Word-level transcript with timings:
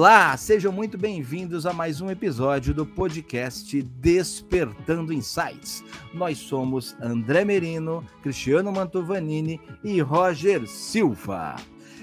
Olá, 0.00 0.34
sejam 0.34 0.72
muito 0.72 0.96
bem-vindos 0.96 1.66
a 1.66 1.74
mais 1.74 2.00
um 2.00 2.10
episódio 2.10 2.72
do 2.72 2.86
podcast 2.86 3.82
Despertando 3.82 5.12
Insights. 5.12 5.84
Nós 6.14 6.38
somos 6.38 6.96
André 7.02 7.44
Merino, 7.44 8.02
Cristiano 8.22 8.72
Mantovanini 8.72 9.60
e 9.84 10.00
Roger 10.00 10.66
Silva. 10.66 11.56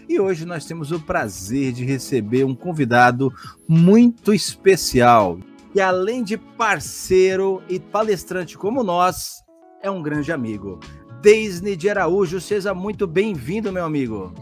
E 0.07 0.19
hoje 0.19 0.45
nós 0.45 0.63
temos 0.65 0.91
o 0.91 0.99
prazer 0.99 1.73
de 1.73 1.83
receber 1.85 2.43
um 2.43 2.53
convidado 2.53 3.33
muito 3.67 4.31
especial, 4.31 5.39
que 5.73 5.81
além 5.81 6.23
de 6.23 6.37
parceiro 6.37 7.63
e 7.67 7.79
palestrante 7.79 8.55
como 8.59 8.83
nós, 8.83 9.43
é 9.81 9.89
um 9.89 10.03
grande 10.03 10.31
amigo. 10.31 10.79
Deisne 11.19 11.75
de 11.75 11.89
Araújo, 11.89 12.39
seja 12.39 12.75
muito 12.75 13.07
bem-vindo, 13.07 13.73
meu 13.73 13.83
amigo. 13.83 14.35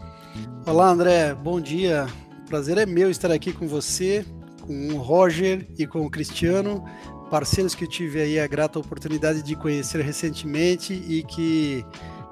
Olá, 0.66 0.90
André, 0.90 1.34
bom 1.34 1.58
dia. 1.58 2.06
Prazer 2.48 2.78
é 2.78 2.86
meu 2.86 3.10
estar 3.10 3.30
aqui 3.32 3.52
com 3.52 3.66
você, 3.66 4.24
com 4.60 4.88
o 4.94 4.98
Roger 4.98 5.66
e 5.76 5.86
com 5.86 6.06
o 6.06 6.10
Cristiano, 6.10 6.84
parceiros 7.28 7.74
que 7.74 7.84
eu 7.84 7.88
tive 7.88 8.20
aí 8.20 8.38
a 8.38 8.46
grata 8.46 8.78
oportunidade 8.78 9.42
de 9.42 9.56
conhecer 9.56 10.00
recentemente 10.00 10.94
e 10.94 11.22
que 11.24 11.84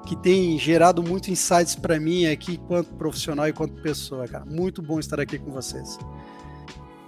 que 0.06 0.14
tem 0.16 0.58
gerado 0.58 1.02
muito 1.02 1.30
insights 1.30 1.74
para 1.74 1.98
mim 1.98 2.26
aqui, 2.26 2.58
quanto 2.58 2.94
profissional 2.94 3.48
e 3.48 3.54
quanto 3.54 3.80
pessoa, 3.80 4.28
cara. 4.28 4.44
Muito 4.44 4.82
bom 4.82 5.00
estar 5.00 5.18
aqui 5.18 5.38
com 5.38 5.50
vocês. 5.50 5.98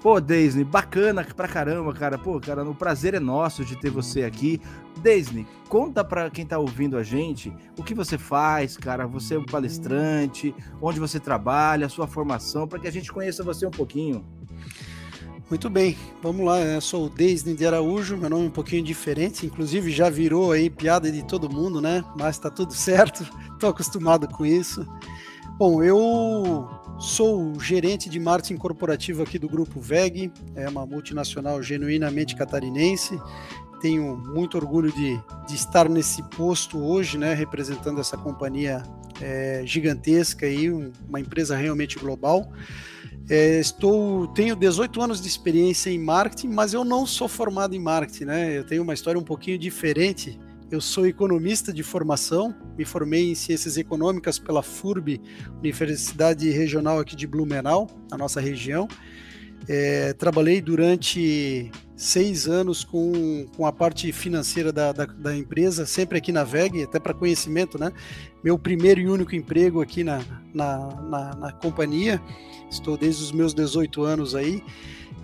Pô, 0.06 0.20
Deisne, 0.20 0.62
bacana 0.62 1.24
pra 1.24 1.48
caramba, 1.48 1.92
cara. 1.92 2.16
Pô, 2.16 2.38
cara, 2.38 2.62
o 2.62 2.72
prazer 2.72 3.14
é 3.14 3.18
nosso 3.18 3.64
de 3.64 3.74
ter 3.74 3.90
você 3.90 4.22
aqui. 4.22 4.60
Deisne, 5.02 5.44
conta 5.68 6.04
pra 6.04 6.30
quem 6.30 6.46
tá 6.46 6.60
ouvindo 6.60 6.96
a 6.96 7.02
gente 7.02 7.52
o 7.76 7.82
que 7.82 7.92
você 7.92 8.16
faz, 8.16 8.76
cara. 8.76 9.04
Você 9.08 9.34
é 9.34 9.38
um 9.40 9.44
palestrante, 9.44 10.54
onde 10.80 11.00
você 11.00 11.18
trabalha, 11.18 11.88
sua 11.88 12.06
formação, 12.06 12.68
para 12.68 12.78
que 12.78 12.86
a 12.86 12.92
gente 12.92 13.12
conheça 13.12 13.42
você 13.42 13.66
um 13.66 13.70
pouquinho. 13.72 14.24
Muito 15.50 15.68
bem, 15.68 15.98
vamos 16.22 16.46
lá. 16.46 16.60
Eu 16.60 16.80
sou 16.80 17.06
o 17.06 17.10
Deisne 17.10 17.56
de 17.56 17.66
Araújo, 17.66 18.16
meu 18.16 18.30
nome 18.30 18.44
é 18.44 18.46
um 18.46 18.50
pouquinho 18.50 18.84
diferente, 18.84 19.44
inclusive 19.44 19.90
já 19.90 20.08
virou 20.08 20.52
aí 20.52 20.70
piada 20.70 21.10
de 21.10 21.24
todo 21.24 21.50
mundo, 21.50 21.80
né? 21.80 22.04
Mas 22.16 22.38
tá 22.38 22.48
tudo 22.48 22.72
certo, 22.72 23.28
tô 23.58 23.66
acostumado 23.66 24.28
com 24.28 24.46
isso. 24.46 24.86
Bom, 25.58 25.82
eu 25.82 26.68
sou 26.98 27.58
gerente 27.58 28.10
de 28.10 28.20
marketing 28.20 28.58
corporativo 28.58 29.22
aqui 29.22 29.38
do 29.38 29.48
Grupo 29.48 29.80
VEG, 29.80 30.30
é 30.54 30.68
uma 30.68 30.84
multinacional 30.84 31.62
genuinamente 31.62 32.36
catarinense. 32.36 33.18
Tenho 33.80 34.18
muito 34.18 34.58
orgulho 34.58 34.92
de, 34.92 35.18
de 35.48 35.54
estar 35.54 35.88
nesse 35.88 36.22
posto 36.24 36.78
hoje, 36.78 37.16
né, 37.16 37.32
representando 37.32 38.02
essa 38.02 38.18
companhia 38.18 38.82
é, 39.18 39.62
gigantesca 39.64 40.44
aí, 40.44 40.68
uma 41.08 41.20
empresa 41.20 41.56
realmente 41.56 41.98
global. 41.98 42.52
É, 43.30 43.58
estou, 43.58 44.26
tenho 44.28 44.54
18 44.54 45.00
anos 45.00 45.22
de 45.22 45.28
experiência 45.28 45.88
em 45.88 45.98
marketing, 45.98 46.48
mas 46.48 46.74
eu 46.74 46.84
não 46.84 47.06
sou 47.06 47.28
formado 47.28 47.74
em 47.74 47.80
marketing, 47.80 48.24
né? 48.24 48.58
Eu 48.58 48.64
tenho 48.64 48.82
uma 48.82 48.92
história 48.92 49.18
um 49.18 49.24
pouquinho 49.24 49.58
diferente. 49.58 50.38
Eu 50.68 50.80
sou 50.80 51.06
economista 51.06 51.72
de 51.72 51.84
formação, 51.84 52.52
me 52.76 52.84
formei 52.84 53.30
em 53.30 53.36
ciências 53.36 53.76
econômicas 53.76 54.36
pela 54.36 54.64
FURB, 54.64 55.20
Universidade 55.58 56.50
Regional 56.50 56.98
aqui 56.98 57.14
de 57.14 57.24
Blumenau, 57.24 57.88
na 58.10 58.18
nossa 58.18 58.40
região. 58.40 58.88
É, 59.68 60.12
trabalhei 60.12 60.60
durante 60.60 61.70
seis 61.94 62.48
anos 62.48 62.82
com, 62.82 63.46
com 63.56 63.64
a 63.64 63.72
parte 63.72 64.10
financeira 64.12 64.72
da, 64.72 64.90
da, 64.90 65.06
da 65.06 65.36
empresa, 65.36 65.86
sempre 65.86 66.18
aqui 66.18 66.32
na 66.32 66.42
VEG, 66.42 66.82
até 66.82 66.98
para 66.98 67.14
conhecimento, 67.14 67.78
né? 67.78 67.92
Meu 68.42 68.58
primeiro 68.58 69.00
e 69.00 69.08
único 69.08 69.36
emprego 69.36 69.80
aqui 69.80 70.02
na, 70.02 70.20
na, 70.52 70.88
na, 71.02 71.36
na 71.36 71.52
companhia. 71.52 72.20
Estou 72.68 72.96
desde 72.96 73.22
os 73.22 73.30
meus 73.30 73.54
18 73.54 74.02
anos 74.02 74.34
aí. 74.34 74.62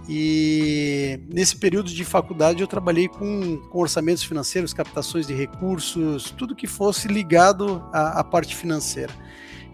E 0.08 1.20
nesse 1.28 1.56
período 1.56 1.88
de 1.90 2.04
faculdade 2.04 2.60
eu 2.60 2.66
trabalhei 2.66 3.08
com, 3.08 3.58
com 3.58 3.78
orçamentos 3.78 4.24
financeiros, 4.24 4.72
captações 4.72 5.26
de 5.26 5.34
recursos, 5.34 6.30
tudo 6.36 6.56
que 6.56 6.66
fosse 6.66 7.06
ligado 7.06 7.82
à, 7.92 8.20
à 8.20 8.24
parte 8.24 8.56
financeira. 8.56 9.12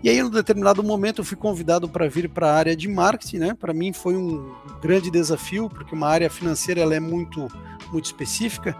E 0.03 0.09
aí, 0.09 0.19
em 0.19 0.31
determinado 0.31 0.83
momento, 0.83 1.21
eu 1.21 1.25
fui 1.25 1.37
convidado 1.37 1.89
para 1.89 2.09
vir 2.09 2.29
para 2.29 2.49
a 2.51 2.55
área 2.55 2.77
de 2.77 2.87
marketing, 2.87 3.39
né? 3.39 3.55
Para 3.55 3.75
mim 3.75 3.93
foi 3.93 4.17
um 4.17 4.55
grande 4.81 5.11
desafio, 5.11 5.69
porque 5.69 5.93
uma 5.93 6.07
área 6.07 6.31
financeira 6.31 6.81
ela 6.81 6.95
é 6.95 7.01
muito, 7.01 7.49
muito 7.91 8.05
específica, 8.05 8.77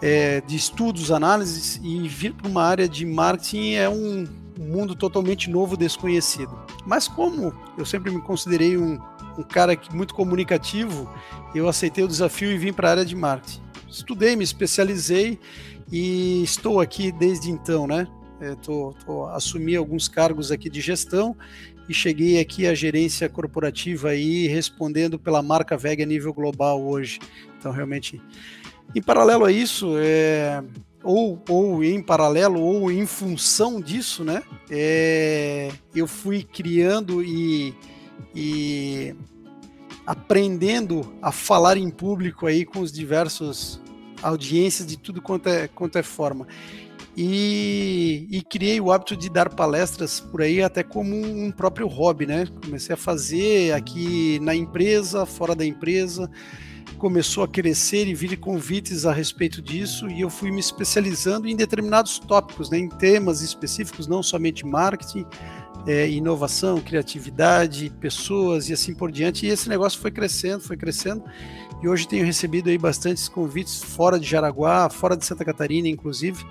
é, 0.00 0.40
de 0.42 0.54
estudos, 0.54 1.10
análises, 1.10 1.80
e 1.82 2.06
vir 2.06 2.34
para 2.34 2.48
uma 2.48 2.62
área 2.62 2.88
de 2.88 3.04
marketing 3.04 3.72
é 3.72 3.88
um 3.88 4.28
mundo 4.56 4.94
totalmente 4.94 5.50
novo, 5.50 5.76
desconhecido. 5.76 6.56
Mas 6.86 7.08
como 7.08 7.52
eu 7.76 7.84
sempre 7.84 8.12
me 8.12 8.20
considerei 8.22 8.76
um, 8.76 8.96
um 9.38 9.42
cara 9.42 9.76
que, 9.76 9.94
muito 9.94 10.14
comunicativo, 10.14 11.08
eu 11.54 11.68
aceitei 11.68 12.02
o 12.02 12.08
desafio 12.08 12.50
e 12.50 12.58
vim 12.58 12.72
para 12.72 12.88
a 12.88 12.90
área 12.90 13.04
de 13.04 13.14
marketing. 13.14 13.62
Estudei, 13.88 14.34
me 14.34 14.44
especializei 14.44 15.38
e 15.90 16.42
estou 16.42 16.80
aqui 16.80 17.12
desde 17.12 17.50
então, 17.50 17.86
né? 17.86 18.06
É, 18.40 18.54
tô, 18.56 18.94
tô, 19.04 19.26
assumi 19.26 19.74
alguns 19.74 20.06
cargos 20.08 20.52
aqui 20.52 20.68
de 20.68 20.80
gestão 20.80 21.36
e 21.88 21.94
cheguei 21.94 22.38
aqui 22.38 22.66
à 22.66 22.74
gerência 22.74 23.28
corporativa 23.28 24.10
aí 24.10 24.46
respondendo 24.46 25.18
pela 25.18 25.42
marca 25.42 25.76
VEG 25.76 26.02
a 26.02 26.06
nível 26.06 26.34
global 26.34 26.82
hoje. 26.82 27.18
Então, 27.58 27.72
realmente, 27.72 28.20
em 28.94 29.02
paralelo 29.02 29.44
a 29.44 29.50
isso, 29.50 29.94
é, 29.98 30.62
ou, 31.02 31.42
ou 31.48 31.82
em 31.82 32.02
paralelo 32.02 32.60
ou 32.60 32.90
em 32.90 33.06
função 33.06 33.80
disso, 33.80 34.22
né? 34.22 34.42
É, 34.70 35.70
eu 35.94 36.06
fui 36.06 36.42
criando 36.42 37.22
e, 37.22 37.74
e 38.34 39.14
aprendendo 40.06 41.12
a 41.20 41.30
falar 41.30 41.76
em 41.76 41.90
público 41.90 42.46
aí 42.46 42.64
com 42.64 42.80
os 42.80 42.90
diversos 42.90 43.80
audiências 44.22 44.86
de 44.86 44.96
tudo 44.96 45.20
quanto 45.20 45.48
é, 45.48 45.68
quanto 45.68 45.98
é 45.98 46.02
forma. 46.02 46.46
E, 47.16 48.28
e, 48.30 48.42
criei 48.42 48.80
o 48.80 48.92
hábito 48.92 49.16
de 49.16 49.28
dar 49.28 49.48
palestras 49.48 50.20
por 50.20 50.40
aí 50.40 50.62
até 50.62 50.84
como 50.84 51.16
um 51.16 51.50
próprio 51.50 51.88
hobby, 51.88 52.26
né? 52.26 52.46
Comecei 52.64 52.94
a 52.94 52.96
fazer 52.96 53.72
aqui 53.72 54.38
na 54.40 54.54
empresa, 54.54 55.26
fora 55.26 55.52
da 55.52 55.66
empresa, 55.66 56.30
começou 56.96 57.42
a 57.42 57.48
crescer 57.48 58.06
e 58.06 58.14
vir 58.14 58.36
convites 58.38 59.04
a 59.04 59.12
respeito 59.12 59.60
disso 59.60 60.08
e 60.08 60.20
eu 60.20 60.30
fui 60.30 60.50
me 60.50 60.60
especializando 60.60 61.48
em 61.48 61.56
determinados 61.56 62.18
tópicos, 62.18 62.70
né, 62.70 62.78
em 62.78 62.88
temas 62.88 63.40
específicos, 63.40 64.06
não 64.06 64.22
somente 64.22 64.64
marketing, 64.66 65.24
é, 65.86 66.08
inovação, 66.08 66.80
criatividade, 66.80 67.92
pessoas 68.00 68.68
e 68.68 68.72
assim 68.72 68.94
por 68.94 69.10
diante. 69.10 69.46
E 69.46 69.48
esse 69.48 69.68
negócio 69.68 70.00
foi 70.00 70.10
crescendo, 70.10 70.60
foi 70.60 70.76
crescendo. 70.76 71.22
E 71.82 71.88
hoje 71.88 72.08
tenho 72.08 72.26
recebido 72.26 72.68
aí 72.68 72.78
bastantes 72.78 73.28
convites 73.28 73.82
fora 73.82 74.18
de 74.18 74.26
Jaraguá, 74.26 74.90
fora 74.90 75.16
de 75.16 75.24
Santa 75.24 75.44
Catarina, 75.44 75.88
inclusive. 75.88 76.44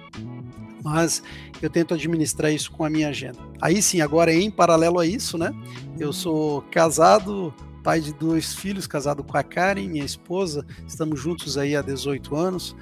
Mas 0.83 1.21
eu 1.61 1.69
tento 1.69 1.93
administrar 1.93 2.51
isso 2.51 2.71
com 2.71 2.85
a 2.85 2.89
minha 2.89 3.09
agenda. 3.09 3.39
Aí 3.61 3.81
sim, 3.81 3.99
agora 3.99 4.33
em 4.33 4.49
paralelo 4.49 4.99
a 4.99 5.05
isso, 5.05 5.37
né? 5.37 5.51
Eu 5.99 6.13
sou 6.13 6.61
casado, 6.71 7.53
pai 7.83 7.99
de 7.99 8.13
dois 8.13 8.53
filhos, 8.53 8.87
casado 8.87 9.23
com 9.23 9.37
a 9.37 9.43
Karen, 9.43 9.87
minha 9.87 10.05
esposa, 10.05 10.65
estamos 10.87 11.19
juntos 11.19 11.57
aí 11.57 11.75
há 11.75 11.81
18 11.81 12.35
anos. 12.35 12.75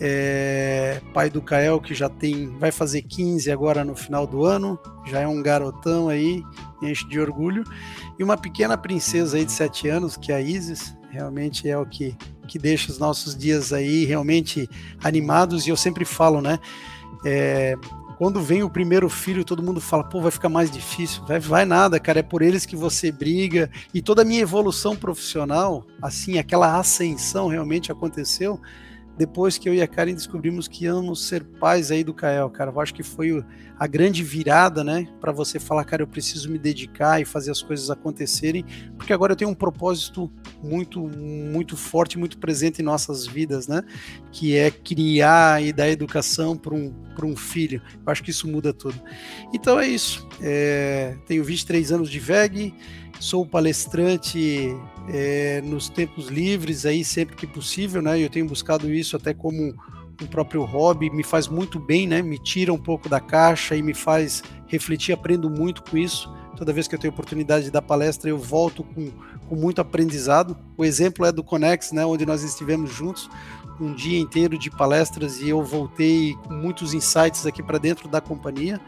É, 0.00 1.00
pai 1.12 1.30
do 1.30 1.40
Kael, 1.40 1.80
que 1.80 1.94
já 1.94 2.08
tem, 2.08 2.48
vai 2.58 2.72
fazer 2.72 3.02
15 3.02 3.50
agora 3.50 3.84
no 3.84 3.94
final 3.94 4.26
do 4.26 4.44
ano, 4.44 4.78
já 5.06 5.20
é 5.20 5.28
um 5.28 5.40
garotão 5.40 6.08
aí, 6.08 6.42
enche 6.82 7.06
de 7.08 7.20
orgulho. 7.20 7.62
E 8.18 8.24
uma 8.24 8.36
pequena 8.36 8.76
princesa 8.76 9.36
aí 9.36 9.44
de 9.44 9.52
7 9.52 9.88
anos, 9.88 10.16
que 10.16 10.32
é 10.32 10.36
a 10.36 10.40
Isis, 10.40 10.96
realmente 11.10 11.68
é 11.68 11.78
o 11.78 11.86
que, 11.86 12.16
que 12.48 12.58
deixa 12.58 12.90
os 12.90 12.98
nossos 12.98 13.36
dias 13.36 13.72
aí 13.72 14.04
realmente 14.04 14.68
animados. 15.02 15.66
E 15.66 15.70
eu 15.70 15.76
sempre 15.76 16.04
falo, 16.04 16.40
né? 16.40 16.58
É, 17.24 17.76
quando 18.18 18.40
vem 18.40 18.62
o 18.62 18.70
primeiro 18.70 19.08
filho, 19.08 19.44
todo 19.44 19.62
mundo 19.62 19.80
fala, 19.80 20.04
pô, 20.04 20.20
vai 20.20 20.30
ficar 20.30 20.48
mais 20.48 20.70
difícil. 20.70 21.24
Vai, 21.24 21.38
vai 21.38 21.64
nada, 21.64 21.98
cara, 22.00 22.20
é 22.20 22.22
por 22.22 22.42
eles 22.42 22.66
que 22.66 22.76
você 22.76 23.10
briga. 23.10 23.70
E 23.92 24.02
toda 24.02 24.22
a 24.22 24.24
minha 24.24 24.40
evolução 24.40 24.96
profissional, 24.96 25.86
assim, 26.02 26.38
aquela 26.38 26.78
ascensão 26.78 27.48
realmente 27.48 27.90
aconteceu 27.90 28.60
depois 29.16 29.58
que 29.58 29.68
eu 29.68 29.74
e 29.74 29.80
a 29.80 29.86
Karen 29.86 30.14
descobrimos 30.14 30.66
que 30.66 30.84
íamos 30.84 31.26
ser 31.26 31.44
pais 31.44 31.90
aí 31.90 32.02
do 32.02 32.12
Kael, 32.12 32.50
cara. 32.50 32.70
Eu 32.70 32.80
acho 32.80 32.94
que 32.94 33.02
foi 33.02 33.44
a 33.78 33.86
grande 33.86 34.22
virada, 34.22 34.84
né, 34.84 35.06
para 35.20 35.32
você 35.32 35.58
falar, 35.58 35.84
cara, 35.84 36.02
eu 36.02 36.06
preciso 36.06 36.50
me 36.50 36.58
dedicar 36.58 37.20
e 37.20 37.24
fazer 37.24 37.50
as 37.50 37.60
coisas 37.60 37.90
acontecerem, 37.90 38.64
porque 38.96 39.12
agora 39.12 39.32
eu 39.32 39.36
tenho 39.36 39.50
um 39.50 39.54
propósito 39.54 40.30
muito 40.62 41.00
muito 41.00 41.76
forte, 41.76 42.16
muito 42.16 42.38
presente 42.38 42.80
em 42.80 42.84
nossas 42.84 43.26
vidas, 43.26 43.66
né, 43.66 43.82
que 44.30 44.56
é 44.56 44.70
criar 44.70 45.62
e 45.62 45.72
dar 45.72 45.88
educação 45.88 46.56
para 46.56 46.74
um 46.74 46.92
um 47.24 47.36
filho. 47.36 47.80
Eu 48.04 48.12
acho 48.12 48.22
que 48.22 48.30
isso 48.30 48.46
muda 48.46 48.72
tudo. 48.72 49.00
Então 49.52 49.80
é 49.80 49.88
isso. 49.88 50.28
É, 50.40 51.16
tenho 51.26 51.42
23 51.42 51.92
anos 51.92 52.10
de 52.10 52.18
VEG, 52.18 52.74
sou 53.18 53.46
palestrante 53.46 54.76
é, 55.08 55.60
nos 55.62 55.88
tempos 55.88 56.28
livres 56.28 56.86
aí 56.86 57.04
sempre 57.04 57.36
que 57.36 57.46
possível, 57.46 58.00
né? 58.00 58.18
Eu 58.18 58.30
tenho 58.30 58.46
buscado 58.46 58.92
isso 58.92 59.16
até 59.16 59.34
como 59.34 59.74
um 60.22 60.26
próprio 60.26 60.62
hobby, 60.64 61.10
me 61.10 61.22
faz 61.22 61.48
muito 61.48 61.78
bem, 61.78 62.06
né? 62.06 62.22
Me 62.22 62.38
tira 62.38 62.72
um 62.72 62.78
pouco 62.78 63.08
da 63.08 63.20
caixa 63.20 63.74
e 63.74 63.82
me 63.82 63.94
faz 63.94 64.42
refletir, 64.66 65.12
aprendo 65.12 65.50
muito 65.50 65.82
com 65.82 65.96
isso. 65.96 66.32
Toda 66.56 66.72
vez 66.72 66.86
que 66.86 66.94
eu 66.94 66.98
tenho 66.98 67.12
oportunidade 67.12 67.64
de 67.64 67.70
dar 67.70 67.82
palestra, 67.82 68.30
eu 68.30 68.38
volto 68.38 68.84
com, 68.84 69.10
com 69.48 69.56
muito 69.56 69.80
aprendizado. 69.80 70.56
O 70.76 70.84
exemplo 70.84 71.26
é 71.26 71.32
do 71.32 71.42
Conex, 71.42 71.90
né, 71.90 72.06
onde 72.06 72.24
nós 72.24 72.44
estivemos 72.44 72.92
juntos 72.92 73.28
um 73.80 73.92
dia 73.92 74.20
inteiro 74.20 74.56
de 74.56 74.70
palestras 74.70 75.40
e 75.40 75.48
eu 75.48 75.62
voltei 75.64 76.34
com 76.46 76.54
muitos 76.54 76.94
insights 76.94 77.44
aqui 77.44 77.62
para 77.62 77.78
dentro 77.78 78.08
da 78.08 78.20
companhia. 78.20 78.80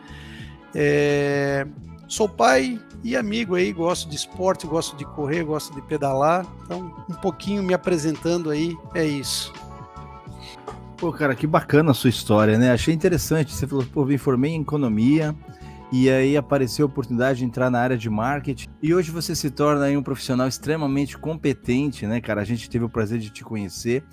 É, 0.75 1.67
sou 2.09 2.29
pai 2.29 2.81
e 3.03 3.17
amigo 3.17 3.55
aí, 3.55 3.73
gosto 3.73 4.09
de 4.09 4.17
esporte, 4.17 4.67
gosto 4.67 4.97
de 4.97 5.05
correr, 5.05 5.45
gosto 5.45 5.75
de 5.75 5.83
pedalar. 5.83 6.47
Então, 6.65 6.95
um 7.09 7.15
pouquinho 7.15 7.63
me 7.63 7.75
apresentando 7.75 8.51
aí, 8.51 8.77
é 8.95 9.05
isso. 9.05 9.53
Pô, 10.97 11.13
cara, 11.13 11.35
que 11.35 11.47
bacana 11.47 11.91
a 11.91 11.95
sua 11.95 12.11
história, 12.11 12.59
né? 12.59 12.73
Achei 12.73 12.95
interessante. 12.95 13.53
Você 13.53 13.67
falou, 13.67 13.85
pô, 13.85 14.05
me 14.05 14.17
formei 14.17 14.53
em 14.53 14.63
economia, 14.63 15.37
e 15.93 16.11
aí 16.11 16.37
apareceu 16.37 16.87
a 16.87 16.89
oportunidade 16.89 17.39
de 17.39 17.45
entrar 17.45 17.71
na 17.71 17.79
área 17.79 17.97
de 17.97 18.11
marketing. 18.11 18.69
E 18.83 18.93
hoje 18.93 19.11
você 19.11 19.37
se 19.37 19.51
torna 19.51 19.87
um 19.97 20.03
profissional 20.03 20.49
extremamente 20.49 21.17
competente, 21.17 22.07
né, 22.07 22.21
cara? 22.21 22.41
A 22.41 22.45
gente 22.45 22.69
teve 22.69 22.85
o 22.85 22.89
prazer 22.89 23.19
de 23.19 23.31
te 23.31 23.45
conhecer. 23.45 24.05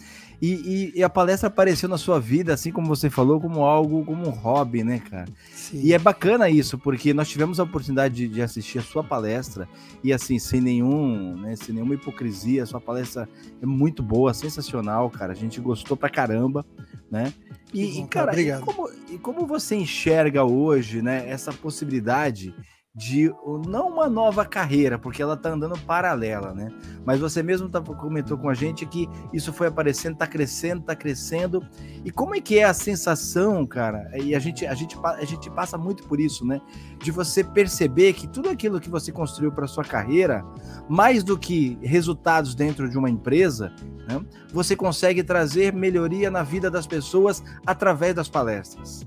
E, 0.44 0.92
e, 0.96 1.00
e, 1.00 1.04
a 1.06 1.10
palestra 1.10 1.48
apareceu 1.48 1.88
na 1.88 1.98
sua 1.98 2.20
vida, 2.20 2.54
assim 2.54 2.70
como 2.70 2.86
você 2.86 3.10
falou, 3.10 3.40
como 3.40 3.64
algo, 3.64 4.04
como 4.04 4.28
um 4.28 4.30
hobby, 4.30 4.84
né, 4.84 5.00
cara? 5.00 5.30
Sim. 5.54 5.80
E 5.82 5.94
é 5.94 5.98
bacana 5.98 6.50
isso, 6.50 6.78
porque 6.78 7.14
nós 7.14 7.30
tivemos 7.30 7.62
a 7.62 7.64
oportunidade 7.64 8.14
de, 8.14 8.28
de, 8.28 8.42
assistir 8.42 8.80
a 8.80 8.82
sua 8.82 9.06
palestra 9.06 9.70
e, 10.04 10.12
assim, 10.12 10.38
sem 10.38 10.60
nenhum, 10.60 11.38
né, 11.38 11.56
sem 11.56 11.74
nenhuma 11.74 11.94
hipocrisia, 11.94 12.64
a 12.64 12.66
sua 12.66 12.82
palestra 12.82 13.30
é 13.62 13.66
muito 13.66 14.04
boa, 14.04 14.34
sensacional, 14.34 15.10
cara. 15.10 15.32
A 15.32 15.36
gente 15.36 15.62
gostou 15.62 15.96
pra 15.96 16.10
caramba, 16.10 16.66
né? 17.10 17.34
E, 17.74 17.86
bom, 17.86 18.04
e 18.04 18.08
cara, 18.10 18.42
e 18.42 18.60
como, 18.60 18.90
e 19.12 19.18
como 19.18 19.48
você 19.48 19.78
enxerga 19.78 20.44
hoje, 20.44 21.02
né, 21.02 21.24
essa 21.26 21.54
possibilidade 21.54 22.54
de 22.96 23.34
não 23.68 23.88
uma 23.88 24.08
nova 24.08 24.46
carreira, 24.46 25.00
porque 25.00 25.20
ela 25.20 25.36
tá 25.36 25.50
andando 25.50 25.76
paralela, 25.80 26.54
né? 26.54 26.70
Mas 27.04 27.20
você 27.20 27.42
mesmo 27.42 27.68
tá, 27.68 27.82
comentou 27.82 28.38
com 28.38 28.48
a 28.48 28.54
gente 28.54 28.86
que 28.86 29.10
isso 29.34 29.52
foi 29.52 29.66
aparecendo, 29.66 30.16
tá 30.16 30.28
crescendo, 30.28 30.84
tá 30.84 30.96
crescendo. 30.96 31.66
E 32.06 32.12
como 32.12 32.36
é 32.36 32.42
que 32.42 32.60
é 32.60 32.66
a 32.66 32.74
sensação, 32.74 33.66
cara? 33.66 34.12
E 34.22 34.36
a 34.36 34.40
gente, 34.40 34.64
a 34.68 34.76
gente, 34.76 34.96
a 35.04 35.26
gente 35.26 35.50
passa 35.50 35.76
muito 35.76 36.04
por 36.04 36.20
isso, 36.20 36.46
né? 36.46 36.62
De 37.00 37.10
você 37.10 37.44
perceber 37.44 38.14
que 38.14 38.28
tudo 38.28 38.48
aquilo 38.48 38.80
que 38.80 38.90
você 38.90 39.12
construiu 39.12 39.52
para 39.52 39.66
sua 39.66 39.84
carreira, 39.84 40.46
mais 40.88 41.24
do 41.24 41.36
que 41.36 41.80
resultados 41.82 42.54
dentro 42.54 42.88
de 42.88 42.96
uma 42.96 43.10
empresa, 43.10 43.74
né? 44.08 44.24
Você 44.52 44.76
consegue 44.76 45.24
trazer 45.24 45.74
melhoria 45.74 46.30
na 46.30 46.44
vida 46.44 46.70
das 46.70 46.86
pessoas 46.86 47.44
através 47.66 48.14
das 48.14 48.30
palestras. 48.30 49.04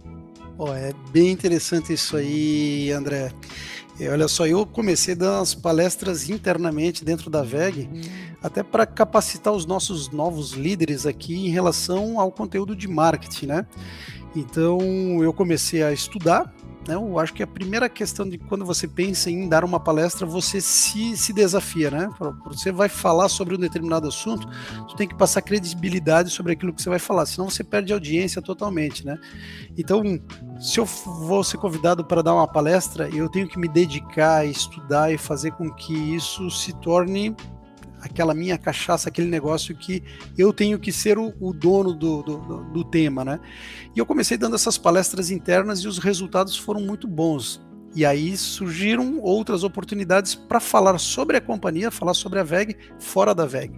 Oh, 0.59 0.73
é 0.73 0.95
bem 1.13 1.31
interessante 1.31 1.93
isso 1.93 2.17
aí, 2.17 2.91
André. 2.91 3.31
E 4.01 4.09
olha 4.09 4.27
só, 4.27 4.47
eu 4.47 4.65
comecei 4.65 5.15
dando 5.15 5.43
as 5.43 5.55
palestras 5.55 6.31
internamente 6.31 7.05
dentro 7.05 7.29
da 7.29 7.43
VEG, 7.43 7.89
até 8.43 8.63
para 8.63 8.87
capacitar 8.87 9.53
os 9.53 9.67
nossos 9.67 10.11
novos 10.11 10.53
líderes 10.53 11.05
aqui 11.05 11.35
em 11.35 11.51
relação 11.51 12.19
ao 12.19 12.33
conteúdo 12.33 12.75
de 12.75 12.89
marketing, 12.89 13.47
né? 13.47 13.67
Então 14.35 14.79
eu 15.23 15.33
comecei 15.33 15.83
a 15.83 15.93
estudar? 15.93 16.55
Eu 16.95 17.19
acho 17.19 17.35
que 17.35 17.43
a 17.43 17.47
primeira 17.47 17.89
questão 17.89 18.29
de 18.29 18.39
quando 18.39 18.65
você 18.65 18.87
pensa 18.87 19.31
em 19.31 19.49
dar 19.49 19.65
uma 19.65 19.79
palestra, 19.81 20.27
você 20.27 20.61
se, 20.61 21.17
se 21.17 21.33
desafia, 21.33 21.91
né? 21.91 22.09
Você 22.47 22.73
vai 22.73 22.89
falar 22.89 23.29
sobre 23.29 23.55
um 23.55 23.59
determinado 23.59 24.09
assunto, 24.09 24.49
você 24.89 24.97
tem 24.97 25.09
que 25.09 25.15
passar 25.15 25.43
credibilidade 25.43 26.31
sobre 26.31 26.53
aquilo 26.53 26.73
que 26.73 26.83
você 26.83 26.89
vai 26.89 26.99
falar, 26.99 27.27
senão 27.27 27.51
você 27.51 27.65
perde 27.65 27.93
audiência 27.93 28.41
totalmente, 28.41 29.05
né? 29.05 29.19
Então, 29.77 30.03
se 30.59 30.79
eu 30.79 30.85
vou 30.85 31.43
ser 31.45 31.59
convidado 31.59 32.05
para 32.05 32.23
dar 32.23 32.35
uma 32.35 32.49
palestra, 32.49 33.09
eu 33.09 33.29
tenho 33.29 33.49
que 33.49 33.59
me 33.59 33.69
dedicar 33.69 34.47
estudar 34.47 35.13
e 35.13 35.19
fazer 35.19 35.53
com 35.53 35.71
que 35.71 35.95
isso 35.95 36.51
se 36.51 36.73
torne 36.75 37.35
aquela 38.07 38.35
minha 38.35 38.57
cachaça, 38.57 39.09
aquele 39.09 39.29
negócio 39.29 39.77
que 39.77 40.03
eu 40.37 40.53
tenho 40.53 40.79
que 40.79 40.91
ser 40.91 41.19
o, 41.19 41.35
o 41.41 41.53
dono 41.53 41.93
do, 41.93 42.23
do, 42.23 42.65
do, 42.65 42.85
tema, 42.85 43.25
né? 43.25 43.41
E 43.95 43.99
eu 43.99 44.07
comecei 44.07 44.37
dando 44.37 44.57
essas 44.57 44.79
palestras 44.79 45.31
internas 45.31 45.81
e 45.81 45.89
os 45.89 45.99
resultados 45.99 46.57
foram 46.57 46.81
muito 46.81 47.07
bons. 47.07 47.61
E 47.95 48.05
aí 48.05 48.37
surgiram 48.37 49.19
outras 49.21 49.65
oportunidades 49.65 50.35
para 50.35 50.61
falar 50.61 50.99
sobre 50.99 51.37
a 51.37 51.41
companhia, 51.41 51.91
falar 51.91 52.15
sobre 52.15 52.39
a 52.39 52.43
VEG 52.43 52.77
fora 52.99 53.35
da 53.35 53.47
VEG. 53.47 53.73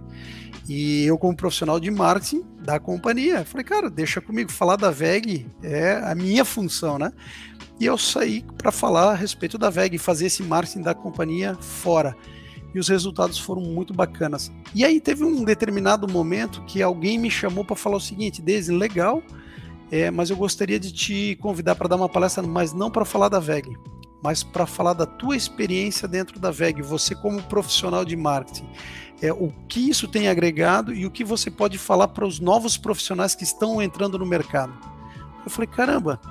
E 0.67 1.05
eu, 1.05 1.17
como 1.17 1.35
profissional 1.35 1.79
de 1.79 1.89
marketing 1.89 2.43
da 2.61 2.79
companhia, 2.79 3.43
falei, 3.43 3.63
cara, 3.63 3.89
deixa 3.89 4.21
comigo 4.21 4.51
falar 4.51 4.75
da 4.75 4.91
VEG, 4.91 5.47
é 5.63 5.93
a 6.03 6.13
minha 6.13 6.45
função, 6.45 6.99
né? 6.99 7.11
E 7.79 7.85
eu 7.85 7.97
saí 7.97 8.43
para 8.57 8.71
falar 8.71 9.11
a 9.11 9.15
respeito 9.15 9.57
da 9.57 9.69
VEG, 9.69 9.97
fazer 9.97 10.25
esse 10.27 10.43
marketing 10.43 10.81
da 10.81 10.93
companhia 10.93 11.55
fora 11.55 12.15
e 12.73 12.79
os 12.79 12.87
resultados 12.87 13.39
foram 13.39 13.61
muito 13.61 13.93
bacanas. 13.93 14.51
E 14.73 14.85
aí 14.85 14.99
teve 14.99 15.23
um 15.23 15.43
determinado 15.43 16.07
momento 16.07 16.61
que 16.65 16.81
alguém 16.81 17.17
me 17.17 17.31
chamou 17.31 17.65
para 17.65 17.75
falar 17.75 17.97
o 17.97 18.01
seguinte: 18.01 18.41
Deise, 18.41 18.71
legal, 18.71 19.23
é, 19.91 20.11
mas 20.11 20.29
eu 20.29 20.37
gostaria 20.37 20.79
de 20.79 20.91
te 20.91 21.37
convidar 21.41 21.75
para 21.75 21.87
dar 21.87 21.95
uma 21.95 22.09
palestra, 22.09 22.43
mas 22.43 22.73
não 22.73 22.91
para 22.91 23.05
falar 23.05 23.29
da 23.29 23.39
VEG, 23.39 23.75
mas 24.23 24.43
para 24.43 24.65
falar 24.65 24.93
da 24.93 25.05
tua 25.05 25.35
experiência 25.35 26.07
dentro 26.07 26.39
da 26.39 26.51
VEG, 26.51 26.81
você 26.81 27.15
como 27.15 27.41
profissional 27.43 28.05
de 28.05 28.15
marketing. 28.15 28.67
É, 29.21 29.33
o 29.33 29.51
que 29.67 29.89
isso 29.89 30.07
tem 30.07 30.29
agregado 30.29 30.93
e 30.93 31.05
o 31.05 31.11
que 31.11 31.25
você 31.25 31.51
pode 31.51 31.77
falar 31.77 32.07
para 32.09 32.25
os 32.25 32.39
novos 32.39 32.77
profissionais 32.77 33.35
que 33.35 33.43
estão 33.43 33.81
entrando 33.81 34.17
no 34.17 34.25
mercado. 34.25 34.71
Eu 35.43 35.51
falei, 35.51 35.67
caramba, 35.67 36.21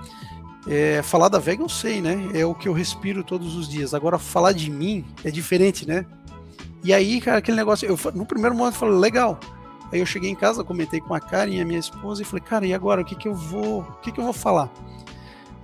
é, 0.67 1.03
falar 1.03 1.29
da 1.29 1.39
VEG 1.39 1.61
eu 1.61 1.69
sei, 1.69 2.01
né? 2.01 2.31
É 2.35 2.47
o 2.47 2.55
que 2.55 2.69
eu 2.69 2.73
respiro 2.73 3.25
todos 3.25 3.57
os 3.57 3.69
dias. 3.69 3.93
Agora, 3.93 4.19
falar 4.19 4.53
de 4.53 4.71
mim 4.71 5.05
é 5.25 5.31
diferente, 5.31 5.87
né? 5.87 6.07
E 6.85 6.93
aí, 6.93 7.21
cara, 7.21 7.39
aquele 7.39 7.57
negócio, 7.57 7.87
eu 7.87 7.99
no 8.13 8.25
primeiro 8.25 8.55
momento 8.55 8.75
eu 8.75 8.81
falei, 8.81 8.99
legal. 8.99 9.39
Aí 9.91 10.01
eu 10.01 10.07
cheguei 10.07 10.31
em 10.31 10.35
casa, 10.35 10.63
comentei 10.63 11.01
com 11.01 11.15
a 11.15 11.21
Karen, 11.21 11.61
a 11.61 11.65
minha 11.65 11.79
esposa, 11.79 12.23
e 12.23 12.25
falei, 12.25 12.45
cara, 12.45 12.67
e 12.67 12.75
agora 12.75 13.01
o 13.01 13.05
que 13.05 13.15
que 13.15 13.27
eu 13.27 13.35
vou, 13.35 13.81
o 13.81 14.01
que 14.01 14.13
que 14.13 14.21
eu 14.21 14.25
vou 14.25 14.33
falar? 14.33 14.71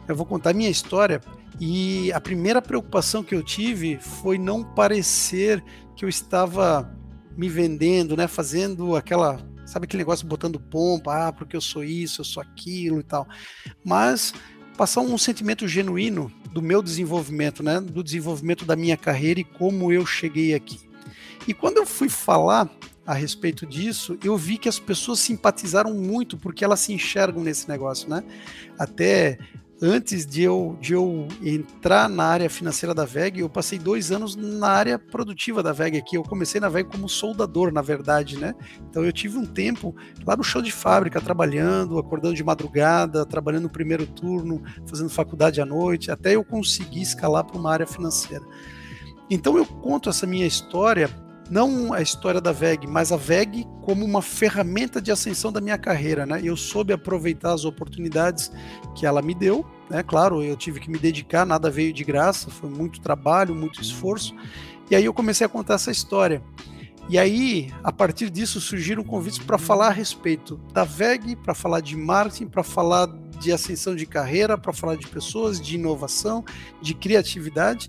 Eu 0.09 0.17
vou 0.17 0.27
contar 0.27 0.51
a 0.51 0.55
minha 0.55 0.71
história 0.71 1.21
e 1.61 2.13
a 2.13 2.21
primeira 2.21 2.61
preocupação 2.61 3.23
que 3.23 3.35
eu 3.35 3.43
tive 3.43 3.99
foi 3.99 4.39
não 4.39 4.65
parecer 4.65 5.63
que 5.95 6.05
eu 6.05 6.09
estava 6.09 6.91
me 7.37 7.49
vendendo, 7.49 8.17
né, 8.17 8.27
fazendo 8.27 8.97
aquela, 8.97 9.39
sabe 9.67 9.85
aquele 9.85 10.03
negócio 10.03 10.27
botando 10.27 10.59
pompa, 10.59 11.29
ah, 11.29 11.33
porque 11.33 11.57
eu 11.57 11.61
sou 11.61 11.85
isso, 11.85 12.21
eu 12.21 12.25
sou 12.25 12.43
aquilo 12.43 13.01
e 13.01 13.03
tal. 13.03 13.27
Mas 13.85 14.33
passar 14.77 15.01
um 15.01 15.19
sentimento 15.19 15.67
genuíno 15.69 16.31
do 16.53 16.63
meu 16.63 16.83
desenvolvimento, 16.83 17.63
né, 17.63 17.81
do 17.81 18.03
desenvolvimento 18.03 18.65
da 18.65 18.77
minha 18.77 18.97
carreira 18.97 19.41
e 19.41 19.45
como 19.45 19.93
eu 19.93 20.05
cheguei 20.07 20.55
aqui. 20.55 20.94
E 21.47 21.55
quando 21.55 21.77
eu 21.77 21.87
fui 21.87 22.09
falar 22.09 22.71
a 23.07 23.13
respeito 23.13 23.67
disso, 23.67 24.19
eu 24.25 24.37
vi 24.37 24.57
que 24.57 24.69
as 24.69 24.79
pessoas 24.79 25.19
simpatizaram 25.21 25.93
muito 25.93 26.39
porque 26.39 26.65
elas 26.65 26.81
se 26.81 26.93
enxergam 26.93 27.43
nesse 27.43 27.69
negócio, 27.69 28.09
né? 28.09 28.25
Até 28.79 29.39
antes 29.83 30.25
de 30.25 30.43
eu, 30.43 30.79
de 30.81 30.95
eu 30.95 31.29
entrar 31.43 32.09
na 32.09 32.25
área 32.25 32.49
financeira 32.49 32.95
da 32.95 33.05
VEG, 33.05 33.41
eu 33.41 33.51
passei 33.51 33.79
dois 33.79 34.11
anos 34.11 34.35
na 34.35 34.69
área 34.69 34.99
produtiva 34.99 35.63
da 35.63 35.73
VEG 35.73 35.99
aqui. 35.99 36.17
Eu 36.17 36.23
comecei 36.23 36.61
na 36.61 36.71
VEG 36.71 36.89
como 36.89 37.09
soldador, 37.09 37.71
na 37.71 37.83
verdade, 37.83 38.39
né? 38.39 38.55
Então 38.89 39.05
eu 39.05 39.13
tive 39.13 39.37
um 39.37 39.45
tempo 39.45 39.95
lá 40.27 40.37
no 40.37 40.43
show 40.43 40.63
de 40.63 40.73
fábrica, 40.73 41.21
trabalhando, 41.21 41.99
acordando 41.99 42.35
de 42.35 42.45
madrugada, 42.45 43.27
trabalhando 43.27 43.65
no 43.65 43.71
primeiro 43.71 44.07
turno, 44.07 44.63
fazendo 44.87 45.11
faculdade 45.11 45.61
à 45.61 45.67
noite, 45.67 46.11
até 46.11 46.35
eu 46.35 46.45
conseguir 46.45 47.03
escalar 47.03 47.45
para 47.45 47.59
uma 47.59 47.71
área 47.71 47.87
financeira. 47.87 48.45
Então 49.29 49.59
eu 49.59 49.67
conto 49.67 50.09
essa 50.09 50.27
minha 50.27 50.47
história 50.47 51.11
não 51.51 51.93
a 51.93 52.01
história 52.01 52.41
da 52.41 52.53
VEG, 52.53 52.87
mas 52.87 53.13
a 53.13 53.17
VEG 53.17 53.67
como 53.83 54.05
uma 54.05 54.23
ferramenta 54.23 55.01
de 55.01 55.13
ascensão 55.13 55.53
da 55.53 55.61
minha 55.61 55.77
carreira, 55.77 56.25
né? 56.25 56.41
Eu 56.43 56.57
soube 56.57 56.93
aproveitar 56.93 57.53
as 57.53 57.65
oportunidades 57.65 58.51
que 58.95 59.05
ela 59.05 59.21
me 59.21 59.35
deu, 59.35 59.65
né? 59.91 60.03
Claro, 60.03 60.43
eu 60.43 60.57
tive 60.57 60.81
que 60.81 60.91
me 60.91 60.99
dedicar, 60.99 61.45
nada 61.45 61.71
veio 61.71 61.93
de 61.93 62.03
graça, 62.03 62.51
foi 62.51 62.71
muito 62.71 63.01
trabalho, 63.01 63.55
muito 63.55 63.81
esforço. 63.81 64.35
E 64.91 64.97
aí 64.97 65.05
eu 65.05 65.13
comecei 65.13 65.45
a 65.47 65.49
contar 65.49 65.75
essa 65.75 65.91
história. 65.91 66.43
E 67.09 67.19
aí, 67.19 67.71
a 67.83 67.93
partir 67.93 68.31
disso, 68.31 68.61
surgiram 68.61 69.05
convites 69.05 69.39
para 69.39 69.59
falar 69.59 69.89
a 69.89 69.93
respeito 69.93 70.57
da 70.73 70.85
VEG, 70.85 71.37
para 71.37 71.55
falar 71.55 71.81
de 71.81 71.97
marketing, 71.97 72.47
para 72.47 72.63
falar 72.63 73.07
de 73.39 73.53
ascensão 73.53 73.95
de 73.95 74.07
carreira, 74.07 74.57
para 74.57 74.73
falar 74.73 74.97
de 74.97 75.07
pessoas, 75.07 75.61
de 75.61 75.75
inovação, 75.75 76.43
de 76.81 76.95
criatividade. 76.95 77.87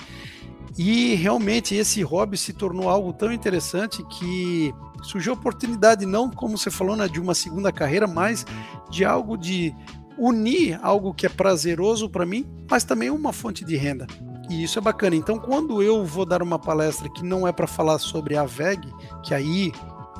E 0.77 1.15
realmente 1.15 1.73
esse 1.73 2.01
hobby 2.03 2.37
se 2.37 2.51
tornou 2.51 2.89
algo 2.89 3.13
tão 3.13 3.31
interessante 3.31 4.03
que 4.03 4.73
surgiu 5.03 5.33
a 5.33 5.35
oportunidade, 5.35 6.05
não 6.05 6.29
como 6.29 6.57
você 6.57 6.69
falou, 6.69 6.95
né, 6.95 7.07
de 7.07 7.19
uma 7.19 7.33
segunda 7.33 7.71
carreira, 7.71 8.07
mas 8.07 8.45
de 8.89 9.05
algo 9.05 9.37
de 9.37 9.73
unir 10.17 10.79
algo 10.81 11.13
que 11.13 11.25
é 11.25 11.29
prazeroso 11.29 12.09
para 12.09 12.25
mim, 12.25 12.45
mas 12.69 12.83
também 12.83 13.09
uma 13.09 13.33
fonte 13.33 13.63
de 13.63 13.75
renda. 13.75 14.07
E 14.49 14.63
isso 14.63 14.77
é 14.77 14.81
bacana. 14.81 15.15
Então, 15.15 15.39
quando 15.39 15.81
eu 15.81 16.05
vou 16.05 16.25
dar 16.25 16.41
uma 16.41 16.59
palestra 16.59 17.09
que 17.09 17.23
não 17.23 17.47
é 17.47 17.51
para 17.51 17.67
falar 17.67 17.97
sobre 17.97 18.37
a 18.37 18.45
VEG, 18.45 18.81
que 19.23 19.33
aí 19.33 19.71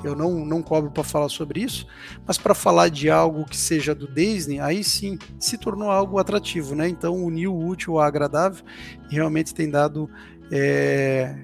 eu 0.03 0.15
não, 0.15 0.45
não 0.45 0.61
cobro 0.61 0.91
para 0.91 1.03
falar 1.03 1.29
sobre 1.29 1.61
isso, 1.61 1.87
mas 2.25 2.37
para 2.37 2.53
falar 2.53 2.89
de 2.89 3.09
algo 3.09 3.45
que 3.45 3.57
seja 3.57 3.95
do 3.95 4.07
Disney, 4.07 4.59
aí 4.59 4.83
sim 4.83 5.17
se 5.39 5.57
tornou 5.57 5.89
algo 5.89 6.19
atrativo, 6.19 6.75
né? 6.75 6.87
Então, 6.87 7.15
unir 7.15 7.47
o 7.47 7.57
útil 7.57 7.93
ao 7.93 8.01
agradável 8.01 8.63
e 9.09 9.15
realmente 9.15 9.53
tem 9.53 9.69
dado 9.69 10.09
é, 10.51 11.35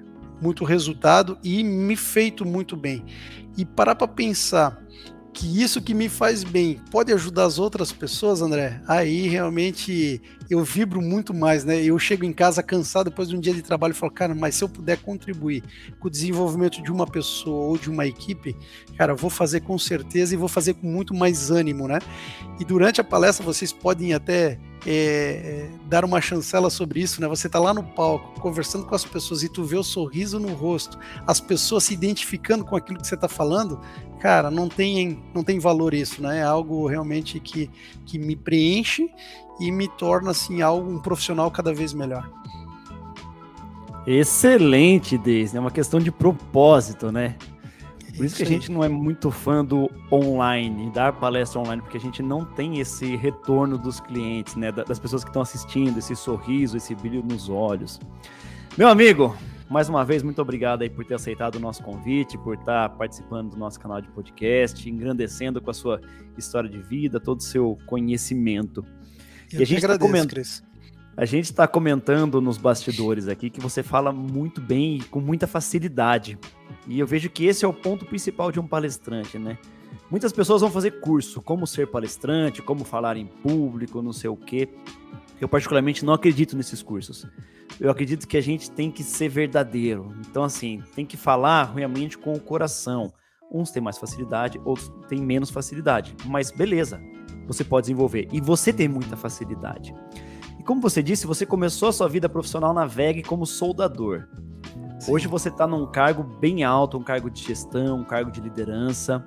muito 0.42 0.64
resultado 0.64 1.38
e 1.44 1.64
me 1.64 1.96
feito 1.96 2.46
muito 2.46 2.76
bem. 2.76 3.06
E 3.58 3.66
parar 3.66 3.96
para 3.96 4.08
pensar 4.08 4.82
que 5.34 5.62
isso 5.62 5.82
que 5.82 5.94
me 5.94 6.10
faz 6.10 6.44
bem 6.44 6.80
pode 6.92 7.12
ajudar 7.14 7.46
as 7.46 7.58
outras 7.58 7.92
pessoas, 7.92 8.42
André, 8.42 8.82
aí 8.88 9.28
realmente 9.28 10.22
eu 10.50 10.64
vibro 10.64 11.02
muito 11.02 11.34
mais, 11.34 11.64
né? 11.64 11.82
Eu 11.82 11.98
chego 11.98 12.26
em 12.26 12.34
casa 12.34 12.62
cansado 12.62 13.10
depois 13.10 13.30
de 13.30 13.36
um 13.38 13.40
dia 13.40 13.54
de 13.54 13.62
trabalho 13.62 13.92
e 13.92 13.96
falo, 13.96 14.12
cara, 14.12 14.36
mas 14.36 14.56
se 14.56 14.64
eu 14.64 14.70
puder 14.70 14.98
contribuir 14.98 15.64
com 16.00 16.08
o 16.08 16.12
desenvolvimento 16.12 16.82
de 16.84 16.92
uma 16.92 17.08
pessoa 17.08 17.68
ou 17.68 17.78
de 17.78 17.90
uma 17.90 18.06
equipe, 18.06 18.56
cara, 18.98 19.16
vou 19.16 19.30
fazer 19.30 19.62
com 19.62 19.78
certeza 19.78 20.34
e 20.34 20.38
vou 20.38 20.50
fazer 20.50 20.74
com 20.74 20.88
muito 20.88 21.14
mais 21.14 21.50
ânimo, 21.50 21.88
né? 21.88 22.00
E 22.60 22.66
durante 22.66 23.00
a 23.00 23.04
palestra 23.04 23.46
vocês 23.46 23.72
podem 23.72 24.14
até 24.14 24.60
é, 24.86 25.70
dar 25.88 26.04
uma 26.04 26.20
chancela 26.20 26.70
sobre 26.70 27.02
isso, 27.02 27.22
né? 27.22 27.28
Você 27.28 27.48
tá 27.48 27.60
lá 27.60 27.74
no 27.74 27.84
palco 27.84 28.40
conversando 28.40 28.86
com 28.86 28.96
as 28.96 29.06
pessoas 29.06 29.44
e 29.44 29.50
tu 29.50 29.64
vê 29.64 29.78
o 29.78 29.84
sorriso 29.84 30.40
no 30.40 30.54
rosto, 30.54 30.98
as 31.28 31.40
pessoas 31.40 31.84
se 31.86 31.94
identificando 31.94 32.66
com 32.66 32.76
aquilo 32.76 33.00
que 33.00 33.08
você 33.08 33.18
tá 33.18 33.28
falando, 33.28 33.80
cara, 34.20 34.50
não 34.50 34.68
tem, 34.68 35.24
não 35.34 35.44
tem 35.44 35.60
valor 35.60 35.94
isso, 35.94 36.22
né? 36.22 36.40
É 36.40 36.44
algo 36.44 36.88
realmente 36.88 37.40
que, 37.40 37.70
que 38.06 38.18
me 38.18 38.36
preenche 38.36 39.10
e 39.60 39.72
me 39.72 39.88
torna 39.88 40.32
assim 40.32 40.62
algo 40.62 40.90
um 40.90 41.00
profissional 41.00 41.52
cada 41.52 41.74
vez 41.74 41.94
melhor. 41.94 42.30
Excelente, 44.06 45.18
Deise. 45.18 45.56
É 45.56 45.60
uma 45.60 45.70
questão 45.70 46.00
de 46.00 46.12
propósito, 46.12 47.12
né? 47.12 47.36
Por 48.16 48.26
isso 48.26 48.36
que 48.36 48.44
a 48.44 48.46
gente 48.46 48.72
não 48.72 48.84
é 48.84 48.90
muito 48.90 49.32
fã 49.32 49.64
do 49.64 49.90
online, 50.12 50.92
dar 50.92 51.14
palestra 51.14 51.60
online, 51.60 51.82
porque 51.82 51.98
a 51.98 52.02
gente 52.02 52.22
não 52.22 52.46
tem 52.46 52.80
esse 52.80 53.16
retorno 53.16 53.78
dos 53.78 54.00
clientes, 54.00 54.56
né? 54.56 54.72
Das 54.72 55.00
pessoas 55.00 55.24
que 55.24 55.30
estão 55.30 55.42
assistindo, 55.42 55.98
esse 55.98 56.16
sorriso, 56.16 56.78
esse 56.78 56.94
brilho 56.94 57.24
nos 57.24 57.50
olhos. 57.50 58.00
Meu 58.78 58.88
amigo, 58.88 59.36
mais 59.70 59.88
uma 59.90 60.04
vez, 60.04 60.22
muito 60.22 60.42
obrigado 60.42 60.82
aí 60.82 60.90
por 60.90 61.06
ter 61.06 61.16
aceitado 61.16 61.56
o 61.56 61.60
nosso 61.60 61.82
convite, 61.82 62.38
por 62.38 62.56
estar 62.56 62.90
participando 62.90 63.52
do 63.52 63.58
nosso 63.58 63.80
canal 63.80 64.02
de 64.02 64.10
podcast, 64.10 64.90
engrandecendo 64.90 65.62
com 65.62 65.72
a 65.72 65.74
sua 65.74 66.02
história 66.38 66.70
de 66.70 66.80
vida, 66.80 67.20
todo 67.20 67.40
o 67.40 67.44
seu 67.44 67.78
conhecimento. 67.86 68.86
Eu 69.52 69.60
e 69.60 69.64
a 69.64 69.66
gente 69.66 69.80
está 69.80 69.98
coment... 69.98 70.28
A 71.16 71.26
gente 71.26 71.46
está 71.46 71.68
comentando 71.68 72.40
nos 72.40 72.58
bastidores 72.58 73.28
aqui 73.28 73.50
que 73.50 73.60
você 73.60 73.84
fala 73.84 74.14
muito 74.14 74.62
bem 74.62 74.98
e 74.98 75.04
com 75.04 75.20
muita 75.20 75.46
facilidade. 75.46 76.40
E 76.88 77.00
eu 77.00 77.06
vejo 77.06 77.30
que 77.30 77.46
esse 77.46 77.66
é 77.66 77.68
o 77.68 77.74
ponto 77.74 78.06
principal 78.06 78.50
de 78.50 78.60
um 78.62 78.66
palestrante, 78.66 79.38
né? 79.38 79.58
Muitas 80.10 80.32
pessoas 80.32 80.62
vão 80.62 80.72
fazer 80.72 81.02
curso, 81.02 81.42
como 81.42 81.68
ser 81.68 81.88
palestrante, 81.88 82.62
como 82.62 82.86
falar 82.86 83.18
em 83.18 83.26
público, 83.26 84.02
não 84.02 84.14
sei 84.14 84.30
o 84.30 84.38
quê. 84.38 84.70
Eu 85.40 85.50
particularmente 85.50 86.06
não 86.06 86.14
acredito 86.14 86.56
nesses 86.56 86.82
cursos. 86.82 87.28
Eu 87.80 87.90
acredito 87.92 88.28
que 88.28 88.38
a 88.38 88.42
gente 88.42 88.72
tem 88.72 88.90
que 88.90 89.04
ser 89.04 89.28
verdadeiro. 89.28 90.14
Então, 90.30 90.44
assim, 90.44 90.82
tem 90.96 91.06
que 91.06 91.18
falar 91.18 91.74
realmente 91.74 92.18
com 92.18 92.34
o 92.34 92.40
coração. 92.40 93.12
Uns 93.52 93.70
têm 93.70 93.82
mais 93.82 93.98
facilidade, 93.98 94.62
outros 94.64 94.90
têm 95.10 95.22
menos 95.22 95.50
facilidade. 95.50 96.16
Mas 96.26 96.52
beleza, 96.52 97.02
você 97.46 97.66
pode 97.66 97.86
desenvolver. 97.86 98.30
E 98.32 98.40
você 98.40 98.72
tem 98.72 98.88
muita 98.88 99.18
facilidade. 99.18 99.94
E 100.60 100.64
como 100.64 100.82
você 100.82 101.02
disse, 101.02 101.28
você 101.28 101.46
começou 101.46 101.90
a 101.90 101.94
sua 101.94 102.08
vida 102.08 102.30
profissional 102.30 102.74
na 102.74 102.86
VEG 102.86 103.24
como 103.24 103.46
soldador. 103.46 104.28
Sim. 105.00 105.12
Hoje 105.12 105.28
você 105.28 105.50
está 105.50 105.66
num 105.66 105.86
cargo 105.88 106.24
bem 106.24 106.64
alto, 106.64 106.98
um 106.98 107.04
cargo 107.04 107.30
de 107.30 107.42
gestão, 107.42 108.00
um 108.00 108.04
cargo 108.04 108.32
de 108.32 108.40
liderança. 108.40 109.26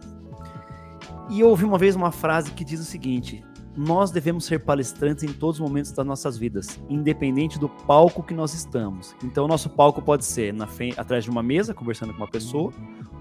E 1.29 1.41
eu 1.41 1.49
ouvi 1.49 1.65
uma 1.65 1.79
vez 1.79 1.97
uma 1.97 2.13
frase 2.13 2.53
que 2.53 2.65
diz 2.65 2.81
o 2.81 2.85
seguinte: 2.85 3.43
nós 3.77 4.11
devemos 4.11 4.45
ser 4.45 4.61
palestrantes 4.61 5.25
em 5.25 5.33
todos 5.33 5.59
os 5.59 5.67
momentos 5.67 5.91
das 5.91 6.07
nossas 6.07 6.39
vidas, 6.39 6.81
independente 6.89 7.59
do 7.59 7.69
palco 7.69 8.23
que 8.23 8.33
nós 8.33 8.55
estamos. 8.55 9.17
Então, 9.25 9.49
nosso 9.49 9.69
palco 9.69 10.01
pode 10.01 10.25
ser 10.25 10.53
na 10.53 10.67
frente, 10.67 10.99
atrás 10.99 11.25
de 11.25 11.31
uma 11.31 11.43
mesa, 11.43 11.75
conversando 11.75 12.13
com 12.13 12.19
uma 12.19 12.31
pessoa, 12.31 12.73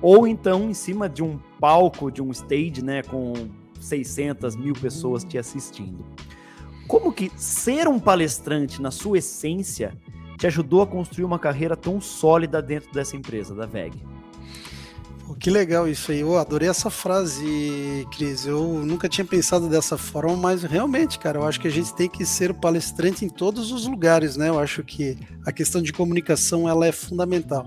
ou 0.02 0.28
então 0.28 0.70
em 0.70 0.74
cima 0.74 1.10
de 1.10 1.24
um 1.24 1.40
palco, 1.60 2.12
de 2.12 2.22
um 2.22 2.30
stage, 2.30 2.84
né, 2.84 3.02
com 3.02 3.34
600 3.80 4.56
mil 4.56 4.74
pessoas 4.74 5.24
te 5.24 5.38
assistindo. 5.38 6.06
Como 6.88 7.12
que 7.12 7.32
ser 7.36 7.88
um 7.88 8.00
palestrante, 8.00 8.82
na 8.82 8.92
sua 8.92 9.18
essência, 9.18 9.98
te 10.38 10.48
ajudou 10.48 10.82
a 10.82 10.88
construir 10.88 11.26
uma 11.26 11.40
carreira 11.40 11.76
tão 11.76 12.02
sólida 12.02 12.62
dentro 12.62 12.92
dessa 12.92 13.16
empresa, 13.16 13.56
da 13.56 13.66
VEG? 13.66 13.94
Que 15.40 15.50
legal 15.50 15.88
isso 15.88 16.12
aí. 16.12 16.20
Eu 16.20 16.38
adorei 16.38 16.70
essa 16.70 16.90
frase, 16.90 18.08
Cris. 18.12 18.46
Eu 18.46 18.62
nunca 18.86 19.10
tinha 19.10 19.26
pensado 19.26 19.68
dessa 19.68 19.98
forma, 19.98 20.36
mas 20.36 20.64
realmente, 20.64 21.18
cara, 21.18 21.40
eu 21.40 21.48
acho 21.48 21.60
que 21.60 21.68
a 21.68 21.72
gente 21.72 21.94
tem 21.96 22.10
que 22.10 22.26
ser 22.26 22.54
palestrante 22.54 23.26
em 23.26 23.30
todos 23.30 23.72
os 23.72 23.88
lugares, 23.88 24.36
né? 24.38 24.50
Eu 24.50 24.60
acho 24.60 24.84
que 24.84 25.18
a 25.46 25.52
questão 25.52 25.82
de 25.82 25.94
comunicação 25.94 26.68
ela 26.68 26.86
é 26.86 26.92
fundamental. 26.92 27.66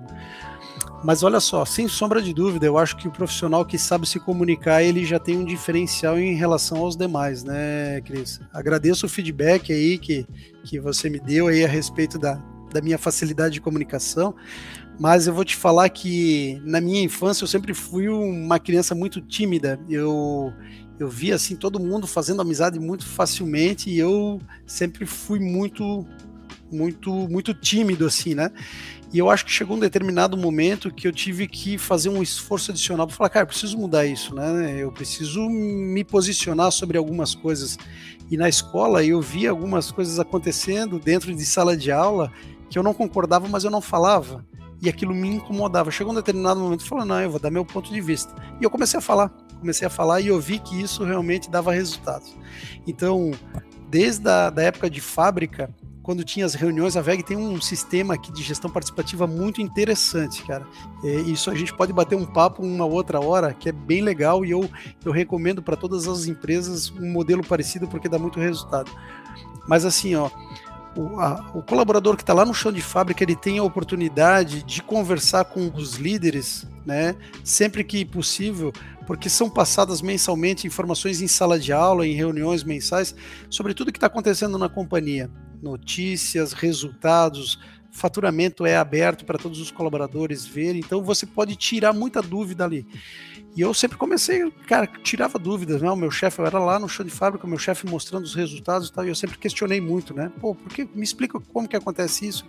Mas 1.04 1.22
olha 1.22 1.40
só, 1.40 1.64
sem 1.64 1.86
sombra 1.86 2.20
de 2.20 2.32
dúvida, 2.32 2.66
eu 2.66 2.78
acho 2.78 2.96
que 2.96 3.06
o 3.06 3.10
profissional 3.10 3.64
que 3.64 3.78
sabe 3.78 4.08
se 4.08 4.18
comunicar, 4.18 4.82
ele 4.82 5.04
já 5.04 5.18
tem 5.18 5.36
um 5.36 5.44
diferencial 5.44 6.18
em 6.18 6.34
relação 6.34 6.78
aos 6.78 6.96
demais, 6.96 7.44
né, 7.44 8.00
Cris? 8.00 8.40
Agradeço 8.52 9.06
o 9.06 9.08
feedback 9.08 9.72
aí 9.72 9.98
que, 9.98 10.26
que 10.64 10.80
você 10.80 11.08
me 11.08 11.20
deu 11.20 11.46
aí 11.48 11.64
a 11.64 11.68
respeito 11.68 12.18
da, 12.18 12.42
da 12.72 12.80
minha 12.80 12.98
facilidade 12.98 13.54
de 13.54 13.60
comunicação, 13.60 14.34
mas 14.98 15.26
eu 15.26 15.34
vou 15.34 15.44
te 15.44 15.54
falar 15.54 15.88
que 15.90 16.60
na 16.64 16.80
minha 16.80 17.02
infância 17.02 17.44
eu 17.44 17.48
sempre 17.48 17.74
fui 17.74 18.08
uma 18.08 18.58
criança 18.58 18.94
muito 18.94 19.20
tímida. 19.20 19.78
Eu 19.88 20.52
eu 20.98 21.10
via 21.10 21.34
assim 21.34 21.54
todo 21.54 21.78
mundo 21.78 22.06
fazendo 22.06 22.40
amizade 22.40 22.80
muito 22.80 23.06
facilmente 23.06 23.90
e 23.90 23.98
eu 23.98 24.40
sempre 24.66 25.04
fui 25.04 25.38
muito 25.38 26.06
muito 26.72 27.12
muito 27.28 27.52
tímido 27.52 28.06
assim, 28.06 28.34
né? 28.34 28.50
E 29.12 29.18
eu 29.18 29.30
acho 29.30 29.44
que 29.44 29.52
chegou 29.52 29.76
um 29.76 29.80
determinado 29.80 30.36
momento 30.36 30.92
que 30.92 31.06
eu 31.06 31.12
tive 31.12 31.46
que 31.46 31.78
fazer 31.78 32.08
um 32.08 32.22
esforço 32.22 32.70
adicional 32.70 33.06
para 33.06 33.16
falar, 33.16 33.30
cara, 33.30 33.42
eu 33.44 33.48
preciso 33.48 33.78
mudar 33.78 34.04
isso, 34.04 34.34
né? 34.34 34.76
Eu 34.78 34.90
preciso 34.90 35.48
me 35.48 36.02
posicionar 36.02 36.72
sobre 36.72 36.98
algumas 36.98 37.34
coisas. 37.34 37.78
E 38.30 38.36
na 38.36 38.48
escola 38.48 39.04
eu 39.04 39.20
via 39.20 39.50
algumas 39.50 39.90
coisas 39.92 40.18
acontecendo 40.18 40.98
dentro 40.98 41.34
de 41.34 41.46
sala 41.46 41.76
de 41.76 41.92
aula 41.92 42.32
que 42.68 42.78
eu 42.78 42.82
não 42.82 42.92
concordava, 42.92 43.48
mas 43.48 43.64
eu 43.64 43.70
não 43.70 43.80
falava. 43.80 44.44
E 44.82 44.88
aquilo 44.88 45.14
me 45.14 45.28
incomodava. 45.28 45.90
Chegou 45.90 46.12
um 46.12 46.16
determinado 46.16 46.60
momento 46.60 46.84
e 46.84 46.88
falou: 46.88 47.04
não, 47.04 47.20
eu 47.20 47.30
vou 47.30 47.40
dar 47.40 47.50
meu 47.50 47.64
ponto 47.64 47.92
de 47.92 48.00
vista. 48.00 48.34
E 48.60 48.64
eu 48.64 48.70
comecei 48.70 48.98
a 48.98 49.00
falar, 49.00 49.28
comecei 49.60 49.86
a 49.86 49.90
falar 49.90 50.20
e 50.20 50.26
eu 50.26 50.40
vi 50.40 50.58
que 50.58 50.80
isso 50.80 51.04
realmente 51.04 51.50
dava 51.50 51.72
resultados. 51.72 52.36
Então, 52.86 53.30
desde 53.88 54.28
a 54.28 54.50
da 54.50 54.62
época 54.62 54.90
de 54.90 55.00
fábrica, 55.00 55.72
quando 56.06 56.22
tinha 56.22 56.46
as 56.46 56.54
reuniões, 56.54 56.96
a 56.96 57.02
VEG 57.02 57.24
tem 57.24 57.36
um 57.36 57.60
sistema 57.60 58.14
aqui 58.14 58.30
de 58.30 58.40
gestão 58.40 58.70
participativa 58.70 59.26
muito 59.26 59.60
interessante, 59.60 60.40
cara. 60.44 60.64
É, 61.02 61.16
isso 61.22 61.50
a 61.50 61.54
gente 61.56 61.74
pode 61.74 61.92
bater 61.92 62.14
um 62.14 62.24
papo 62.24 62.62
uma 62.62 62.84
outra 62.84 63.18
hora, 63.18 63.52
que 63.52 63.68
é 63.68 63.72
bem 63.72 64.02
legal 64.02 64.44
e 64.44 64.52
eu, 64.52 64.70
eu 65.04 65.10
recomendo 65.10 65.60
para 65.60 65.74
todas 65.74 66.06
as 66.06 66.28
empresas 66.28 66.92
um 66.92 67.10
modelo 67.10 67.44
parecido 67.44 67.88
porque 67.88 68.08
dá 68.08 68.20
muito 68.20 68.38
resultado. 68.38 68.88
Mas 69.66 69.84
assim, 69.84 70.14
ó, 70.14 70.30
o, 70.96 71.18
a, 71.18 71.50
o 71.52 71.60
colaborador 71.60 72.14
que 72.14 72.22
está 72.22 72.32
lá 72.32 72.44
no 72.44 72.54
chão 72.54 72.70
de 72.70 72.80
fábrica, 72.80 73.24
ele 73.24 73.34
tem 73.34 73.58
a 73.58 73.64
oportunidade 73.64 74.62
de 74.62 74.84
conversar 74.84 75.46
com 75.46 75.68
os 75.74 75.94
líderes, 75.94 76.68
né, 76.86 77.16
sempre 77.42 77.82
que 77.82 78.04
possível, 78.04 78.72
porque 79.08 79.28
são 79.28 79.50
passadas 79.50 80.00
mensalmente 80.00 80.68
informações 80.68 81.20
em 81.20 81.26
sala 81.26 81.58
de 81.58 81.72
aula, 81.72 82.06
em 82.06 82.14
reuniões 82.14 82.62
mensais, 82.62 83.12
sobre 83.50 83.74
tudo 83.74 83.90
que 83.90 83.98
está 83.98 84.06
acontecendo 84.06 84.56
na 84.56 84.68
companhia. 84.68 85.28
Notícias, 85.62 86.52
resultados, 86.52 87.58
faturamento 87.90 88.66
é 88.66 88.76
aberto 88.76 89.24
para 89.24 89.38
todos 89.38 89.58
os 89.58 89.70
colaboradores 89.70 90.44
verem, 90.46 90.80
então 90.80 91.02
você 91.02 91.26
pode 91.26 91.56
tirar 91.56 91.92
muita 91.92 92.20
dúvida 92.20 92.64
ali. 92.64 92.86
E 93.56 93.62
eu 93.62 93.72
sempre 93.72 93.96
comecei, 93.96 94.50
cara, 94.66 94.86
tirava 94.86 95.38
dúvidas, 95.38 95.80
né? 95.80 95.90
O 95.90 95.96
meu 95.96 96.10
chefe, 96.10 96.40
eu 96.40 96.46
era 96.46 96.58
lá 96.58 96.78
no 96.78 96.86
chão 96.86 97.06
de 97.06 97.10
fábrica, 97.10 97.46
o 97.46 97.48
meu 97.48 97.58
chefe 97.58 97.86
mostrando 97.86 98.24
os 98.24 98.34
resultados 98.34 98.88
e 98.88 98.92
tal, 98.92 99.06
e 99.06 99.08
eu 99.08 99.14
sempre 99.14 99.38
questionei 99.38 99.80
muito, 99.80 100.12
né? 100.12 100.30
Pô, 100.38 100.54
por 100.54 100.70
que, 100.70 100.86
me 100.94 101.02
explica 101.02 101.40
como 101.40 101.66
que 101.66 101.74
acontece 101.74 102.28
isso? 102.28 102.44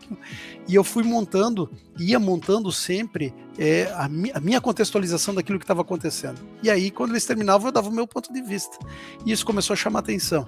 E 0.67 0.75
eu 0.75 0.83
fui 0.83 1.03
montando, 1.03 1.71
ia 1.97 2.19
montando 2.19 2.69
sempre 2.73 3.33
é, 3.57 3.89
a, 3.95 4.09
mi, 4.09 4.31
a 4.33 4.41
minha 4.41 4.59
contextualização 4.59 5.33
daquilo 5.33 5.57
que 5.57 5.63
estava 5.63 5.81
acontecendo. 5.81 6.41
E 6.61 6.69
aí, 6.69 6.91
quando 6.91 7.11
eles 7.11 7.25
terminavam, 7.25 7.69
eu 7.69 7.71
dava 7.71 7.87
o 7.87 7.93
meu 7.93 8.05
ponto 8.05 8.33
de 8.33 8.41
vista. 8.41 8.77
E 9.25 9.31
isso 9.31 9.45
começou 9.45 9.75
a 9.75 9.77
chamar 9.77 9.99
atenção. 9.99 10.45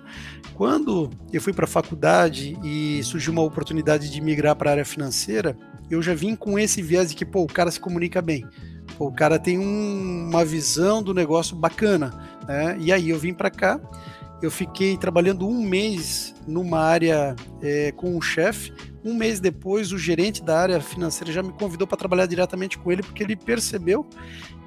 Quando 0.55 1.09
eu 1.31 1.41
fui 1.41 1.53
para 1.53 1.63
a 1.63 1.69
faculdade 1.69 2.57
e 2.61 3.01
surgiu 3.03 3.31
uma 3.31 3.43
oportunidade 3.43 4.11
de 4.11 4.19
migrar 4.19 4.57
para 4.57 4.71
a 4.71 4.73
área 4.73 4.85
financeira, 4.85 5.57
eu 5.89 6.01
já 6.01 6.13
vim 6.13 6.35
com 6.35 6.59
esse 6.59 6.81
viés 6.81 7.11
de 7.11 7.15
que, 7.15 7.25
pô, 7.25 7.43
o 7.43 7.47
cara 7.47 7.71
se 7.71 7.79
comunica 7.79 8.21
bem 8.21 8.45
o 8.99 9.11
cara 9.11 9.39
tem 9.39 9.57
um, 9.57 10.27
uma 10.29 10.43
visão 10.43 11.01
do 11.01 11.13
negócio 11.13 11.55
bacana, 11.55 12.13
né? 12.47 12.75
E 12.79 12.91
aí 12.91 13.09
eu 13.09 13.17
vim 13.17 13.33
para 13.33 13.49
cá, 13.49 13.79
eu 14.41 14.51
fiquei 14.51 14.97
trabalhando 14.97 15.47
um 15.47 15.61
mês 15.61 16.33
numa 16.47 16.79
área 16.79 17.35
é, 17.61 17.91
com 17.91 18.15
um 18.15 18.21
chefe. 18.21 18.73
Um 19.03 19.13
mês 19.13 19.39
depois, 19.39 19.91
o 19.91 19.97
gerente 19.97 20.43
da 20.43 20.59
área 20.59 20.81
financeira 20.81 21.31
já 21.31 21.41
me 21.41 21.53
convidou 21.53 21.87
para 21.87 21.97
trabalhar 21.97 22.25
diretamente 22.25 22.77
com 22.77 22.91
ele, 22.91 23.01
porque 23.01 23.23
ele 23.23 23.35
percebeu 23.35 24.05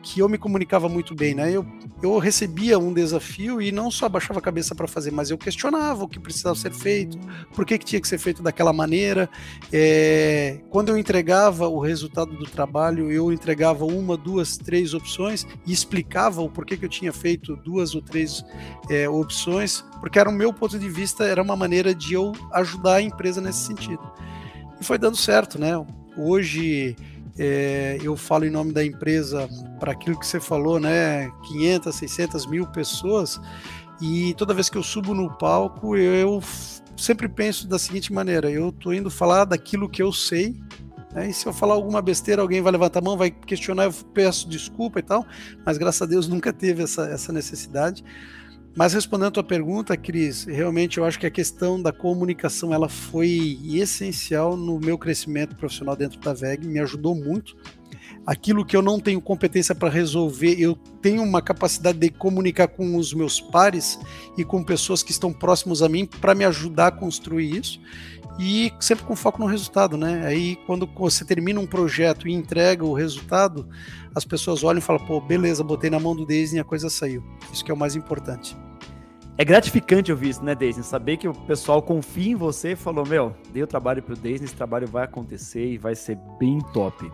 que 0.03 0.21
eu 0.21 0.29
me 0.29 0.37
comunicava 0.37 0.89
muito 0.89 1.15
bem, 1.15 1.35
né? 1.35 1.51
Eu, 1.51 1.65
eu 2.03 2.19
recebia 2.19 2.79
um 2.79 2.93
desafio 2.93 3.63
e 3.63 3.71
não 3.71 3.91
só 3.91 4.09
baixava 4.09 4.41
a 4.41 4.43
cabeça 4.43 4.75
para 4.75 4.89
fazer, 4.89 5.13
mas 5.13 5.31
eu 5.31 5.39
questionava 5.39 6.05
o 6.05 6.09
que 6.09 6.19
precisava 6.19 6.57
ser 6.57 6.73
feito, 6.73 7.19
por 7.55 7.65
que, 7.65 7.79
que 7.79 7.85
tinha 7.85 8.01
que 8.01 8.09
ser 8.09 8.19
feito 8.19 8.43
daquela 8.43 8.73
maneira. 8.73 9.31
É, 9.73 10.61
quando 10.71 10.89
eu 10.89 10.99
entregava 10.99 11.69
o 11.69 11.79
resultado 11.79 12.35
do 12.35 12.45
trabalho, 12.45 13.11
eu 13.11 13.33
entregava 13.33 13.85
uma, 13.85 14.17
duas, 14.17 14.57
três 14.57 14.93
opções 14.93 15.47
e 15.65 15.73
explicava 15.73 16.43
o 16.43 16.51
porquê 16.51 16.77
que 16.77 16.85
eu 16.85 16.91
tinha 16.91 17.13
feito 17.13 17.57
duas 17.57 17.95
ou 17.95 18.03
três 18.03 18.45
é, 18.91 19.09
opções, 19.09 19.85
porque 20.01 20.19
era 20.19 20.29
o 20.29 20.33
meu 20.33 20.53
ponto 20.53 20.79
de 20.79 20.89
vista, 20.89 21.25
era 21.25 21.41
uma 21.41 21.55
maneira 21.55 21.95
de 21.95 22.15
eu 22.15 22.33
ajudar 22.53 22.97
a 22.97 23.03
empresa 23.03 23.41
nesse 23.41 23.61
sentido. 23.61 24.03
E 24.81 24.85
foi 24.85 24.99
dando 24.99 25.17
certo, 25.17 25.61
né? 25.61 25.73
Hoje 26.17 26.97
é, 27.39 27.99
eu 28.03 28.17
falo 28.17 28.45
em 28.45 28.51
nome 28.51 28.73
da 28.73 28.85
empresa 28.85 29.49
para 29.81 29.93
aquilo 29.93 30.19
que 30.19 30.27
você 30.27 30.41
falou, 30.41 30.79
né? 30.79 31.31
500, 31.49 31.95
600 31.95 32.47
mil 32.47 32.67
pessoas. 32.67 33.41
E 34.01 34.35
toda 34.35 34.55
vez 34.55 34.69
que 34.69 34.77
eu 34.77 34.83
subo 34.83 35.15
no 35.15 35.31
palco, 35.31 35.97
eu 35.97 36.43
sempre 36.97 37.29
penso 37.29 37.67
da 37.67 37.79
seguinte 37.79 38.13
maneira: 38.13 38.51
eu 38.51 38.69
estou 38.69 38.93
indo 38.93 39.11
falar 39.11 39.45
daquilo 39.45 39.89
que 39.89 40.03
eu 40.03 40.13
sei. 40.13 40.61
Né, 41.15 41.29
e 41.29 41.35
se 41.35 41.47
eu 41.47 41.53
falar 41.53 41.75
alguma 41.75 42.01
besteira, 42.01 42.41
alguém 42.41 42.63
vai 42.63 42.73
levantar 42.73 43.01
a 43.01 43.03
mão, 43.03 43.19
vai 43.19 43.31
questionar, 43.31 43.85
eu 43.85 43.93
peço 44.15 44.49
desculpa 44.49 44.99
e 44.99 45.03
tal. 45.03 45.27
Mas 45.65 45.77
graças 45.77 46.01
a 46.03 46.07
Deus 46.07 46.27
nunca 46.27 46.53
teve 46.53 46.83
essa, 46.83 47.05
essa 47.07 47.33
necessidade. 47.33 48.03
Mas 48.75 48.95
respondendo 48.95 49.29
a 49.29 49.33
tua 49.33 49.45
pergunta, 49.45 49.97
Cris, 49.97 50.45
realmente 50.45 50.97
eu 50.97 51.05
acho 51.05 51.19
que 51.19 51.27
a 51.27 51.31
questão 51.31 51.81
da 51.81 51.93
comunicação 51.93 52.73
ela 52.73 52.89
foi 52.89 53.59
essencial 53.65 54.57
no 54.57 54.81
meu 54.81 54.97
crescimento 54.97 55.55
profissional 55.55 55.95
dentro 55.95 56.19
da 56.19 56.33
VEG, 56.33 56.67
me 56.67 56.81
ajudou 56.81 57.15
muito. 57.15 57.55
Aquilo 58.25 58.65
que 58.65 58.77
eu 58.77 58.81
não 58.81 58.99
tenho 58.99 59.21
competência 59.21 59.75
para 59.75 59.91
resolver, 59.91 60.55
eu 60.59 60.75
tenho 61.03 61.23
uma 61.23 61.43
capacidade 61.43 61.99
de 61.99 62.09
comunicar 62.09 62.69
com 62.69 62.97
os 62.97 63.13
meus 63.13 63.41
pares 63.41 63.99
e 64.39 64.45
com 64.45 64.63
pessoas 64.63 65.03
que 65.03 65.11
estão 65.11 65.33
próximos 65.33 65.83
a 65.83 65.89
mim 65.89 66.07
para 66.07 66.35
me 66.35 66.45
ajudar 66.45 66.87
a 66.87 66.93
construir 66.93 67.59
isso 67.59 67.81
e 68.39 68.73
sempre 68.81 69.05
com 69.05 69.15
foco 69.15 69.41
no 69.41 69.47
resultado, 69.47 69.97
né? 69.97 70.27
Aí 70.27 70.57
quando 70.67 70.87
você 70.87 71.25
termina 71.25 71.61
um 71.61 71.67
projeto 71.67 72.27
e 72.27 72.33
entrega 72.33 72.85
o 72.85 72.93
resultado, 72.93 73.69
as 74.15 74.25
pessoas 74.25 74.65
olham 74.65 74.79
e 74.79 74.83
falam, 74.83 75.05
pô, 75.05 75.21
beleza, 75.21 75.63
botei 75.63 75.91
na 75.91 76.01
mão 76.01 76.17
do 76.17 76.27
Disney 76.27 76.59
e 76.59 76.61
a 76.61 76.65
coisa 76.65 76.89
saiu. 76.89 77.23
Isso 77.53 77.65
que 77.65 77.71
é 77.71 77.75
o 77.75 77.77
mais 77.77 77.95
importante. 77.95 78.57
É 79.39 79.45
gratificante 79.45 80.13
ouvir 80.13 80.31
isso, 80.31 80.45
né, 80.45 80.55
Disney? 80.55 80.83
Saber 80.83 81.17
que 81.17 81.27
o 81.27 81.35
pessoal 81.35 81.81
confia 81.81 82.33
em 82.33 82.37
você 82.37 82.73
e 82.73 82.77
falou, 82.77 83.07
meu, 83.07 83.35
dei 83.53 83.63
o 83.63 83.67
trabalho 83.67 84.03
pro 84.03 84.15
Disney, 84.15 84.45
esse 84.45 84.55
trabalho 84.55 84.87
vai 84.87 85.05
acontecer 85.05 85.73
e 85.73 85.79
vai 85.79 85.95
ser 85.95 86.19
bem 86.39 86.59
top. 86.73 87.11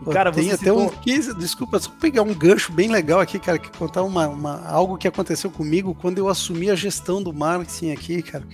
E, 0.00 0.10
cara, 0.10 0.32
tem 0.32 0.48
até 0.48 0.56
citou... 0.56 0.86
um 0.86 0.88
15, 0.88 1.34
desculpa, 1.34 1.78
só 1.78 1.90
pegar 2.00 2.22
um 2.22 2.34
gancho 2.34 2.72
bem 2.72 2.90
legal 2.90 3.20
aqui, 3.20 3.38
cara, 3.38 3.58
que 3.58 3.70
contar 3.76 4.02
uma, 4.02 4.28
uma, 4.28 4.66
algo 4.66 4.96
que 4.96 5.06
aconteceu 5.06 5.50
comigo 5.50 5.94
quando 5.94 6.18
eu 6.18 6.28
assumi 6.28 6.70
a 6.70 6.74
gestão 6.74 7.22
do 7.22 7.32
marketing 7.32 7.92
aqui, 7.92 8.22
cara. 8.22 8.44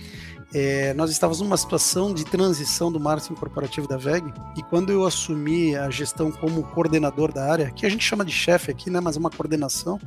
É, 0.53 0.93
nós 0.95 1.11
estávamos 1.11 1.41
numa 1.41 1.57
situação 1.57 2.11
de 2.11 2.25
transição 2.25 2.91
do 2.91 2.99
marketing 2.99 3.35
corporativo 3.35 3.87
da 3.87 3.97
VEG 3.97 4.33
e 4.57 4.63
quando 4.63 4.91
eu 4.91 5.05
assumi 5.05 5.75
a 5.75 5.91
gestão 5.91 6.31
como 6.31 6.63
coordenador 6.63 7.31
da 7.31 7.45
área, 7.45 7.69
que 7.69 7.85
a 7.85 7.89
gente 7.89 8.03
chama 8.03 8.25
de 8.25 8.31
chefe 8.31 8.71
aqui, 8.71 8.89
né, 8.89 8.99
mas 8.99 9.15
é 9.15 9.19
uma 9.19 9.29
coordenação, 9.29 9.99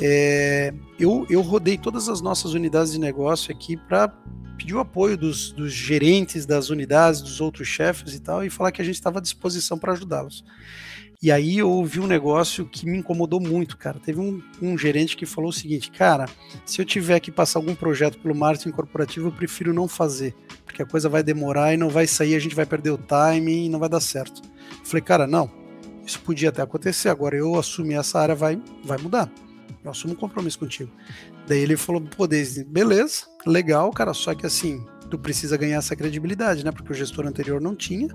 é, 0.00 0.74
eu, 0.98 1.26
eu 1.30 1.40
rodei 1.40 1.78
todas 1.78 2.08
as 2.08 2.20
nossas 2.20 2.52
unidades 2.52 2.92
de 2.92 3.00
negócio 3.00 3.50
aqui 3.50 3.76
para 3.76 4.08
pedir 4.58 4.74
o 4.74 4.80
apoio 4.80 5.16
dos, 5.16 5.52
dos 5.52 5.72
gerentes 5.72 6.44
das 6.44 6.68
unidades, 6.68 7.22
dos 7.22 7.40
outros 7.40 7.66
chefes 7.66 8.14
e 8.14 8.20
tal, 8.20 8.44
e 8.44 8.50
falar 8.50 8.72
que 8.72 8.82
a 8.82 8.84
gente 8.84 8.94
estava 8.94 9.18
à 9.18 9.22
disposição 9.22 9.78
para 9.78 9.92
ajudá-los. 9.92 10.44
E 11.22 11.30
aí 11.30 11.58
eu 11.58 11.70
ouvi 11.70 12.00
um 12.00 12.06
negócio 12.08 12.66
que 12.66 12.84
me 12.84 12.98
incomodou 12.98 13.38
muito, 13.38 13.76
cara. 13.76 14.00
Teve 14.00 14.18
um, 14.18 14.42
um, 14.60 14.76
gerente 14.76 15.16
que 15.16 15.24
falou 15.24 15.50
o 15.50 15.52
seguinte, 15.52 15.88
cara, 15.92 16.26
se 16.66 16.82
eu 16.82 16.84
tiver 16.84 17.20
que 17.20 17.30
passar 17.30 17.60
algum 17.60 17.76
projeto 17.76 18.18
pelo 18.18 18.34
marketing 18.34 18.72
corporativo, 18.72 19.28
eu 19.28 19.32
prefiro 19.32 19.72
não 19.72 19.86
fazer, 19.86 20.34
porque 20.66 20.82
a 20.82 20.86
coisa 20.86 21.08
vai 21.08 21.22
demorar 21.22 21.72
e 21.72 21.76
não 21.76 21.88
vai 21.88 22.08
sair, 22.08 22.34
a 22.34 22.40
gente 22.40 22.56
vai 22.56 22.66
perder 22.66 22.90
o 22.90 22.98
timing 22.98 23.66
e 23.66 23.68
não 23.68 23.78
vai 23.78 23.88
dar 23.88 24.00
certo. 24.00 24.42
Eu 24.80 24.84
falei, 24.84 25.00
cara, 25.02 25.24
não, 25.28 25.48
isso 26.04 26.18
podia 26.20 26.48
até 26.48 26.60
acontecer, 26.60 27.08
agora 27.08 27.36
eu 27.36 27.54
assumir 27.54 27.94
essa 27.94 28.18
área 28.18 28.34
vai, 28.34 28.60
vai 28.84 28.98
mudar. 28.98 29.30
Eu 29.84 29.92
assumo 29.92 30.14
um 30.14 30.16
compromisso 30.16 30.58
contigo. 30.58 30.90
Daí 31.46 31.60
ele 31.60 31.76
falou, 31.76 32.00
pô, 32.00 32.26
Daisy, 32.26 32.64
beleza, 32.64 33.26
legal, 33.46 33.92
cara, 33.92 34.12
só 34.12 34.34
que 34.34 34.44
assim, 34.44 34.84
tu 35.08 35.16
precisa 35.16 35.56
ganhar 35.56 35.78
essa 35.78 35.94
credibilidade, 35.94 36.64
né? 36.64 36.72
Porque 36.72 36.90
o 36.90 36.94
gestor 36.94 37.28
anterior 37.28 37.60
não 37.60 37.76
tinha, 37.76 38.08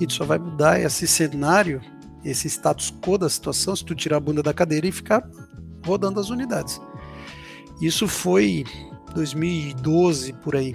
e 0.00 0.06
tu 0.08 0.12
só 0.12 0.24
vai 0.24 0.38
mudar 0.38 0.80
esse 0.80 1.06
cenário 1.06 1.80
esse 2.24 2.48
status 2.48 2.92
quo 3.00 3.18
da 3.18 3.28
situação 3.28 3.74
se 3.74 3.84
tu 3.84 3.94
tirar 3.94 4.16
a 4.16 4.20
bunda 4.20 4.42
da 4.42 4.52
cadeira 4.52 4.86
e 4.86 4.92
ficar 4.92 5.28
rodando 5.84 6.20
as 6.20 6.30
unidades. 6.30 6.80
Isso 7.80 8.08
foi 8.08 8.64
2012 9.14 10.32
por 10.34 10.56
aí. 10.56 10.74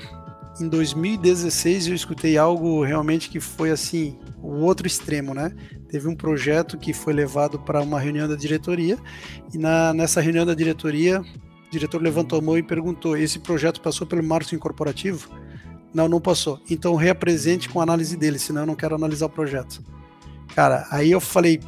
Em 0.59 0.69
2016 0.69 1.87
eu 1.87 1.95
escutei 1.95 2.37
algo 2.37 2.83
realmente 2.83 3.29
que 3.29 3.39
foi 3.39 3.71
assim, 3.71 4.17
o 4.41 4.59
outro 4.61 4.85
extremo, 4.85 5.33
né? 5.33 5.51
Teve 5.89 6.07
um 6.07 6.15
projeto 6.15 6.77
que 6.77 6.93
foi 6.93 7.13
levado 7.13 7.59
para 7.59 7.81
uma 7.81 7.99
reunião 7.99 8.27
da 8.27 8.35
diretoria 8.35 8.97
e 9.53 9.57
na, 9.57 9.93
nessa 9.93 10.21
reunião 10.21 10.45
da 10.45 10.53
diretoria 10.53 11.21
o 11.21 11.71
diretor 11.71 12.01
levantou 12.01 12.37
a 12.37 12.41
mão 12.41 12.57
e 12.57 12.63
perguntou: 12.63 13.17
esse 13.17 13.39
projeto 13.39 13.81
passou 13.81 14.05
pelo 14.05 14.23
marketing 14.23 14.59
corporativo? 14.59 15.29
Não, 15.93 16.07
não 16.07 16.21
passou. 16.21 16.59
Então 16.69 16.95
reapresente 16.95 17.67
com 17.67 17.79
a 17.79 17.83
análise 17.83 18.15
dele, 18.15 18.39
senão 18.39 18.61
eu 18.61 18.67
não 18.67 18.75
quero 18.75 18.95
analisar 18.95 19.25
o 19.25 19.29
projeto. 19.29 19.83
Cara, 20.55 20.87
aí 20.91 21.11
eu 21.11 21.19
falei, 21.19 21.59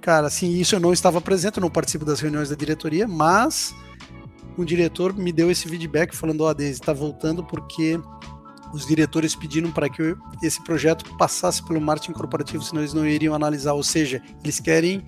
cara, 0.00 0.26
assim, 0.26 0.58
isso 0.58 0.74
eu 0.74 0.80
não 0.80 0.92
estava 0.92 1.20
presente, 1.20 1.56
eu 1.56 1.60
não 1.62 1.70
participo 1.70 2.04
das 2.04 2.20
reuniões 2.20 2.50
da 2.50 2.54
diretoria, 2.54 3.08
mas 3.08 3.74
um 4.58 4.64
diretor 4.64 5.14
me 5.14 5.32
deu 5.32 5.50
esse 5.50 5.68
feedback 5.68 6.14
falando, 6.14 6.42
ó, 6.42 6.50
oh, 6.50 6.54
Deise, 6.54 6.80
está 6.80 6.92
voltando 6.92 7.42
porque 7.44 8.00
os 8.72 8.86
diretores 8.86 9.34
pediram 9.34 9.70
para 9.70 9.88
que 9.88 10.14
esse 10.42 10.62
projeto 10.62 11.16
passasse 11.16 11.62
pelo 11.62 11.80
marketing 11.80 12.12
corporativo, 12.12 12.62
senão 12.62 12.82
eles 12.82 12.92
não 12.92 13.06
iriam 13.06 13.34
analisar, 13.34 13.72
ou 13.72 13.82
seja, 13.82 14.22
eles 14.42 14.60
querem 14.60 15.04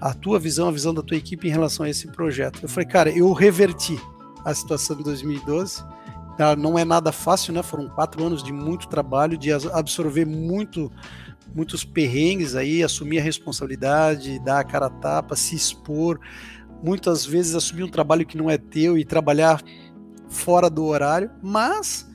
a 0.00 0.14
tua 0.14 0.38
visão, 0.38 0.68
a 0.68 0.72
visão 0.72 0.94
da 0.94 1.02
tua 1.02 1.16
equipe 1.16 1.46
em 1.46 1.50
relação 1.50 1.84
a 1.84 1.90
esse 1.90 2.06
projeto. 2.08 2.60
Eu 2.62 2.68
falei, 2.68 2.88
cara, 2.88 3.10
eu 3.10 3.32
reverti 3.32 4.00
a 4.44 4.54
situação 4.54 4.96
de 4.96 5.04
2012, 5.04 5.84
tá? 6.38 6.56
não 6.56 6.78
é 6.78 6.84
nada 6.84 7.12
fácil, 7.12 7.52
né? 7.52 7.62
Foram 7.62 7.88
quatro 7.88 8.24
anos 8.24 8.42
de 8.42 8.52
muito 8.52 8.88
trabalho, 8.88 9.36
de 9.36 9.52
absorver 9.52 10.24
muito 10.24 10.90
muitos 11.54 11.84
perrengues 11.84 12.54
aí, 12.54 12.82
assumir 12.82 13.18
a 13.18 13.22
responsabilidade, 13.22 14.38
dar 14.40 14.60
a 14.60 14.64
cara 14.64 14.86
a 14.86 14.90
tapa, 14.90 15.36
se 15.36 15.54
expor, 15.54 16.20
muitas 16.82 17.24
vezes 17.24 17.54
assumir 17.54 17.84
um 17.84 17.88
trabalho 17.88 18.26
que 18.26 18.36
não 18.36 18.48
é 18.48 18.56
teu 18.56 18.96
e 18.96 19.04
trabalhar 19.04 19.62
fora 20.28 20.70
do 20.70 20.84
horário, 20.84 21.30
mas 21.42 22.08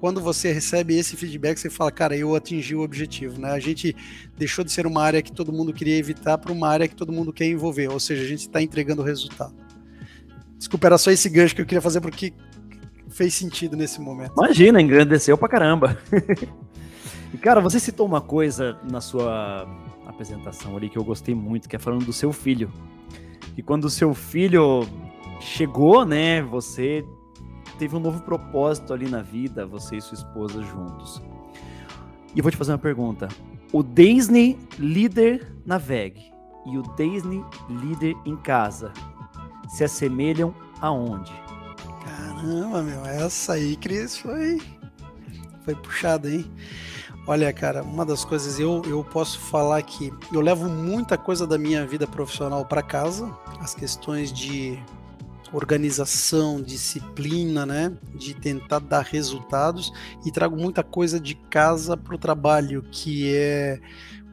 quando 0.00 0.20
você 0.20 0.50
recebe 0.50 0.96
esse 0.96 1.14
feedback, 1.14 1.58
você 1.58 1.68
fala, 1.68 1.90
cara, 1.92 2.16
eu 2.16 2.34
atingi 2.34 2.74
o 2.74 2.80
objetivo, 2.80 3.38
né? 3.38 3.50
A 3.50 3.58
gente 3.58 3.94
deixou 4.36 4.64
de 4.64 4.72
ser 4.72 4.86
uma 4.86 5.02
área 5.02 5.20
que 5.20 5.30
todo 5.30 5.52
mundo 5.52 5.74
queria 5.74 5.96
evitar 5.96 6.38
para 6.38 6.52
uma 6.52 6.68
área 6.68 6.88
que 6.88 6.96
todo 6.96 7.12
mundo 7.12 7.32
quer 7.32 7.46
envolver, 7.46 7.88
ou 7.88 8.00
seja, 8.00 8.22
a 8.22 8.26
gente 8.26 8.40
está 8.40 8.62
entregando 8.62 9.02
o 9.02 9.04
resultado. 9.04 9.54
Desculpa, 10.56 10.86
era 10.86 10.98
só 10.98 11.10
esse 11.10 11.28
gancho 11.28 11.54
que 11.54 11.60
eu 11.60 11.66
queria 11.66 11.82
fazer 11.82 12.00
porque 12.00 12.32
fez 13.10 13.34
sentido 13.34 13.76
nesse 13.76 14.00
momento. 14.00 14.32
Imagina, 14.36 14.80
engrandeceu 14.80 15.36
pra 15.36 15.48
caramba. 15.48 15.98
E, 17.32 17.38
cara, 17.38 17.60
você 17.60 17.78
citou 17.78 18.06
uma 18.06 18.20
coisa 18.20 18.78
na 18.90 19.00
sua 19.00 19.68
apresentação 20.06 20.76
ali 20.76 20.88
que 20.88 20.98
eu 20.98 21.04
gostei 21.04 21.34
muito, 21.34 21.68
que 21.68 21.76
é 21.76 21.78
falando 21.78 22.04
do 22.04 22.12
seu 22.12 22.32
filho. 22.32 22.72
E 23.56 23.62
quando 23.62 23.84
o 23.84 23.90
seu 23.90 24.12
filho 24.14 24.86
chegou, 25.40 26.04
né, 26.04 26.42
você 26.42 27.04
teve 27.78 27.96
um 27.96 28.00
novo 28.00 28.20
propósito 28.22 28.92
ali 28.92 29.08
na 29.08 29.22
vida, 29.22 29.66
você 29.66 29.96
e 29.96 30.00
sua 30.00 30.16
esposa 30.16 30.62
juntos. 30.62 31.22
E 32.34 32.38
eu 32.38 32.42
vou 32.42 32.50
te 32.50 32.56
fazer 32.56 32.72
uma 32.72 32.78
pergunta. 32.78 33.28
O 33.72 33.82
Disney 33.82 34.58
líder 34.78 35.52
na 35.64 35.78
VEG 35.78 36.32
e 36.66 36.76
o 36.76 36.82
Disney 36.96 37.44
líder 37.68 38.16
em 38.26 38.36
casa 38.36 38.92
se 39.68 39.84
assemelham 39.84 40.54
aonde? 40.80 41.32
Caramba, 42.04 42.82
meu, 42.82 43.04
essa 43.06 43.54
aí, 43.54 43.76
Cris, 43.76 44.18
foi, 44.18 44.60
foi 45.64 45.74
puxada, 45.76 46.30
hein? 46.30 46.50
Olha, 47.30 47.52
cara, 47.52 47.84
uma 47.84 48.04
das 48.04 48.24
coisas 48.24 48.58
eu, 48.58 48.82
eu 48.84 49.04
posso 49.04 49.38
falar 49.38 49.80
que 49.82 50.12
eu 50.32 50.40
levo 50.40 50.68
muita 50.68 51.16
coisa 51.16 51.46
da 51.46 51.56
minha 51.56 51.86
vida 51.86 52.04
profissional 52.04 52.66
para 52.66 52.82
casa, 52.82 53.32
as 53.60 53.72
questões 53.72 54.32
de 54.32 54.76
organização, 55.52 56.60
disciplina, 56.60 57.64
né, 57.64 57.96
de 58.16 58.34
tentar 58.34 58.80
dar 58.80 59.04
resultados 59.04 59.92
e 60.26 60.32
trago 60.32 60.56
muita 60.56 60.82
coisa 60.82 61.20
de 61.20 61.36
casa 61.36 61.96
para 61.96 62.16
o 62.16 62.18
trabalho, 62.18 62.82
que 62.90 63.32
é 63.32 63.80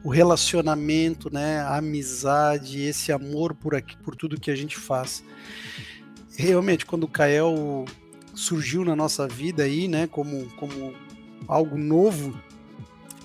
o 0.02 0.08
relacionamento, 0.08 1.32
né, 1.32 1.60
a 1.60 1.76
amizade, 1.76 2.80
esse 2.82 3.12
amor 3.12 3.54
por 3.54 3.76
aqui, 3.76 3.96
por 3.98 4.16
tudo 4.16 4.40
que 4.40 4.50
a 4.50 4.56
gente 4.56 4.76
faz. 4.76 5.22
Realmente, 6.36 6.84
quando 6.84 7.04
o 7.04 7.08
Kael 7.08 7.84
surgiu 8.34 8.84
na 8.84 8.96
nossa 8.96 9.28
vida 9.28 9.62
aí, 9.62 9.86
né, 9.86 10.08
como, 10.08 10.46
como 10.56 10.94
algo 11.46 11.78
novo, 11.78 12.36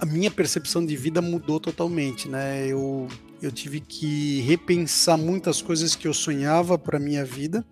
a 0.03 0.05
minha 0.05 0.29
percepção 0.29 0.85
de 0.85 0.97
vida 0.97 1.21
mudou 1.21 1.61
totalmente, 1.61 2.27
né? 2.27 2.67
Eu, 2.67 3.07
eu 3.41 3.49
tive 3.49 3.79
que 3.79 4.41
repensar 4.41 5.17
muitas 5.17 5.61
coisas 5.61 5.95
que 5.95 6.05
eu 6.05 6.13
sonhava 6.13 6.77
para 6.77 6.99
minha 6.99 7.23
vida. 7.23 7.65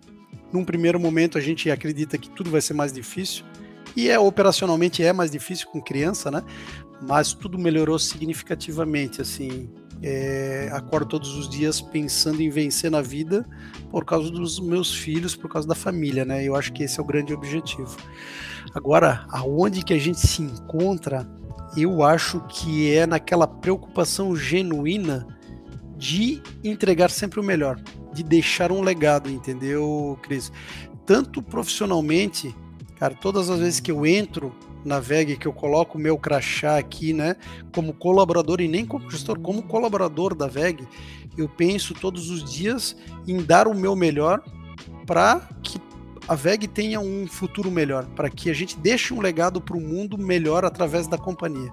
Num 0.50 0.64
primeiro 0.64 0.98
momento, 0.98 1.36
a 1.36 1.42
gente 1.42 1.70
acredita 1.70 2.16
que 2.16 2.30
tudo 2.30 2.50
vai 2.50 2.62
ser 2.62 2.72
mais 2.72 2.90
difícil, 2.90 3.44
e 3.94 4.08
é 4.08 4.18
operacionalmente 4.18 5.02
é 5.02 5.12
mais 5.12 5.30
difícil 5.30 5.68
com 5.68 5.78
criança, 5.78 6.30
né? 6.30 6.42
Mas 7.06 7.34
tudo 7.34 7.58
melhorou 7.58 7.98
significativamente, 7.98 9.20
assim. 9.20 9.68
É, 10.02 10.70
acordo 10.72 11.10
todos 11.10 11.36
os 11.36 11.50
dias 11.50 11.82
pensando 11.82 12.40
em 12.40 12.48
vencer 12.48 12.90
na 12.90 13.02
vida 13.02 13.46
por 13.90 14.06
causa 14.06 14.30
dos 14.30 14.58
meus 14.58 14.92
filhos, 14.92 15.36
por 15.36 15.50
causa 15.50 15.68
da 15.68 15.74
família, 15.74 16.24
né? 16.24 16.42
Eu 16.42 16.56
acho 16.56 16.72
que 16.72 16.82
esse 16.82 16.98
é 16.98 17.02
o 17.02 17.06
grande 17.06 17.34
objetivo. 17.34 17.94
Agora, 18.74 19.26
aonde 19.28 19.84
que 19.84 19.92
a 19.92 19.98
gente 19.98 20.26
se 20.26 20.40
encontra, 20.40 21.28
eu 21.76 22.02
acho 22.02 22.40
que 22.48 22.92
é 22.92 23.06
naquela 23.06 23.46
preocupação 23.46 24.36
genuína 24.36 25.26
de 25.96 26.42
entregar 26.64 27.10
sempre 27.10 27.40
o 27.40 27.42
melhor, 27.42 27.80
de 28.12 28.22
deixar 28.22 28.72
um 28.72 28.82
legado, 28.82 29.30
entendeu, 29.30 30.18
Cris? 30.22 30.52
Tanto 31.06 31.42
profissionalmente, 31.42 32.54
cara, 32.98 33.14
todas 33.14 33.48
as 33.48 33.60
vezes 33.60 33.80
que 33.80 33.90
eu 33.90 34.04
entro 34.04 34.52
na 34.84 34.98
VEG, 34.98 35.36
que 35.36 35.46
eu 35.46 35.52
coloco 35.52 35.96
o 35.96 36.00
meu 36.00 36.18
crachá 36.18 36.76
aqui, 36.76 37.12
né, 37.12 37.36
como 37.72 37.92
colaborador 37.92 38.60
e 38.60 38.68
nem 38.68 38.84
como 38.84 39.08
gestor, 39.10 39.38
como 39.38 39.62
colaborador 39.62 40.34
da 40.34 40.48
VEG, 40.48 40.86
eu 41.38 41.48
penso 41.48 41.94
todos 41.94 42.30
os 42.30 42.50
dias 42.50 42.96
em 43.26 43.40
dar 43.40 43.68
o 43.68 43.74
meu 43.74 43.94
melhor 43.94 44.42
para 45.06 45.48
que 45.62 45.78
a 46.28 46.34
VEG 46.34 46.68
tenha 46.68 47.00
um 47.00 47.26
futuro 47.26 47.70
melhor, 47.70 48.06
para 48.06 48.30
que 48.30 48.48
a 48.50 48.54
gente 48.54 48.78
deixe 48.78 49.12
um 49.12 49.20
legado 49.20 49.60
para 49.60 49.76
o 49.76 49.80
mundo 49.80 50.16
melhor 50.16 50.64
através 50.64 51.06
da 51.06 51.18
companhia. 51.18 51.72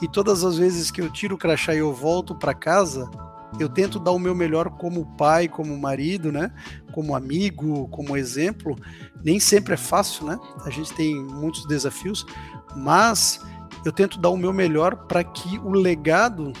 E 0.00 0.08
todas 0.08 0.44
as 0.44 0.58
vezes 0.58 0.90
que 0.90 1.00
eu 1.00 1.10
tiro 1.10 1.34
o 1.34 1.38
crachá 1.38 1.74
e 1.74 1.78
eu 1.78 1.92
volto 1.92 2.34
para 2.34 2.52
casa, 2.52 3.10
eu 3.58 3.68
tento 3.68 3.98
dar 3.98 4.10
o 4.10 4.18
meu 4.18 4.34
melhor 4.34 4.70
como 4.70 5.06
pai, 5.16 5.48
como 5.48 5.76
marido, 5.78 6.30
né? 6.30 6.52
Como 6.92 7.16
amigo, 7.16 7.88
como 7.88 8.16
exemplo. 8.16 8.76
Nem 9.24 9.40
sempre 9.40 9.74
é 9.74 9.78
fácil, 9.78 10.26
né? 10.26 10.38
A 10.64 10.70
gente 10.70 10.92
tem 10.92 11.14
muitos 11.14 11.66
desafios, 11.66 12.26
mas 12.76 13.40
eu 13.84 13.92
tento 13.92 14.18
dar 14.18 14.28
o 14.28 14.36
meu 14.36 14.52
melhor 14.52 15.06
para 15.06 15.24
que 15.24 15.58
o 15.60 15.70
legado, 15.70 16.52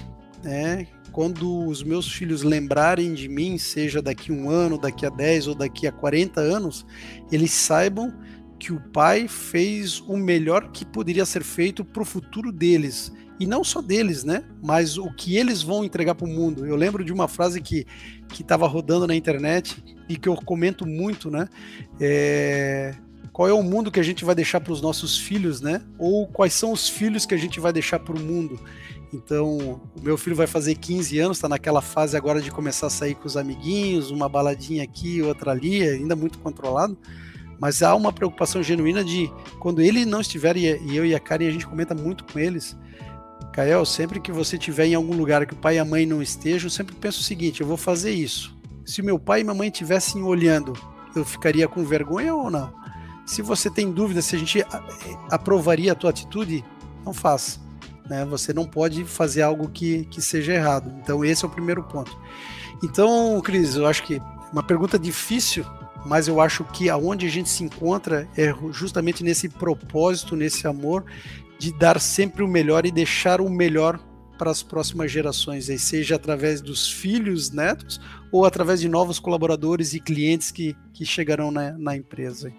né, 0.42 0.86
quando 1.16 1.66
os 1.66 1.82
meus 1.82 2.12
filhos 2.12 2.42
lembrarem 2.42 3.14
de 3.14 3.26
mim, 3.26 3.56
seja 3.56 4.02
daqui 4.02 4.30
um 4.30 4.50
ano, 4.50 4.76
daqui 4.76 5.06
a 5.06 5.08
10 5.08 5.46
ou 5.46 5.54
daqui 5.54 5.86
a 5.86 5.90
40 5.90 6.42
anos, 6.42 6.84
eles 7.32 7.52
saibam 7.52 8.12
que 8.58 8.70
o 8.70 8.78
pai 8.92 9.26
fez 9.26 9.98
o 10.00 10.18
melhor 10.18 10.70
que 10.70 10.84
poderia 10.84 11.24
ser 11.24 11.42
feito 11.42 11.82
para 11.82 12.02
o 12.02 12.04
futuro 12.04 12.52
deles 12.52 13.10
e 13.40 13.46
não 13.46 13.64
só 13.64 13.80
deles, 13.80 14.24
né? 14.24 14.44
Mas 14.62 14.98
o 14.98 15.10
que 15.10 15.38
eles 15.38 15.62
vão 15.62 15.86
entregar 15.86 16.14
para 16.14 16.26
o 16.26 16.30
mundo. 16.30 16.66
Eu 16.66 16.76
lembro 16.76 17.02
de 17.02 17.14
uma 17.14 17.28
frase 17.28 17.62
que 17.62 17.86
que 18.28 18.42
estava 18.42 18.66
rodando 18.66 19.06
na 19.06 19.16
internet 19.16 19.82
e 20.10 20.18
que 20.18 20.28
eu 20.28 20.36
comento 20.36 20.86
muito, 20.86 21.30
né? 21.30 21.48
É, 21.98 22.94
qual 23.32 23.48
é 23.48 23.52
o 23.52 23.62
mundo 23.62 23.90
que 23.90 24.00
a 24.00 24.02
gente 24.02 24.24
vai 24.24 24.34
deixar 24.34 24.60
para 24.60 24.72
os 24.72 24.82
nossos 24.82 25.18
filhos, 25.18 25.62
né? 25.62 25.80
Ou 25.98 26.26
quais 26.26 26.52
são 26.52 26.72
os 26.72 26.90
filhos 26.90 27.24
que 27.24 27.34
a 27.34 27.38
gente 27.38 27.58
vai 27.58 27.72
deixar 27.72 28.00
para 28.00 28.16
o 28.16 28.20
mundo? 28.20 28.60
Então, 29.12 29.80
o 29.96 30.02
meu 30.02 30.18
filho 30.18 30.34
vai 30.34 30.46
fazer 30.46 30.74
15 30.74 31.18
anos, 31.18 31.36
está 31.36 31.48
naquela 31.48 31.80
fase 31.80 32.16
agora 32.16 32.40
de 32.40 32.50
começar 32.50 32.88
a 32.88 32.90
sair 32.90 33.14
com 33.14 33.26
os 33.26 33.36
amiguinhos, 33.36 34.10
uma 34.10 34.28
baladinha 34.28 34.82
aqui, 34.82 35.22
outra 35.22 35.52
ali, 35.52 35.82
ainda 35.82 36.16
muito 36.16 36.38
controlado. 36.38 36.96
Mas 37.58 37.82
há 37.82 37.94
uma 37.94 38.12
preocupação 38.12 38.62
genuína 38.62 39.02
de 39.04 39.32
quando 39.60 39.80
ele 39.80 40.04
não 40.04 40.20
estiver, 40.20 40.56
e 40.56 40.96
eu 40.96 41.06
e 41.06 41.14
a 41.14 41.20
Karen 41.20 41.48
a 41.48 41.50
gente 41.50 41.66
comenta 41.66 41.94
muito 41.94 42.24
com 42.24 42.38
eles, 42.38 42.76
Kael, 43.56 43.86
sempre 43.86 44.20
que 44.20 44.30
você 44.30 44.56
estiver 44.56 44.84
em 44.84 44.94
algum 44.94 45.16
lugar 45.16 45.46
que 45.46 45.54
o 45.54 45.56
pai 45.56 45.76
e 45.76 45.78
a 45.78 45.84
mãe 45.84 46.04
não 46.04 46.20
estejam, 46.20 46.68
sempre 46.68 46.94
penso 46.94 47.20
o 47.20 47.24
seguinte: 47.24 47.62
eu 47.62 47.66
vou 47.66 47.78
fazer 47.78 48.10
isso. 48.10 48.54
Se 48.84 49.00
meu 49.00 49.18
pai 49.18 49.40
e 49.40 49.44
minha 49.44 49.54
mãe 49.54 49.68
estivessem 49.68 50.22
olhando, 50.22 50.74
eu 51.14 51.24
ficaria 51.24 51.66
com 51.66 51.82
vergonha 51.82 52.34
ou 52.34 52.50
não? 52.50 52.70
Se 53.24 53.40
você 53.40 53.70
tem 53.70 53.90
dúvida 53.90 54.20
se 54.20 54.36
a 54.36 54.38
gente 54.38 54.62
aprovaria 55.30 55.92
a 55.92 55.94
tua 55.94 56.10
atitude, 56.10 56.62
não 57.02 57.14
faça. 57.14 57.58
Né? 58.08 58.24
Você 58.26 58.52
não 58.52 58.64
pode 58.64 59.04
fazer 59.04 59.42
algo 59.42 59.68
que, 59.68 60.04
que 60.06 60.20
seja 60.20 60.54
errado. 60.54 60.92
Então, 61.02 61.24
esse 61.24 61.44
é 61.44 61.48
o 61.48 61.50
primeiro 61.50 61.82
ponto. 61.82 62.16
Então, 62.82 63.40
Cris, 63.42 63.76
eu 63.76 63.86
acho 63.86 64.02
que 64.02 64.20
uma 64.52 64.62
pergunta 64.62 64.98
difícil, 64.98 65.64
mas 66.04 66.28
eu 66.28 66.40
acho 66.40 66.64
que 66.64 66.88
aonde 66.88 67.26
a 67.26 67.30
gente 67.30 67.48
se 67.48 67.64
encontra 67.64 68.28
é 68.36 68.54
justamente 68.70 69.24
nesse 69.24 69.48
propósito, 69.48 70.36
nesse 70.36 70.66
amor 70.66 71.04
de 71.58 71.72
dar 71.72 72.00
sempre 72.00 72.42
o 72.42 72.48
melhor 72.48 72.84
e 72.86 72.90
deixar 72.90 73.40
o 73.40 73.48
melhor 73.48 73.98
para 74.36 74.50
as 74.50 74.62
próximas 74.62 75.10
gerações, 75.10 75.66
seja 75.80 76.16
através 76.16 76.60
dos 76.60 76.90
filhos, 76.90 77.50
netos, 77.50 77.98
ou 78.30 78.44
através 78.44 78.80
de 78.80 78.88
novos 78.88 79.18
colaboradores 79.18 79.94
e 79.94 80.00
clientes 80.00 80.50
que, 80.50 80.76
que 80.92 81.06
chegarão 81.06 81.50
na, 81.50 81.72
na 81.72 81.96
empresa. 81.96 82.52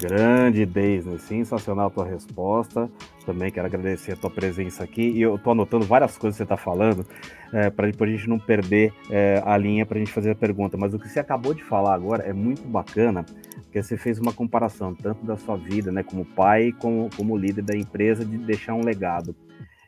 Grande, 0.00 0.64
Deisne, 0.64 1.18
sensacional 1.18 1.88
a 1.88 1.90
tua 1.90 2.04
resposta. 2.04 2.90
Também 3.26 3.50
quero 3.50 3.66
agradecer 3.66 4.12
a 4.12 4.16
tua 4.16 4.30
presença 4.30 4.82
aqui. 4.82 5.02
E 5.02 5.22
eu 5.22 5.36
estou 5.36 5.52
anotando 5.52 5.84
várias 5.84 6.16
coisas 6.16 6.36
que 6.36 6.38
você 6.38 6.42
está 6.44 6.56
falando, 6.56 7.06
é, 7.52 7.70
para 7.70 7.86
a 7.86 8.06
gente 8.06 8.28
não 8.28 8.38
perder 8.38 8.92
é, 9.10 9.42
a 9.44 9.56
linha 9.56 9.84
para 9.84 9.96
a 9.96 9.98
gente 9.98 10.12
fazer 10.12 10.30
a 10.30 10.34
pergunta. 10.34 10.76
Mas 10.76 10.94
o 10.94 10.98
que 10.98 11.08
você 11.08 11.20
acabou 11.20 11.54
de 11.54 11.62
falar 11.62 11.94
agora 11.94 12.22
é 12.24 12.32
muito 12.32 12.66
bacana, 12.66 13.24
porque 13.62 13.82
você 13.82 13.96
fez 13.96 14.18
uma 14.18 14.32
comparação 14.32 14.94
tanto 14.94 15.24
da 15.24 15.36
sua 15.36 15.56
vida, 15.56 15.92
né, 15.92 16.02
como 16.02 16.24
pai, 16.24 16.72
como, 16.72 17.08
como 17.16 17.36
líder 17.36 17.62
da 17.62 17.76
empresa, 17.76 18.24
de 18.24 18.38
deixar 18.38 18.74
um 18.74 18.84
legado. 18.84 19.34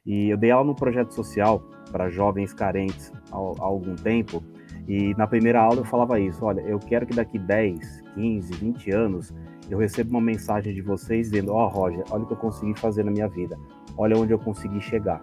E 0.07 0.29
eu 0.29 0.37
dei 0.37 0.51
aula 0.51 0.67
no 0.67 0.75
projeto 0.75 1.15
social 1.15 1.63
para 1.91 2.11
jovens 2.11 2.53
carentes 2.53 3.13
há, 3.33 3.37
há 3.37 3.65
algum 3.65 3.95
tempo, 3.95 4.43
e 4.87 5.15
na 5.15 5.27
primeira 5.27 5.61
aula 5.61 5.81
eu 5.81 5.85
falava 5.85 6.21
isso: 6.21 6.45
olha, 6.45 6.61
eu 6.61 6.79
quero 6.79 7.07
que 7.07 7.15
daqui 7.15 7.39
10, 7.39 8.03
15, 8.15 8.53
20 8.55 8.91
anos 8.91 9.33
eu 9.71 9.79
receba 9.79 10.11
uma 10.11 10.21
mensagem 10.21 10.75
de 10.75 10.83
vocês 10.83 11.31
dizendo: 11.31 11.53
Ó, 11.53 11.67
oh, 11.67 11.69
Roger, 11.69 12.05
olha 12.11 12.25
o 12.25 12.27
que 12.27 12.33
eu 12.33 12.37
consegui 12.37 12.79
fazer 12.79 13.05
na 13.05 13.11
minha 13.11 13.29
vida, 13.29 13.59
olha 13.97 14.17
onde 14.17 14.33
eu 14.33 14.39
consegui 14.39 14.81
chegar. 14.81 15.23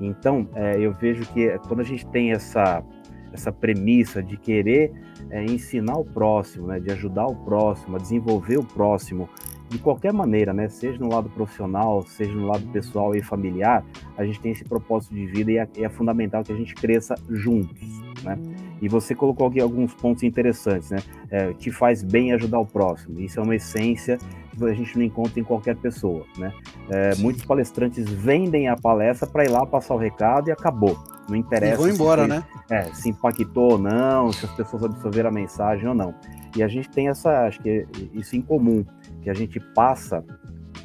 Então, 0.00 0.48
é, 0.54 0.78
eu 0.78 0.92
vejo 0.92 1.24
que 1.32 1.58
quando 1.66 1.80
a 1.80 1.84
gente 1.84 2.06
tem 2.06 2.32
essa, 2.32 2.84
essa 3.32 3.50
premissa 3.50 4.22
de 4.22 4.36
querer 4.36 4.92
é, 5.30 5.44
ensinar 5.44 5.96
o 5.96 6.04
próximo, 6.04 6.68
né, 6.68 6.78
de 6.78 6.90
ajudar 6.92 7.26
o 7.26 7.34
próximo, 7.34 7.96
a 7.96 7.98
desenvolver 7.98 8.58
o 8.58 8.64
próximo, 8.64 9.28
de 9.68 9.78
qualquer 9.78 10.12
maneira, 10.12 10.52
né, 10.52 10.68
seja 10.68 10.98
no 10.98 11.08
lado 11.08 11.28
profissional, 11.28 12.02
seja 12.02 12.32
no 12.32 12.46
lado 12.46 12.66
pessoal 12.68 13.14
e 13.14 13.22
familiar, 13.22 13.84
a 14.16 14.24
gente 14.24 14.40
tem 14.40 14.52
esse 14.52 14.64
propósito 14.64 15.14
de 15.14 15.26
vida 15.26 15.52
e 15.52 15.58
é, 15.58 15.68
é 15.78 15.88
fundamental 15.88 16.42
que 16.42 16.52
a 16.52 16.56
gente 16.56 16.74
cresça 16.74 17.14
juntos, 17.28 17.80
né? 18.22 18.38
E 18.80 18.88
você 18.88 19.14
colocou 19.14 19.48
aqui 19.48 19.60
alguns 19.60 19.94
pontos 19.94 20.22
interessantes, 20.22 20.90
né? 20.90 20.98
É, 21.30 21.52
te 21.52 21.70
faz 21.70 22.02
bem 22.02 22.32
ajudar 22.32 22.58
o 22.58 22.66
próximo. 22.66 23.20
Isso 23.20 23.40
é 23.40 23.42
uma 23.42 23.56
essência 23.56 24.18
que 24.56 24.64
a 24.64 24.74
gente 24.74 24.96
não 24.96 25.04
encontra 25.04 25.38
em 25.38 25.44
qualquer 25.44 25.76
pessoa, 25.76 26.24
né? 26.36 26.52
É, 26.90 27.14
muitos 27.16 27.44
palestrantes 27.44 28.08
vendem 28.08 28.68
a 28.68 28.76
palestra 28.76 29.26
para 29.26 29.44
ir 29.44 29.50
lá 29.50 29.64
passar 29.66 29.94
o 29.94 29.98
recado 29.98 30.48
e 30.48 30.52
acabou. 30.52 30.98
Não 31.28 31.36
interessa. 31.36 31.74
E 31.74 31.76
vão 31.76 31.88
embora, 31.88 32.22
se, 32.22 32.28
né? 32.28 32.44
É, 32.70 32.82
se 32.84 33.08
impactou 33.08 33.72
ou 33.72 33.78
não, 33.78 34.32
se 34.32 34.44
as 34.44 34.52
pessoas 34.52 34.84
absorveram 34.84 35.28
a 35.28 35.32
mensagem 35.32 35.86
ou 35.86 35.94
não. 35.94 36.14
E 36.56 36.62
a 36.62 36.68
gente 36.68 36.88
tem 36.88 37.08
essa, 37.08 37.46
acho 37.46 37.60
que 37.60 37.86
isso 38.14 38.34
em 38.34 38.40
comum, 38.40 38.84
que 39.22 39.28
a 39.28 39.34
gente 39.34 39.60
passa 39.74 40.24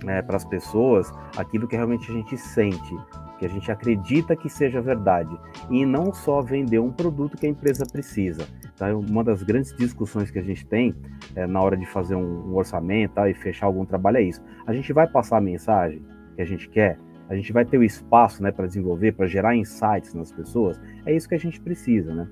é, 0.05 0.21
para 0.21 0.35
as 0.35 0.45
pessoas 0.45 1.11
aquilo 1.37 1.67
que 1.67 1.75
realmente 1.75 2.11
a 2.11 2.13
gente 2.13 2.37
sente, 2.37 2.95
que 3.43 3.47
a 3.47 3.49
gente 3.49 3.69
acredita 3.69 4.37
que 4.37 4.49
seja 4.49 4.81
verdade, 4.81 5.37
e 5.69 5.85
não 5.85 6.13
só 6.13 6.41
vender 6.41 6.79
um 6.79 6.91
produto 6.91 7.37
que 7.37 7.45
a 7.45 7.49
empresa 7.49 7.85
precisa. 7.85 8.47
Tá? 8.77 8.95
Uma 8.95 9.21
das 9.21 9.43
grandes 9.43 9.75
discussões 9.75 10.31
que 10.31 10.39
a 10.39 10.41
gente 10.41 10.65
tem 10.65 10.95
é, 11.35 11.45
na 11.45 11.61
hora 11.61 11.75
de 11.75 11.85
fazer 11.85 12.15
um, 12.15 12.51
um 12.51 12.55
orçamento 12.55 13.15
tá, 13.15 13.29
e 13.29 13.33
fechar 13.33 13.65
algum 13.65 13.85
trabalho 13.85 14.17
é 14.17 14.21
isso. 14.21 14.41
A 14.65 14.73
gente 14.73 14.93
vai 14.93 15.07
passar 15.07 15.37
a 15.37 15.41
mensagem 15.41 16.01
que 16.37 16.41
a 16.41 16.45
gente 16.45 16.69
quer, 16.69 16.97
a 17.27 17.35
gente 17.35 17.51
vai 17.51 17.65
ter 17.65 17.77
o 17.77 17.83
espaço 17.83 18.41
né, 18.41 18.49
para 18.49 18.65
desenvolver, 18.65 19.11
para 19.11 19.27
gerar 19.27 19.57
insights 19.57 20.13
nas 20.13 20.31
pessoas, 20.31 20.79
é 21.05 21.13
isso 21.13 21.27
que 21.27 21.35
a 21.35 21.39
gente 21.39 21.59
precisa. 21.59 22.13
Né? 22.13 22.25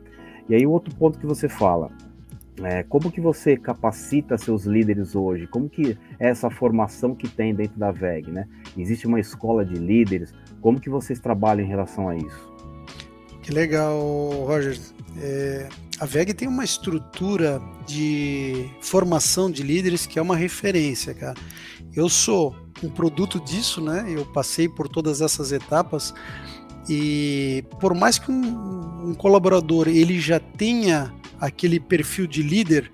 E 0.48 0.56
aí, 0.56 0.66
o 0.66 0.72
outro 0.72 0.96
ponto 0.96 1.20
que 1.20 1.26
você 1.26 1.50
fala, 1.50 1.92
é, 2.64 2.84
como 2.84 3.12
que 3.12 3.20
você 3.20 3.58
capacita 3.58 4.38
seus 4.38 4.66
líderes 4.66 5.16
hoje? 5.16 5.48
Como 5.48 5.70
que 5.70 5.98
é 6.20 6.30
essa 6.30 6.50
formação 6.50 7.16
que 7.16 7.28
tem 7.28 7.56
dentro 7.56 7.80
da 7.80 7.92
VEG, 7.92 8.30
né? 8.30 8.48
Existe 8.78 9.08
uma 9.08 9.20
escola 9.20 9.66
de 9.66 9.76
líderes? 9.76 10.34
Como 10.62 10.80
que 10.80 10.90
vocês 10.90 11.20
trabalham 11.20 11.66
em 11.66 11.68
relação 11.68 12.08
a 12.08 12.16
isso? 12.16 12.52
Que 13.42 13.52
legal, 13.52 14.00
Roger. 14.46 14.80
É, 15.18 15.68
a 16.00 16.06
VEG 16.06 16.34
tem 16.34 16.48
uma 16.48 16.64
estrutura 16.64 17.62
de 17.86 18.70
formação 18.80 19.52
de 19.52 19.64
líderes 19.64 20.06
que 20.06 20.20
é 20.20 20.22
uma 20.22 20.36
referência, 20.36 21.14
cara. 21.14 21.36
Eu 21.94 22.08
sou 22.08 22.56
um 22.84 22.90
produto 22.90 23.40
disso, 23.40 23.82
né? 23.82 24.06
Eu 24.08 24.26
passei 24.26 24.70
por 24.70 24.88
todas 24.88 25.22
essas 25.22 25.52
etapas 25.52 26.14
e 26.88 27.64
por 27.80 27.94
mais 27.94 28.18
que 28.18 28.32
um, 28.32 29.10
um 29.10 29.14
colaborador 29.14 29.88
ele 29.88 30.20
já 30.20 30.40
tenha 30.40 31.14
aquele 31.40 31.80
perfil 31.80 32.28
de 32.28 32.44
líder, 32.44 32.92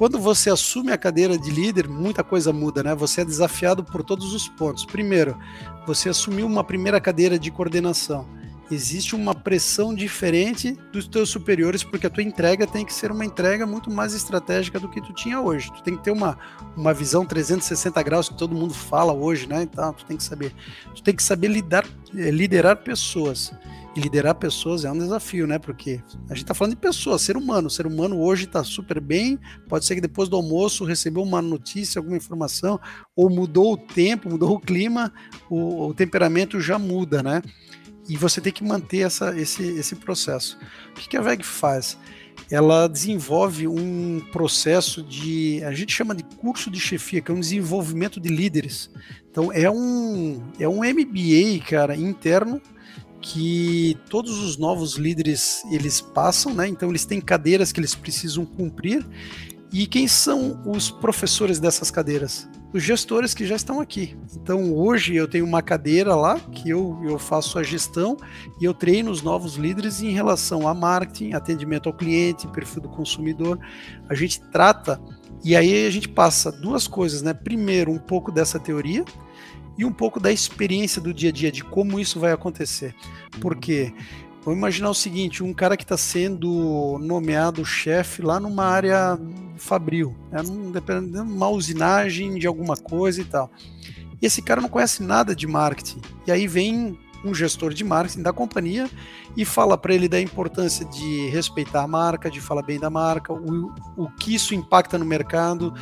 quando 0.00 0.18
você 0.18 0.48
assume 0.48 0.92
a 0.92 0.96
cadeira 0.96 1.36
de 1.36 1.50
líder, 1.50 1.86
muita 1.86 2.24
coisa 2.24 2.54
muda, 2.54 2.82
né? 2.82 2.94
Você 2.94 3.20
é 3.20 3.24
desafiado 3.24 3.84
por 3.84 4.02
todos 4.02 4.32
os 4.32 4.48
pontos. 4.48 4.86
Primeiro, 4.86 5.36
você 5.86 6.08
assumiu 6.08 6.46
uma 6.46 6.64
primeira 6.64 6.98
cadeira 6.98 7.38
de 7.38 7.50
coordenação. 7.50 8.26
existe 8.70 9.14
uma 9.14 9.34
pressão 9.34 9.94
diferente 9.94 10.72
dos 10.90 11.06
teus 11.06 11.28
superiores, 11.28 11.84
porque 11.84 12.06
a 12.06 12.10
tua 12.10 12.22
entrega 12.22 12.66
tem 12.66 12.82
que 12.86 12.94
ser 12.94 13.12
uma 13.12 13.26
entrega 13.26 13.66
muito 13.66 13.90
mais 13.90 14.14
estratégica 14.14 14.80
do 14.80 14.88
que 14.88 15.02
tu 15.02 15.12
tinha 15.12 15.38
hoje. 15.38 15.70
Tu 15.70 15.82
tem 15.82 15.96
que 15.98 16.04
ter 16.04 16.12
uma, 16.12 16.38
uma 16.74 16.94
visão 16.94 17.26
360 17.26 18.02
graus 18.02 18.30
que 18.30 18.38
todo 18.38 18.54
mundo 18.54 18.72
fala 18.72 19.12
hoje, 19.12 19.46
né? 19.46 19.64
Então, 19.64 19.92
tu 19.92 20.06
tem 20.06 20.16
que 20.16 20.24
saber, 20.24 20.54
tu 20.94 21.02
tem 21.02 21.14
que 21.14 21.22
saber 21.22 21.48
lidar, 21.48 21.84
eh, 22.16 22.30
liderar 22.30 22.76
pessoas. 22.76 23.52
E 23.94 24.00
liderar 24.00 24.36
pessoas 24.36 24.84
é 24.84 24.90
um 24.90 24.98
desafio, 24.98 25.48
né? 25.48 25.58
Porque 25.58 26.00
a 26.28 26.34
gente 26.34 26.44
está 26.44 26.54
falando 26.54 26.74
de 26.74 26.80
pessoas, 26.80 27.22
ser 27.22 27.36
humano. 27.36 27.66
O 27.66 27.70
ser 27.70 27.86
humano 27.86 28.20
hoje 28.20 28.44
está 28.44 28.62
super 28.62 29.00
bem. 29.00 29.38
Pode 29.68 29.84
ser 29.84 29.96
que 29.96 30.00
depois 30.00 30.28
do 30.28 30.36
almoço 30.36 30.84
recebeu 30.84 31.22
uma 31.22 31.42
notícia, 31.42 31.98
alguma 31.98 32.16
informação, 32.16 32.78
ou 33.16 33.28
mudou 33.28 33.72
o 33.72 33.76
tempo, 33.76 34.30
mudou 34.30 34.52
o 34.52 34.60
clima, 34.60 35.12
o, 35.48 35.88
o 35.88 35.94
temperamento 35.94 36.60
já 36.60 36.78
muda, 36.78 37.20
né? 37.20 37.42
E 38.08 38.16
você 38.16 38.40
tem 38.40 38.52
que 38.52 38.64
manter 38.64 39.00
essa, 39.00 39.38
esse, 39.38 39.62
esse 39.62 39.96
processo. 39.96 40.56
O 40.90 40.94
que, 40.94 41.08
que 41.08 41.16
a 41.16 41.20
VEG 41.20 41.44
faz? 41.44 41.98
Ela 42.50 42.88
desenvolve 42.88 43.66
um 43.68 44.20
processo 44.32 45.02
de, 45.02 45.62
a 45.64 45.72
gente 45.72 45.92
chama 45.92 46.14
de 46.14 46.22
curso 46.22 46.70
de 46.70 46.80
chefia, 46.80 47.20
que 47.20 47.30
é 47.30 47.34
um 47.34 47.40
desenvolvimento 47.40 48.20
de 48.20 48.28
líderes. 48.28 48.90
Então 49.30 49.52
é 49.52 49.70
um, 49.70 50.42
é 50.58 50.68
um 50.68 50.78
MBA, 50.78 51.64
cara, 51.68 51.94
interno, 51.94 52.60
que 53.20 53.96
todos 54.08 54.38
os 54.38 54.56
novos 54.56 54.96
líderes 54.96 55.62
eles 55.70 56.00
passam, 56.00 56.54
né? 56.54 56.68
Então 56.68 56.88
eles 56.88 57.04
têm 57.04 57.20
cadeiras 57.20 57.72
que 57.72 57.80
eles 57.80 57.94
precisam 57.94 58.44
cumprir. 58.44 59.06
E 59.72 59.86
quem 59.86 60.08
são 60.08 60.60
os 60.66 60.90
professores 60.90 61.60
dessas 61.60 61.90
cadeiras? 61.90 62.48
os 62.72 62.82
gestores 62.82 63.34
que 63.34 63.44
já 63.44 63.56
estão 63.56 63.80
aqui. 63.80 64.16
Então 64.36 64.72
hoje 64.74 65.14
eu 65.14 65.26
tenho 65.26 65.44
uma 65.44 65.62
cadeira 65.62 66.14
lá 66.14 66.38
que 66.38 66.70
eu, 66.70 67.00
eu 67.04 67.18
faço 67.18 67.58
a 67.58 67.62
gestão 67.62 68.16
e 68.60 68.64
eu 68.64 68.72
treino 68.72 69.10
os 69.10 69.22
novos 69.22 69.56
líderes 69.56 70.00
em 70.02 70.10
relação 70.10 70.68
a 70.68 70.74
marketing, 70.74 71.32
atendimento 71.32 71.88
ao 71.88 71.94
cliente, 71.94 72.46
perfil 72.48 72.82
do 72.82 72.88
consumidor. 72.88 73.58
A 74.08 74.14
gente 74.14 74.40
trata 74.52 75.00
e 75.44 75.56
aí 75.56 75.86
a 75.86 75.90
gente 75.90 76.08
passa 76.08 76.52
duas 76.52 76.86
coisas, 76.86 77.22
né? 77.22 77.34
Primeiro, 77.34 77.90
um 77.90 77.98
pouco 77.98 78.30
dessa 78.30 78.58
teoria 78.58 79.04
e 79.80 79.84
um 79.84 79.92
pouco 79.92 80.20
da 80.20 80.30
experiência 80.30 81.00
do 81.00 81.14
dia 81.14 81.30
a 81.30 81.32
dia, 81.32 81.50
de 81.50 81.64
como 81.64 81.98
isso 81.98 82.20
vai 82.20 82.32
acontecer. 82.32 82.94
Porque 83.40 83.92
Vamos 84.42 84.58
imaginar 84.58 84.88
o 84.88 84.94
seguinte: 84.94 85.42
um 85.42 85.52
cara 85.52 85.76
que 85.76 85.82
está 85.82 85.98
sendo 85.98 86.98
nomeado 86.98 87.62
chefe 87.62 88.22
lá 88.22 88.40
numa 88.40 88.64
área 88.64 89.18
fabril, 89.56 90.16
né, 90.32 90.40
numa 90.42 91.48
usinagem 91.48 92.38
de 92.38 92.46
alguma 92.46 92.74
coisa 92.74 93.20
e 93.20 93.24
tal. 93.24 93.50
E 94.20 94.24
esse 94.24 94.40
cara 94.40 94.62
não 94.62 94.68
conhece 94.70 95.02
nada 95.02 95.36
de 95.36 95.46
marketing. 95.46 96.00
E 96.26 96.32
aí 96.32 96.46
vem 96.46 96.98
um 97.22 97.34
gestor 97.34 97.74
de 97.74 97.84
marketing 97.84 98.22
da 98.22 98.32
companhia 98.32 98.88
e 99.36 99.44
fala 99.44 99.76
para 99.76 99.94
ele 99.94 100.08
da 100.08 100.20
importância 100.20 100.86
de 100.86 101.28
respeitar 101.28 101.82
a 101.82 101.86
marca, 101.86 102.30
de 102.30 102.40
falar 102.40 102.62
bem 102.62 102.80
da 102.80 102.88
marca, 102.88 103.32
o, 103.32 103.74
o 103.96 104.10
que 104.12 104.34
isso 104.34 104.54
impacta 104.54 104.98
no 104.98 105.04
mercado, 105.04 105.74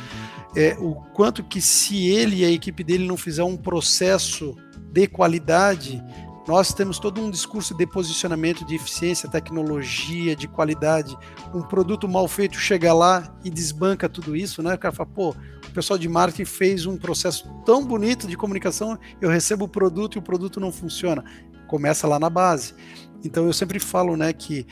é, 0.55 0.75
o 0.79 0.95
quanto 1.13 1.43
que 1.43 1.61
se 1.61 2.07
ele 2.07 2.37
e 2.37 2.45
a 2.45 2.51
equipe 2.51 2.83
dele 2.83 3.07
não 3.07 3.17
fizer 3.17 3.43
um 3.43 3.57
processo 3.57 4.55
de 4.91 5.07
qualidade, 5.07 6.03
nós 6.47 6.73
temos 6.73 6.97
todo 6.97 7.21
um 7.21 7.29
discurso 7.29 7.75
de 7.75 7.85
posicionamento 7.85 8.65
de 8.65 8.73
eficiência, 8.73 9.29
tecnologia, 9.29 10.35
de 10.35 10.47
qualidade. 10.47 11.15
Um 11.53 11.61
produto 11.61 12.07
mal 12.07 12.27
feito 12.27 12.57
chega 12.57 12.91
lá 12.91 13.31
e 13.43 13.51
desbanca 13.51 14.09
tudo 14.09 14.35
isso, 14.35 14.63
né? 14.63 14.73
O 14.73 14.77
cara 14.79 14.91
fala, 14.93 15.09
pô, 15.13 15.29
o 15.29 15.71
pessoal 15.71 15.99
de 15.99 16.09
marketing 16.09 16.45
fez 16.45 16.87
um 16.87 16.97
processo 16.97 17.47
tão 17.63 17.85
bonito 17.85 18.27
de 18.27 18.35
comunicação, 18.35 18.97
eu 19.21 19.29
recebo 19.29 19.65
o 19.65 19.69
produto 19.69 20.15
e 20.15 20.19
o 20.19 20.23
produto 20.23 20.59
não 20.59 20.71
funciona. 20.71 21.23
Começa 21.67 22.07
lá 22.07 22.17
na 22.17 22.31
base. 22.31 22.73
Então 23.23 23.45
eu 23.45 23.53
sempre 23.53 23.79
falo, 23.79 24.17
né, 24.17 24.33
que 24.33 24.65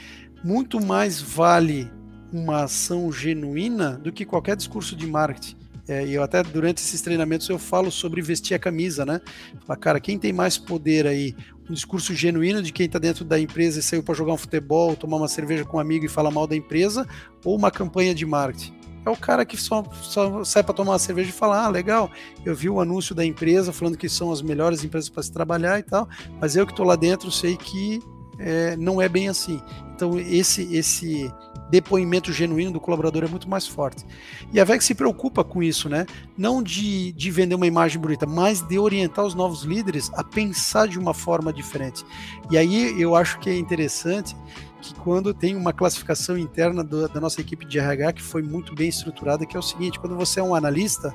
muito 0.44 0.84
mais 0.84 1.22
vale 1.22 1.92
uma 2.34 2.64
ação 2.64 3.12
genuína 3.12 4.00
do 4.00 4.12
que 4.12 4.26
qualquer 4.26 4.56
discurso 4.56 4.96
de 4.96 5.06
marketing. 5.06 5.56
É, 5.88 6.06
e 6.06 6.14
eu 6.14 6.22
até 6.22 6.44
durante 6.44 6.80
esses 6.80 7.02
treinamentos 7.02 7.48
eu 7.48 7.58
falo 7.58 7.90
sobre 7.90 8.22
vestir 8.22 8.54
a 8.54 8.60
camisa, 8.60 9.06
né? 9.06 9.22
Fala, 9.66 9.80
cara, 9.80 10.00
quem 10.00 10.20
tem 10.20 10.34
mais 10.34 10.58
poder 10.58 11.08
aí? 11.08 11.36
Um 11.70 11.74
discurso 11.74 12.14
genuíno 12.14 12.62
de 12.62 12.72
quem 12.72 12.86
está 12.86 13.00
dentro 13.00 13.26
da 13.26 13.40
empresa 13.40 13.80
e 13.80 13.84
saiu 13.84 14.04
para 14.04 14.16
jogar 14.16 14.34
um 14.34 14.38
futebol, 14.38 14.96
tomar 14.96 15.18
uma 15.18 15.28
cerveja 15.28 15.66
com 15.66 15.78
um 15.78 15.80
amigo 15.80 16.06
e 16.06 16.10
falar 16.10 16.32
mal 16.32 16.48
da 16.48 16.56
empresa, 16.56 17.08
ou 17.44 17.56
uma 17.56 17.72
campanha 17.72 18.14
de 18.14 18.26
marketing? 18.26 18.74
É 19.06 19.10
o 19.10 19.16
cara 19.16 19.46
que 19.46 19.56
só, 19.56 19.84
só 20.02 20.44
sai 20.44 20.64
para 20.64 20.74
tomar 20.74 20.92
uma 20.92 21.00
cerveja 21.00 21.30
e 21.30 21.34
falar: 21.34 21.66
ah, 21.66 21.70
legal, 21.70 22.12
eu 22.46 22.54
vi 22.54 22.70
o 22.70 22.82
anúncio 22.82 23.16
da 23.16 23.26
empresa 23.26 23.72
falando 23.72 23.98
que 23.98 24.10
são 24.10 24.32
as 24.32 24.42
melhores 24.42 24.84
empresas 24.84 25.10
para 25.10 25.24
se 25.24 25.32
trabalhar 25.32 25.80
e 25.80 25.84
tal, 25.84 26.10
mas 26.42 26.58
eu 26.58 26.66
que 26.66 26.74
estou 26.74 26.86
lá 26.86 26.98
dentro 26.98 27.32
sei 27.32 27.56
que 27.56 28.02
é, 28.38 28.76
não 28.76 29.02
é 29.02 29.08
bem 29.08 29.30
assim. 29.30 29.62
Então, 29.96 30.20
esse, 30.20 30.76
esse 30.76 31.32
depoimento 31.70 32.32
genuíno 32.32 32.72
do 32.72 32.80
colaborador 32.80 33.24
é 33.24 33.28
muito 33.28 33.50
mais 33.50 33.68
forte. 33.68 34.06
E 34.54 34.60
a 34.60 34.64
VEG 34.64 34.84
se 34.84 34.96
preocupa 34.96 35.44
com 35.44 35.62
isso, 35.62 35.90
né? 35.90 36.06
Não 36.38 36.64
de, 36.64 37.12
de 37.12 37.32
vender 37.32 37.56
uma 37.56 37.68
imagem 37.68 38.00
bonita, 38.00 38.26
mas 38.26 38.62
de 38.62 38.80
orientar 38.80 39.26
os 39.26 39.36
novos 39.36 39.64
líderes 39.64 40.12
a 40.14 40.24
pensar 40.24 40.88
de 40.88 40.98
uma 40.98 41.14
forma 41.14 41.52
diferente. 41.52 42.06
E 42.50 42.58
aí 42.58 43.00
eu 43.00 43.16
acho 43.16 43.40
que 43.40 43.50
é 43.50 43.58
interessante 43.58 44.36
que 44.82 44.94
quando 44.96 45.34
tem 45.34 45.56
uma 45.56 45.74
classificação 45.74 46.38
interna 46.38 46.84
do, 46.84 47.08
da 47.10 47.20
nossa 47.20 47.42
equipe 47.42 47.66
de 47.66 47.80
RH 47.80 48.14
que 48.14 48.22
foi 48.22 48.42
muito 48.42 48.74
bem 48.74 48.90
estruturada, 48.90 49.46
que 49.46 49.56
é 49.56 49.60
o 49.60 49.64
seguinte, 49.64 50.00
quando 50.00 50.16
você 50.16 50.40
é 50.40 50.44
um 50.44 50.56
analista, 50.56 51.14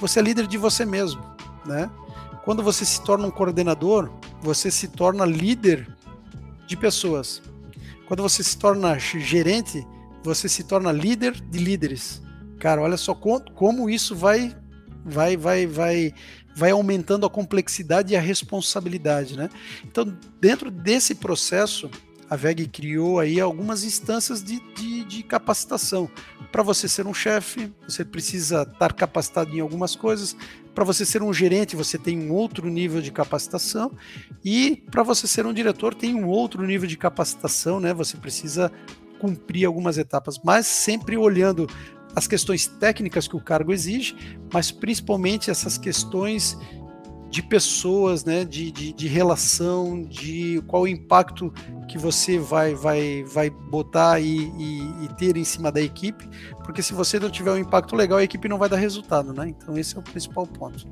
você 0.00 0.18
é 0.18 0.22
líder 0.22 0.46
de 0.46 0.58
você 0.58 0.84
mesmo, 0.84 1.22
né? 1.64 1.90
Quando 2.44 2.62
você 2.62 2.84
se 2.84 3.00
torna 3.02 3.26
um 3.26 3.30
coordenador, 3.30 4.10
você 4.42 4.70
se 4.70 4.88
torna 4.88 5.24
líder 5.24 5.88
de 6.66 6.76
pessoas. 6.76 7.40
Quando 8.06 8.22
você 8.22 8.42
se 8.42 8.58
torna 8.58 8.98
gerente, 8.98 9.86
você 10.24 10.48
se 10.48 10.64
torna 10.64 10.90
líder 10.90 11.32
de 11.32 11.58
líderes. 11.58 12.22
Cara, 12.58 12.80
olha 12.80 12.96
só 12.96 13.14
como 13.14 13.90
isso 13.90 14.16
vai 14.16 14.56
vai 15.04 15.36
vai 15.36 15.66
vai 15.66 16.14
vai 16.56 16.70
aumentando 16.70 17.26
a 17.26 17.30
complexidade 17.30 18.12
e 18.12 18.16
a 18.16 18.20
responsabilidade, 18.20 19.36
né? 19.36 19.50
Então, 19.84 20.16
dentro 20.40 20.70
desse 20.70 21.14
processo, 21.16 21.90
a 22.30 22.36
VEG 22.36 22.68
criou 22.68 23.18
aí 23.18 23.40
algumas 23.40 23.84
instâncias 23.84 24.42
de, 24.42 24.60
de, 24.74 25.04
de 25.04 25.22
capacitação. 25.22 26.08
Para 26.50 26.62
você 26.62 26.88
ser 26.88 27.06
um 27.06 27.12
chefe, 27.12 27.72
você 27.86 28.04
precisa 28.04 28.62
estar 28.62 28.92
capacitado 28.92 29.54
em 29.54 29.60
algumas 29.60 29.96
coisas. 29.96 30.36
Para 30.74 30.84
você 30.84 31.04
ser 31.04 31.22
um 31.22 31.32
gerente, 31.32 31.76
você 31.76 31.98
tem 31.98 32.18
um 32.18 32.32
outro 32.32 32.68
nível 32.68 33.02
de 33.02 33.10
capacitação. 33.10 33.92
E 34.44 34.82
para 34.90 35.02
você 35.02 35.26
ser 35.26 35.44
um 35.44 35.52
diretor, 35.52 35.94
tem 35.94 36.14
um 36.14 36.26
outro 36.26 36.64
nível 36.64 36.88
de 36.88 36.96
capacitação, 36.96 37.80
né? 37.80 37.92
Você 37.92 38.16
precisa 38.16 38.70
cumprir 39.20 39.64
algumas 39.64 39.98
etapas, 39.98 40.40
mas 40.44 40.66
sempre 40.66 41.16
olhando 41.16 41.66
as 42.14 42.26
questões 42.26 42.66
técnicas 42.66 43.26
que 43.26 43.36
o 43.36 43.40
cargo 43.40 43.72
exige, 43.72 44.16
mas 44.52 44.70
principalmente 44.70 45.50
essas 45.50 45.76
questões 45.76 46.56
de 47.34 47.42
pessoas, 47.42 48.24
né, 48.24 48.44
de, 48.44 48.70
de, 48.70 48.92
de, 48.92 49.08
relação, 49.08 50.02
de 50.02 50.62
qual 50.68 50.82
o 50.82 50.88
impacto 50.88 51.52
que 51.88 51.98
você 51.98 52.38
vai, 52.38 52.76
vai, 52.76 53.24
vai 53.24 53.50
botar 53.50 54.20
e, 54.20 54.52
e, 54.56 55.04
e, 55.04 55.08
ter 55.18 55.36
em 55.36 55.42
cima 55.42 55.72
da 55.72 55.80
equipe, 55.80 56.28
porque 56.62 56.80
se 56.80 56.94
você 56.94 57.18
não 57.18 57.28
tiver 57.28 57.50
um 57.50 57.58
impacto 57.58 57.96
legal, 57.96 58.20
a 58.20 58.22
equipe 58.22 58.48
não 58.48 58.56
vai 58.56 58.68
dar 58.68 58.76
resultado, 58.76 59.32
né? 59.32 59.48
Então 59.48 59.76
esse 59.76 59.96
é 59.96 59.98
o 59.98 60.02
principal 60.02 60.46
ponto. 60.46 60.86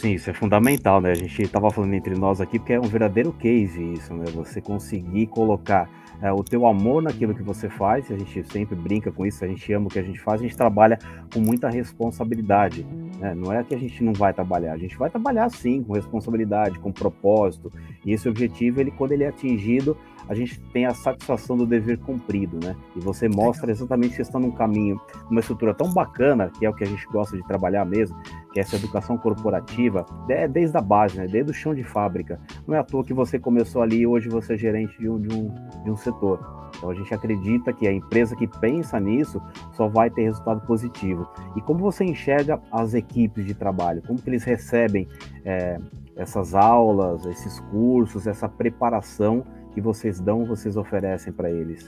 Sim, 0.00 0.12
isso 0.12 0.30
é 0.30 0.32
fundamental, 0.32 1.00
né? 1.00 1.10
A 1.10 1.14
gente 1.14 1.42
estava 1.42 1.68
falando 1.72 1.92
entre 1.92 2.14
nós 2.14 2.40
aqui 2.40 2.60
porque 2.60 2.74
é 2.74 2.80
um 2.80 2.84
verdadeiro 2.84 3.32
case 3.32 3.82
isso, 3.94 4.14
né? 4.14 4.26
Você 4.32 4.60
conseguir 4.60 5.26
colocar 5.26 5.90
é, 6.22 6.32
o 6.32 6.42
teu 6.44 6.66
amor 6.66 7.02
naquilo 7.02 7.34
que 7.34 7.42
você 7.42 7.68
faz, 7.68 8.10
a 8.10 8.16
gente 8.16 8.44
sempre 8.52 8.76
brinca 8.76 9.10
com 9.10 9.24
isso, 9.24 9.44
a 9.44 9.48
gente 9.48 9.72
ama 9.72 9.86
o 9.86 9.88
que 9.88 9.98
a 9.98 10.02
gente 10.02 10.20
faz, 10.20 10.40
a 10.40 10.44
gente 10.44 10.56
trabalha 10.56 10.98
com 11.32 11.40
muita 11.40 11.68
responsabilidade. 11.68 12.84
Né? 13.18 13.34
Não 13.34 13.52
é 13.52 13.62
que 13.64 13.74
a 13.74 13.78
gente 13.78 14.04
não 14.04 14.12
vai 14.12 14.32
trabalhar, 14.32 14.72
a 14.72 14.78
gente 14.78 14.96
vai 14.96 15.08
trabalhar 15.08 15.48
sim, 15.50 15.82
com 15.82 15.94
responsabilidade, 15.94 16.78
com 16.78 16.92
propósito, 16.92 17.72
e 18.04 18.12
esse 18.12 18.28
objetivo, 18.28 18.80
ele, 18.80 18.90
quando 18.90 19.12
ele 19.12 19.24
é 19.24 19.28
atingido, 19.28 19.96
a 20.30 20.34
gente 20.34 20.60
tem 20.72 20.86
a 20.86 20.94
satisfação 20.94 21.56
do 21.56 21.66
dever 21.66 21.98
cumprido, 21.98 22.56
né? 22.64 22.76
E 22.94 23.00
você 23.00 23.28
mostra 23.28 23.68
exatamente 23.68 24.10
que 24.10 24.16
você 24.16 24.22
está 24.22 24.38
num 24.38 24.52
caminho, 24.52 24.98
uma 25.28 25.40
estrutura 25.40 25.74
tão 25.74 25.92
bacana, 25.92 26.52
que 26.56 26.64
é 26.64 26.70
o 26.70 26.72
que 26.72 26.84
a 26.84 26.86
gente 26.86 27.04
gosta 27.08 27.36
de 27.36 27.44
trabalhar 27.48 27.84
mesmo, 27.84 28.16
que 28.52 28.60
é 28.60 28.62
essa 28.62 28.76
educação 28.76 29.18
corporativa, 29.18 30.06
é 30.28 30.46
desde 30.46 30.76
a 30.78 30.80
base, 30.80 31.18
né? 31.18 31.26
Desde 31.26 31.50
o 31.50 31.54
chão 31.54 31.74
de 31.74 31.82
fábrica. 31.82 32.40
Não 32.64 32.76
é 32.76 32.78
à 32.78 32.84
toa 32.84 33.02
que 33.02 33.12
você 33.12 33.40
começou 33.40 33.82
ali 33.82 34.02
e 34.02 34.06
hoje 34.06 34.28
você 34.28 34.54
é 34.54 34.56
gerente 34.56 34.96
de 35.00 35.08
um, 35.08 35.20
de 35.20 35.34
um, 35.34 35.52
de 35.82 35.90
um 35.90 35.96
setor. 35.96 36.70
Então 36.76 36.90
a 36.90 36.94
gente 36.94 37.12
acredita 37.12 37.72
que 37.72 37.88
a 37.88 37.92
empresa 37.92 38.36
que 38.36 38.46
pensa 38.46 39.00
nisso 39.00 39.42
só 39.72 39.88
vai 39.88 40.10
ter 40.10 40.22
resultado 40.22 40.64
positivo. 40.64 41.28
E 41.56 41.60
como 41.60 41.80
você 41.80 42.04
enxerga 42.04 42.62
as 42.70 42.94
equipes 42.94 43.44
de 43.44 43.52
trabalho? 43.52 44.00
Como 44.06 44.22
que 44.22 44.30
eles 44.30 44.44
recebem 44.44 45.08
é, 45.44 45.80
essas 46.14 46.54
aulas, 46.54 47.26
esses 47.26 47.58
cursos, 47.58 48.28
essa 48.28 48.48
preparação 48.48 49.44
que 49.72 49.80
vocês 49.80 50.20
dão, 50.20 50.44
vocês 50.44 50.76
oferecem 50.76 51.32
para 51.32 51.50
eles? 51.50 51.86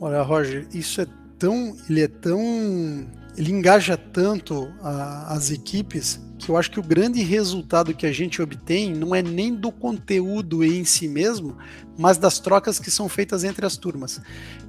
Olha, 0.00 0.22
Roger, 0.22 0.66
isso 0.72 1.00
é 1.00 1.06
tão, 1.38 1.76
ele 1.88 2.02
é 2.02 2.08
tão 2.08 2.40
ele 3.36 3.50
engaja 3.50 3.96
tanto 3.96 4.72
a, 4.82 5.32
as 5.32 5.50
equipes 5.50 6.20
que 6.38 6.50
eu 6.50 6.56
acho 6.56 6.72
que 6.72 6.80
o 6.80 6.82
grande 6.82 7.22
resultado 7.22 7.94
que 7.94 8.04
a 8.04 8.10
gente 8.10 8.42
obtém 8.42 8.92
não 8.92 9.14
é 9.14 9.22
nem 9.22 9.54
do 9.54 9.70
conteúdo 9.70 10.64
em 10.64 10.84
si 10.84 11.06
mesmo, 11.06 11.56
mas 11.96 12.18
das 12.18 12.40
trocas 12.40 12.80
que 12.80 12.90
são 12.90 13.08
feitas 13.08 13.44
entre 13.44 13.64
as 13.64 13.76
turmas. 13.76 14.20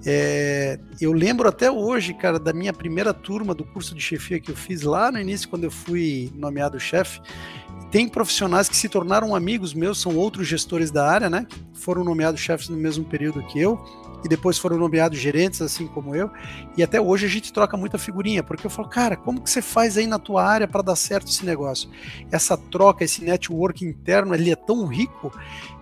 É, 0.05 0.79
eu 1.01 1.11
lembro 1.11 1.49
até 1.49 1.71
hoje, 1.71 2.13
cara, 2.13 2.39
da 2.39 2.53
minha 2.53 2.71
primeira 2.71 3.11
turma 3.11 3.55
do 3.55 3.65
curso 3.65 3.95
de 3.95 4.01
chefia 4.01 4.39
que 4.39 4.51
eu 4.51 4.55
fiz 4.55 4.83
lá 4.83 5.11
no 5.11 5.19
início, 5.19 5.49
quando 5.49 5.63
eu 5.63 5.71
fui 5.71 6.31
nomeado 6.35 6.79
chefe. 6.79 7.19
Tem 7.93 8.07
profissionais 8.07 8.67
que 8.67 8.75
se 8.75 8.89
tornaram 8.89 9.35
amigos 9.35 9.71
meus, 9.71 10.01
são 10.01 10.15
outros 10.15 10.47
gestores 10.47 10.89
da 10.89 11.07
área, 11.07 11.29
né? 11.29 11.45
Foram 11.75 12.03
nomeados 12.03 12.41
chefes 12.41 12.67
no 12.67 12.75
mesmo 12.75 13.05
período 13.05 13.45
que 13.45 13.59
eu 13.59 13.79
e 14.25 14.27
depois 14.27 14.57
foram 14.57 14.77
nomeados 14.77 15.19
gerentes, 15.19 15.61
assim 15.61 15.85
como 15.85 16.15
eu. 16.15 16.31
E 16.75 16.81
até 16.81 16.99
hoje 16.99 17.27
a 17.27 17.29
gente 17.29 17.53
troca 17.53 17.77
muita 17.77 17.99
figurinha, 17.99 18.41
porque 18.41 18.65
eu 18.65 18.69
falo, 18.71 18.89
cara, 18.89 19.15
como 19.15 19.39
que 19.39 19.47
você 19.47 19.61
faz 19.61 19.95
aí 19.95 20.07
na 20.07 20.17
tua 20.17 20.43
área 20.43 20.67
para 20.67 20.81
dar 20.81 20.95
certo 20.95 21.27
esse 21.27 21.45
negócio? 21.45 21.87
Essa 22.31 22.57
troca, 22.57 23.03
esse 23.03 23.23
network 23.23 23.85
interno, 23.85 24.33
ele 24.33 24.49
é 24.49 24.55
tão 24.55 24.87
rico. 24.87 25.31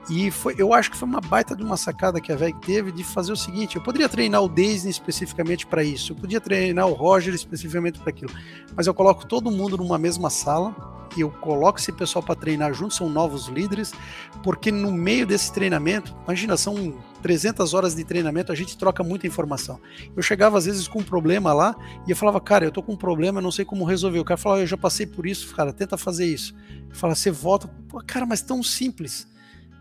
E 0.09 0.31
foi, 0.31 0.55
eu 0.57 0.73
acho 0.73 0.91
que 0.91 0.97
foi 0.97 1.07
uma 1.07 1.21
baita 1.21 1.55
de 1.55 1.63
uma 1.63 1.77
sacada 1.77 2.19
que 2.19 2.31
a 2.31 2.35
VEG 2.35 2.59
teve 2.59 2.91
de 2.91 3.03
fazer 3.03 3.31
o 3.31 3.35
seguinte: 3.35 3.75
eu 3.75 3.81
poderia 3.81 4.09
treinar 4.09 4.43
o 4.43 4.49
Disney 4.49 4.89
especificamente 4.89 5.65
para 5.65 5.83
isso, 5.83 6.13
eu 6.13 6.15
podia 6.15 6.41
treinar 6.41 6.87
o 6.87 6.93
Roger 6.93 7.33
especificamente 7.33 7.99
para 7.99 8.09
aquilo, 8.09 8.31
mas 8.75 8.87
eu 8.87 8.93
coloco 8.93 9.25
todo 9.25 9.51
mundo 9.51 9.77
numa 9.77 9.97
mesma 9.97 10.29
sala, 10.29 10.75
e 11.15 11.21
eu 11.21 11.29
coloco 11.29 11.79
esse 11.79 11.91
pessoal 11.91 12.23
para 12.23 12.35
treinar 12.35 12.73
junto, 12.73 12.93
são 12.93 13.09
novos 13.09 13.47
líderes, 13.47 13.93
porque 14.43 14.71
no 14.71 14.91
meio 14.91 15.27
desse 15.27 15.51
treinamento, 15.51 16.15
imagina, 16.23 16.55
são 16.55 16.97
300 17.21 17.73
horas 17.73 17.95
de 17.95 18.03
treinamento, 18.03 18.51
a 18.51 18.55
gente 18.55 18.77
troca 18.77 19.03
muita 19.03 19.27
informação. 19.27 19.79
Eu 20.15 20.23
chegava 20.23 20.57
às 20.57 20.65
vezes 20.65 20.87
com 20.87 20.99
um 20.99 21.03
problema 21.03 21.53
lá 21.53 21.75
e 22.07 22.11
eu 22.11 22.15
falava, 22.15 22.39
cara, 22.39 22.65
eu 22.65 22.71
tô 22.71 22.81
com 22.81 22.93
um 22.93 22.97
problema, 22.97 23.41
não 23.41 23.51
sei 23.51 23.65
como 23.65 23.83
resolver. 23.83 24.19
O 24.19 24.25
cara 24.25 24.37
falava, 24.37 24.61
eu 24.61 24.67
já 24.67 24.77
passei 24.77 25.05
por 25.05 25.25
isso, 25.25 25.53
cara, 25.53 25.73
tenta 25.73 25.97
fazer 25.97 26.25
isso. 26.25 26.55
Fala, 26.93 27.13
você 27.13 27.29
volta, 27.29 27.69
cara, 28.07 28.25
mas 28.25 28.41
tão 28.41 28.63
simples. 28.63 29.27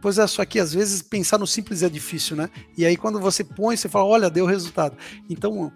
Pois 0.01 0.19
é, 0.19 0.27
só 0.27 0.45
que 0.45 0.59
às 0.59 0.73
vezes 0.73 1.03
pensar 1.03 1.39
no 1.39 1.47
simples 1.47 1.83
é 1.83 1.89
difícil, 1.89 2.37
né? 2.37 2.49
E 2.77 2.85
aí 2.85 2.97
quando 2.97 3.21
você 3.21 3.45
põe, 3.45 3.77
você 3.77 3.89
fala, 3.89 4.05
olha, 4.07 4.31
deu 4.31 4.47
resultado. 4.47 4.97
Então, 5.29 5.73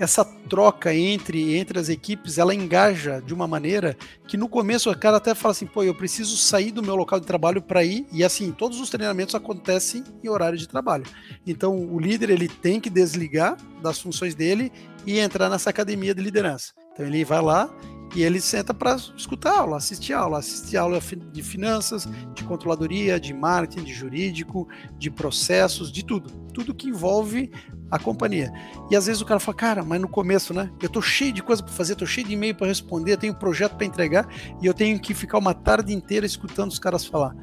essa 0.00 0.24
troca 0.24 0.94
entre, 0.94 1.58
entre 1.58 1.78
as 1.78 1.90
equipes, 1.90 2.38
ela 2.38 2.54
engaja 2.54 3.20
de 3.20 3.34
uma 3.34 3.46
maneira 3.46 3.94
que 4.26 4.36
no 4.36 4.48
começo 4.48 4.90
o 4.90 4.98
cara 4.98 5.18
até 5.18 5.34
fala 5.34 5.52
assim, 5.52 5.66
pô, 5.66 5.82
eu 5.82 5.94
preciso 5.94 6.38
sair 6.38 6.70
do 6.72 6.82
meu 6.82 6.96
local 6.96 7.20
de 7.20 7.26
trabalho 7.26 7.60
para 7.60 7.84
ir, 7.84 8.06
e 8.10 8.24
assim, 8.24 8.50
todos 8.50 8.80
os 8.80 8.88
treinamentos 8.88 9.34
acontecem 9.34 10.02
em 10.24 10.28
horário 10.28 10.56
de 10.56 10.66
trabalho. 10.66 11.04
Então, 11.46 11.76
o 11.76 12.00
líder, 12.00 12.30
ele 12.30 12.48
tem 12.48 12.80
que 12.80 12.88
desligar 12.88 13.58
das 13.82 14.00
funções 14.00 14.34
dele 14.34 14.72
e 15.06 15.18
entrar 15.18 15.50
nessa 15.50 15.68
academia 15.68 16.14
de 16.14 16.22
liderança. 16.22 16.72
Então, 16.94 17.04
ele 17.04 17.22
vai 17.22 17.42
lá 17.42 17.70
e 18.14 18.22
ele 18.22 18.40
senta 18.40 18.74
para 18.74 18.96
escutar 19.16 19.58
aula, 19.58 19.76
assistir 19.76 20.12
aula, 20.12 20.38
assistir 20.38 20.76
aula 20.76 21.00
de 21.32 21.42
finanças, 21.42 22.08
de 22.34 22.42
controladoria, 22.44 23.20
de 23.20 23.32
marketing, 23.32 23.84
de 23.84 23.94
jurídico, 23.94 24.68
de 24.98 25.10
processos, 25.10 25.92
de 25.92 26.04
tudo. 26.04 26.30
Tudo 26.52 26.74
que 26.74 26.88
envolve 26.88 27.50
a 27.90 27.98
companhia. 27.98 28.52
E 28.90 28.96
às 28.96 29.06
vezes 29.06 29.20
o 29.20 29.24
cara 29.24 29.38
fala, 29.38 29.56
cara, 29.56 29.84
mas 29.84 30.00
no 30.00 30.08
começo, 30.08 30.52
né? 30.52 30.70
Eu 30.82 30.88
tô 30.88 31.00
cheio 31.00 31.32
de 31.32 31.42
coisa 31.42 31.62
para 31.62 31.72
fazer, 31.72 31.94
tô 31.94 32.06
cheio 32.06 32.26
de 32.26 32.34
e-mail 32.34 32.54
para 32.54 32.66
responder, 32.66 33.16
tenho 33.16 33.32
um 33.32 33.38
projeto 33.38 33.76
para 33.76 33.86
entregar 33.86 34.28
e 34.60 34.66
eu 34.66 34.74
tenho 34.74 34.98
que 34.98 35.14
ficar 35.14 35.38
uma 35.38 35.54
tarde 35.54 35.92
inteira 35.92 36.26
escutando 36.26 36.70
os 36.70 36.78
caras 36.78 37.04
falar. 37.04 37.34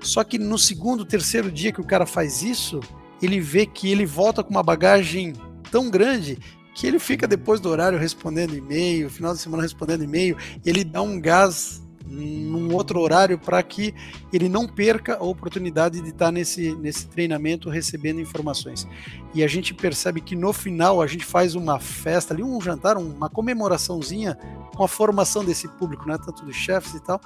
Só 0.00 0.22
que 0.22 0.38
no 0.38 0.58
segundo, 0.58 1.04
terceiro 1.04 1.50
dia 1.50 1.72
que 1.72 1.80
o 1.80 1.86
cara 1.86 2.06
faz 2.06 2.42
isso, 2.42 2.80
ele 3.20 3.40
vê 3.40 3.66
que 3.66 3.90
ele 3.90 4.06
volta 4.06 4.42
com 4.42 4.50
uma 4.50 4.62
bagagem 4.62 5.32
tão 5.70 5.88
grande 5.88 6.38
que 6.74 6.86
ele 6.86 6.98
fica 6.98 7.26
depois 7.26 7.60
do 7.60 7.68
horário 7.68 7.98
respondendo 7.98 8.56
e-mail, 8.56 9.10
final 9.10 9.32
de 9.34 9.40
semana 9.40 9.62
respondendo 9.62 10.04
e-mail, 10.04 10.36
ele 10.64 10.84
dá 10.84 11.02
um 11.02 11.20
gás 11.20 11.82
num 12.12 12.74
outro 12.74 13.00
horário 13.00 13.38
para 13.38 13.62
que 13.62 13.94
ele 14.32 14.48
não 14.48 14.66
perca 14.66 15.16
a 15.16 15.22
oportunidade 15.22 16.00
de 16.00 16.10
estar 16.10 16.30
nesse, 16.30 16.74
nesse 16.76 17.06
treinamento 17.06 17.70
recebendo 17.70 18.20
informações. 18.20 18.86
E 19.34 19.42
a 19.42 19.46
gente 19.46 19.72
percebe 19.72 20.20
que 20.20 20.36
no 20.36 20.52
final 20.52 21.00
a 21.00 21.06
gente 21.06 21.24
faz 21.24 21.54
uma 21.54 21.78
festa 21.78 22.34
ali, 22.34 22.42
um 22.42 22.60
jantar, 22.60 22.96
uma 22.96 23.30
comemoraçãozinha 23.30 24.36
com 24.74 24.84
a 24.84 24.88
formação 24.88 25.44
desse 25.44 25.68
público, 25.68 26.06
né, 26.06 26.18
tanto 26.24 26.44
dos 26.44 26.56
chefes 26.56 26.94
e 26.94 27.00
tal, 27.00 27.20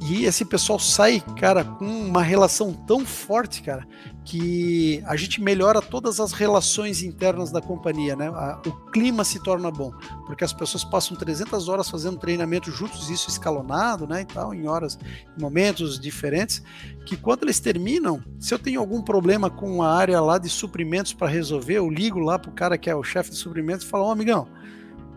e 0.00 0.24
esse 0.24 0.44
pessoal 0.44 0.78
sai, 0.78 1.22
cara, 1.38 1.64
com 1.64 1.86
uma 1.86 2.22
relação 2.22 2.72
tão 2.72 3.06
forte, 3.06 3.62
cara, 3.62 3.86
que 4.24 5.02
a 5.06 5.16
gente 5.16 5.40
melhora 5.40 5.80
todas 5.80 6.20
as 6.20 6.32
relações 6.32 7.02
internas 7.02 7.50
da 7.50 7.60
companhia, 7.60 8.14
né? 8.14 8.30
o 8.66 8.72
clima 8.90 9.24
se 9.24 9.42
torna 9.42 9.70
bom, 9.70 9.92
porque 10.26 10.44
as 10.44 10.52
pessoas 10.52 10.84
passam 10.84 11.16
300 11.16 11.68
horas 11.68 11.88
fazendo 11.88 12.18
treinamento 12.18 12.70
juntos, 12.70 13.08
isso 13.08 13.30
escalonado, 13.30 14.06
né, 14.06 14.22
e 14.22 14.24
tal, 14.24 14.52
em 14.52 14.66
horas, 14.66 14.98
em 15.38 15.40
momentos 15.40 15.98
diferentes, 15.98 16.62
que 17.06 17.16
quando 17.16 17.44
eles 17.44 17.60
terminam, 17.60 18.22
se 18.38 18.52
eu 18.52 18.58
tenho 18.58 18.80
algum 18.80 19.00
problema 19.00 19.48
com 19.48 19.82
a 19.82 19.94
área 19.94 20.20
lá 20.20 20.38
de 20.38 20.48
suprimentos 20.48 21.12
para 21.12 21.28
resolver, 21.28 21.74
eu 21.74 21.88
ligo 21.88 22.18
lá 22.18 22.38
pro 22.38 22.52
cara 22.52 22.76
que 22.76 22.90
é 22.90 22.94
o 22.94 23.02
chefe 23.02 23.30
de 23.30 23.36
suprimentos 23.36 23.86
e 23.86 23.88
falo, 23.88 24.04
ó, 24.04 24.08
oh, 24.08 24.12
amigão, 24.12 24.48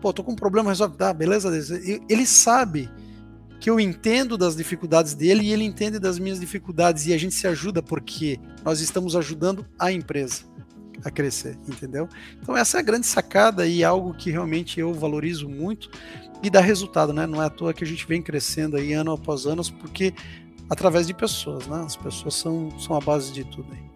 pô, 0.00 0.12
tô 0.12 0.22
com 0.22 0.32
um 0.32 0.36
problema, 0.36 0.70
resolve, 0.70 0.96
tá, 0.96 1.12
beleza? 1.12 1.50
Ele 2.08 2.26
sabe 2.26 2.88
que 3.60 3.68
eu 3.68 3.80
entendo 3.80 4.38
das 4.38 4.56
dificuldades 4.56 5.14
dele 5.14 5.42
e 5.42 5.52
ele 5.52 5.64
entende 5.64 5.98
das 5.98 6.18
minhas 6.18 6.38
dificuldades 6.38 7.06
e 7.06 7.12
a 7.12 7.18
gente 7.18 7.34
se 7.34 7.46
ajuda 7.46 7.82
porque 7.82 8.38
nós 8.64 8.80
estamos 8.80 9.16
ajudando 9.16 9.66
a 9.78 9.90
empresa 9.90 10.44
a 11.04 11.10
crescer, 11.10 11.56
entendeu? 11.68 12.08
Então 12.40 12.56
essa 12.56 12.78
é 12.78 12.80
a 12.80 12.82
grande 12.82 13.06
sacada 13.06 13.66
e 13.66 13.84
algo 13.84 14.14
que 14.14 14.30
realmente 14.30 14.80
eu 14.80 14.92
valorizo 14.92 15.48
muito 15.48 15.90
e 16.42 16.50
dá 16.50 16.60
resultado, 16.60 17.12
né? 17.12 17.26
Não 17.26 17.42
é 17.42 17.46
à 17.46 17.50
toa 17.50 17.72
que 17.72 17.84
a 17.84 17.86
gente 17.86 18.06
vem 18.06 18.22
crescendo 18.22 18.76
aí 18.76 18.92
ano 18.92 19.12
após 19.12 19.46
ano, 19.46 19.62
porque 19.80 20.14
através 20.68 21.06
de 21.06 21.14
pessoas, 21.14 21.66
né? 21.66 21.82
As 21.84 21.96
pessoas 21.96 22.34
são, 22.34 22.70
são 22.78 22.96
a 22.96 23.00
base 23.00 23.32
de 23.32 23.44
tudo 23.44 23.68
aí. 23.72 23.88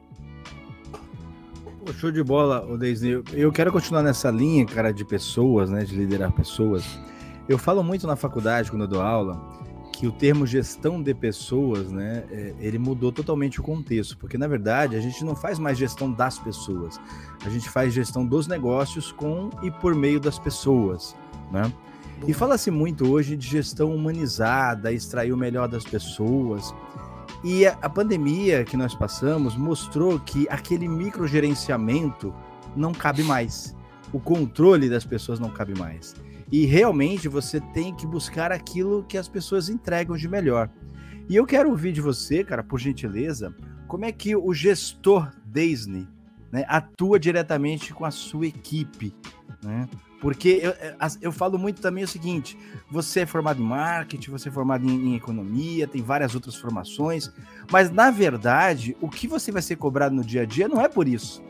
Show 1.99 2.13
de 2.13 2.23
bola, 2.23 2.79
Deisney. 2.79 3.23
Eu 3.33 3.51
quero 3.51 3.73
continuar 3.73 4.03
nessa 4.03 4.31
linha, 4.31 4.65
cara, 4.65 4.93
de 4.93 5.05
pessoas, 5.05 5.69
né? 5.69 5.85
De 5.85 5.95
liderar 5.95 6.33
pessoas. 6.33 6.85
Eu 7.53 7.59
falo 7.59 7.85
muito 7.85 8.07
na 8.07 8.17
faculdade, 8.17 8.71
quando 8.71 8.85
eu 8.85 8.89
dou 8.89 9.03
aula, 9.03 9.39
que 9.93 10.07
o 10.07 10.11
termo 10.11 10.47
gestão 10.47 11.03
de 11.03 11.13
pessoas, 11.13 11.93
né, 11.93 12.25
é, 12.31 12.55
ele 12.59 12.79
mudou 12.79 13.13
totalmente 13.13 13.61
o 13.61 13.63
contexto, 13.63 14.17
porque 14.17 14.39
na 14.39 14.49
verdade 14.49 14.97
a 14.97 15.01
gente 15.01 15.23
não 15.23 15.37
faz 15.37 15.59
mais 15.59 15.77
gestão 15.77 16.11
das 16.11 16.39
pessoas, 16.39 16.99
a 17.45 17.51
gente 17.51 17.69
faz 17.69 17.93
gestão 17.93 18.25
dos 18.25 18.47
negócios 18.47 19.13
com 19.13 19.51
e 19.63 19.71
por 19.71 19.95
meio 19.95 20.19
das 20.19 20.39
pessoas, 20.39 21.15
né? 21.53 21.71
E 22.27 22.33
fala-se 22.33 22.71
muito 22.71 23.13
hoje 23.13 23.37
de 23.37 23.47
gestão 23.47 23.95
humanizada, 23.95 24.91
extrair 24.91 25.31
o 25.31 25.37
melhor 25.37 25.69
das 25.69 25.85
pessoas. 25.85 26.75
E 27.45 27.67
a, 27.67 27.77
a 27.83 27.91
pandemia 27.91 28.65
que 28.65 28.79
nós 28.79 28.95
passamos 28.95 29.57
mostrou 29.57 30.19
que 30.19 30.49
aquele 30.49 30.89
microgerenciamento 30.89 32.33
não 32.75 32.93
cabe 32.93 33.23
mais. 33.23 33.77
O 34.11 34.19
controle 34.19 34.89
das 34.89 35.05
pessoas 35.05 35.39
não 35.39 35.51
cabe 35.51 35.79
mais. 35.79 36.15
E 36.53 36.67
realmente 36.67 37.29
você 37.29 37.61
tem 37.61 37.95
que 37.95 38.07
buscar 38.07 38.53
aquilo 38.53 39.03
que 39.05 39.17
as 39.17 39.27
pessoas 39.27 39.71
entregam 39.71 40.17
de 40.17 40.29
melhor. 40.29 40.69
E 41.29 41.35
eu 41.35 41.47
quero 41.47 41.71
ouvir 41.71 41.93
de 41.93 42.01
você, 42.03 42.45
cara, 42.45 42.63
por 42.63 42.79
gentileza, 42.79 43.55
como 43.89 44.05
é 44.05 44.13
que 44.13 44.37
o 44.37 44.53
gestor 44.53 45.33
Disney 45.47 46.07
né, 46.53 46.67
atua 46.69 47.19
diretamente 47.19 47.95
com 47.95 48.05
a 48.05 48.11
sua 48.11 48.47
equipe, 48.47 49.15
né? 49.65 49.89
Porque 50.21 50.61
eu, 50.63 50.71
é, 50.71 50.95
eu 51.21 51.33
falo 51.33 51.59
muito 51.59 51.81
também 51.81 52.05
o 52.05 52.09
seguinte: 52.09 52.57
você 52.89 53.21
é 53.21 53.27
formado 53.27 53.61
em 53.61 53.65
marketing, 53.65 54.31
você 54.31 54.51
é 54.51 54.53
formado 54.53 54.89
em, 54.89 55.09
em, 55.09 55.17
economia, 55.17 55.89
tem 55.89 56.01
várias 56.01 56.35
outras 56.35 56.55
formações, 56.55 57.33
mas 57.73 57.91
na 57.91 58.11
verdade, 58.11 58.97
o 59.01 59.09
que 59.09 59.27
você 59.27 59.51
vai 59.51 59.63
ser 59.63 59.77
cobrado 59.77 60.15
no 60.15 60.23
dia 60.23 60.43
a 60.43 60.45
dia 60.45 60.69
não 60.69 60.81
é 60.81 60.89
por 60.89 61.09
isso, 61.09 61.43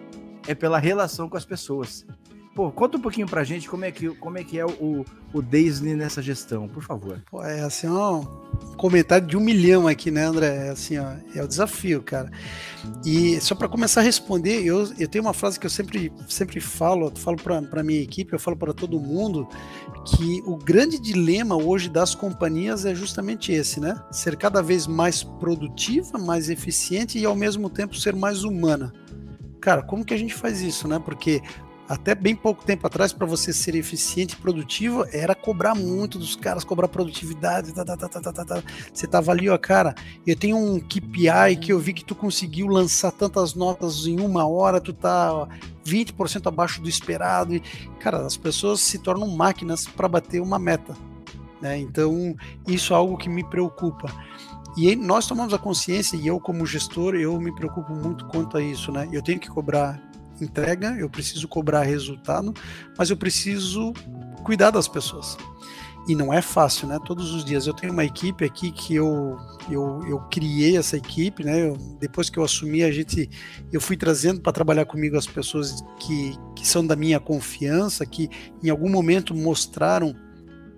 é 0.47 0.55
pela 0.55 0.79
relação 0.79 1.29
com 1.29 1.37
as 1.37 1.45
pessoas. 1.45 2.07
Pô, 2.55 2.71
conta 2.71 2.99
um 2.99 3.01
pouquinho 3.01 3.27
pra 3.27 3.45
gente 3.45 3.67
como 3.67 3.87
é 3.87 3.91
que, 3.91 4.11
como 4.17 4.37
é, 4.37 4.45
que 4.45 4.59
é 4.59 4.67
o, 4.67 5.07
o 5.33 5.43
Disney 5.43 5.95
nessa 5.95 6.21
gestão, 6.21 6.69
por 6.69 6.83
favor. 6.83 7.23
Pô, 7.31 7.43
é 7.43 7.63
assim, 7.63 7.87
ó, 7.87 8.19
um 8.19 8.77
comentário 8.77 9.27
de 9.27 9.39
um 9.39 9.41
milhão 9.41 9.89
aqui, 9.89 10.11
né, 10.11 10.25
André? 10.25 10.67
É 10.67 10.69
assim, 10.69 10.99
ó, 10.99 11.15
é 11.35 11.43
o 11.43 11.49
desafio, 11.49 12.03
cara. 12.03 12.31
E 13.07 13.41
só 13.41 13.55
para 13.55 13.69
começar 13.69 14.03
a 14.03 14.05
responder, 14.05 14.63
eu, 14.63 14.87
eu 14.99 15.09
tenho 15.09 15.25
uma 15.25 15.33
frase 15.33 15.59
que 15.59 15.65
eu 15.65 15.71
sempre, 15.71 16.13
sempre 16.29 16.61
falo, 16.61 17.07
eu 17.07 17.17
falo 17.17 17.39
pra, 17.39 17.63
pra 17.63 17.83
minha 17.83 18.03
equipe, 18.03 18.35
eu 18.35 18.39
falo 18.39 18.57
para 18.57 18.75
todo 18.75 19.01
mundo, 19.01 19.49
que 20.05 20.43
o 20.45 20.57
grande 20.59 21.01
dilema 21.01 21.57
hoje 21.57 21.89
das 21.89 22.15
companhias 22.15 22.85
é 22.85 22.95
justamente 22.95 23.51
esse, 23.51 23.81
né? 23.81 23.99
Ser 24.11 24.37
cada 24.37 24.63
vez 24.63 24.87
mais 24.87 25.23
produtiva, 25.23 26.19
mais 26.19 26.51
eficiente 26.51 27.19
e 27.19 27.25
ao 27.25 27.35
mesmo 27.35 27.71
tempo 27.71 27.97
ser 27.97 28.15
mais 28.15 28.45
humana. 28.45 28.93
Cara, 29.63 29.81
como 29.81 30.05
que 30.05 30.13
a 30.13 30.17
gente 30.17 30.35
faz 30.35 30.61
isso, 30.61 30.89
né? 30.89 30.99
Porque 30.99 31.41
até 31.89 32.15
bem 32.15 32.35
pouco 32.35 32.65
tempo 32.65 32.87
atrás, 32.87 33.13
para 33.13 33.27
você 33.27 33.53
ser 33.53 33.75
eficiente 33.75 34.33
e 34.33 34.37
produtivo, 34.37 35.05
era 35.13 35.35
cobrar 35.35 35.75
muito 35.75 36.19
dos 36.19 36.37
caras, 36.37 36.65
cobrar 36.65 36.89
produtividade. 36.89 37.73
Tá, 37.73 37.85
tá, 37.85 37.97
tá, 37.97 38.09
tá, 38.09 38.33
tá, 38.33 38.45
tá. 38.45 38.63
Você 38.93 39.07
tava 39.07 39.31
ali, 39.33 39.49
ó, 39.49 39.59
cara, 39.59 39.95
eu 40.27 40.37
tenho 40.37 40.57
um 40.57 40.81
KPI 40.81 41.57
que 41.61 41.73
eu 41.73 41.79
vi 41.79 41.93
que 41.93 42.05
tu 42.05 42.15
conseguiu 42.15 42.67
lançar 42.69 43.11
tantas 43.11 43.55
notas 43.55 44.07
em 44.07 44.21
uma 44.21 44.47
hora, 44.47 44.81
tu 44.81 44.93
tá 44.93 45.33
ó, 45.33 45.49
20% 45.85 46.47
abaixo 46.47 46.81
do 46.81 46.89
esperado. 46.89 47.55
E, 47.55 47.61
cara, 47.99 48.25
as 48.25 48.37
pessoas 48.37 48.81
se 48.81 48.99
tornam 48.99 49.29
máquinas 49.29 49.85
para 49.87 50.09
bater 50.09 50.41
uma 50.41 50.59
meta. 50.59 50.97
Né? 51.61 51.79
Então, 51.79 52.35
isso 52.67 52.93
é 52.93 52.97
algo 52.97 53.17
que 53.17 53.29
me 53.29 53.45
preocupa. 53.45 54.13
E 54.77 54.97
nós 54.97 55.27
tomamos 55.27 55.53
a 55.53 55.59
consciência, 55.59 56.17
e 56.17 56.27
eu, 56.27 56.41
como 56.41 56.65
gestor, 56.65 57.15
eu 57.15 57.39
me 57.39 57.55
preocupo 57.55 57.93
muito 57.93 58.25
quanto 58.27 58.57
a 58.57 58.63
isso. 58.63 58.91
Né? 58.91 59.09
Eu 59.13 59.23
tenho 59.23 59.39
que 59.39 59.51
cobrar 59.51 60.12
entrega, 60.43 60.97
eu 60.99 61.09
preciso 61.09 61.47
cobrar 61.49 61.83
resultado, 61.83 62.53
mas 62.97 63.11
eu 63.11 63.17
preciso 63.17 63.93
cuidar 64.45 64.71
das 64.71 64.89
pessoas. 64.89 65.37
E 66.09 66.17
não 66.17 66.33
é 66.33 66.43
fácil, 66.43 66.89
né? 66.89 66.99
Todos 67.07 67.33
os 67.33 67.45
dias 67.45 67.67
eu 67.67 67.73
tenho 67.73 67.93
uma 67.93 68.05
equipe 68.05 68.45
aqui 68.45 68.73
que 68.73 68.95
eu 68.95 69.39
eu, 69.71 70.01
eu 70.09 70.19
criei 70.31 70.77
essa 70.77 70.97
equipe, 70.97 71.45
né? 71.45 71.69
Eu, 71.69 71.77
depois 72.01 72.29
que 72.29 72.39
eu 72.39 72.45
assumi, 72.45 72.83
a 72.83 72.91
gente 72.91 73.31
eu 73.73 73.81
fui 73.81 73.97
trazendo 73.97 74.41
para 74.41 74.53
trabalhar 74.53 74.85
comigo 74.85 75.17
as 75.17 75.27
pessoas 75.27 75.85
que, 76.01 76.37
que 76.57 76.67
são 76.67 76.85
da 76.85 76.97
minha 76.97 77.21
confiança, 77.21 78.05
que 78.05 78.29
em 78.63 78.69
algum 78.69 78.89
momento 78.89 79.33
mostraram 79.33 80.15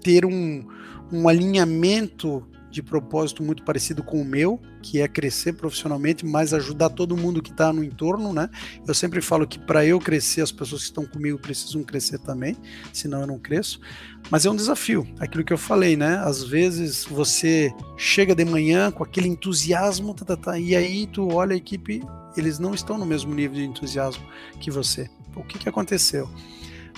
ter 0.03 0.27
um, 0.27 0.63
um 1.11 1.27
alinhamento 1.27 2.47
de 2.75 2.83
propósito 2.83 3.43
muito 3.43 3.63
parecido 3.63 4.03
com 4.03 4.21
o 4.21 4.25
meu, 4.25 4.61
que 4.83 5.01
é 5.01 5.07
crescer 5.07 5.53
profissionalmente, 5.53 6.27
mas 6.27 6.53
ajudar 6.53 6.91
todo 6.91 7.17
mundo 7.17 7.41
que 7.41 7.51
está 7.51 7.73
no 7.73 7.85
entorno, 7.85 8.33
né? 8.33 8.51
Eu 8.87 8.93
sempre 8.93 9.21
falo 9.21 9.47
que 9.47 9.59
para 9.59 9.87
eu 9.87 10.01
crescer, 10.01 10.41
as 10.41 10.51
pessoas 10.51 10.83
que 10.83 10.89
estão 10.89 11.07
comigo 11.07 11.39
precisam 11.39 11.85
crescer 11.85 12.19
também, 12.19 12.57
senão 12.93 13.21
eu 13.21 13.27
não 13.27 13.39
cresço. 13.39 13.81
Mas 14.29 14.45
é 14.45 14.51
um 14.51 14.57
desafio, 14.57 15.07
aquilo 15.21 15.45
que 15.45 15.53
eu 15.53 15.59
falei, 15.59 15.97
né? 15.97 16.17
Às 16.17 16.43
vezes 16.43 17.05
você 17.05 17.73
chega 17.97 18.35
de 18.35 18.45
manhã 18.45 18.91
com 18.91 19.05
aquele 19.05 19.29
entusiasmo, 19.29 20.13
tá, 20.13 20.25
tá, 20.25 20.37
tá, 20.37 20.59
e 20.59 20.75
aí 20.75 21.07
tu 21.07 21.33
olha 21.33 21.55
a 21.55 21.57
equipe, 21.57 22.03
eles 22.37 22.59
não 22.59 22.75
estão 22.75 22.99
no 22.99 23.07
mesmo 23.07 23.33
nível 23.33 23.57
de 23.57 23.65
entusiasmo 23.65 24.25
que 24.59 24.71
você. 24.71 25.09
O 25.37 25.45
que, 25.45 25.59
que 25.59 25.69
aconteceu? 25.69 26.29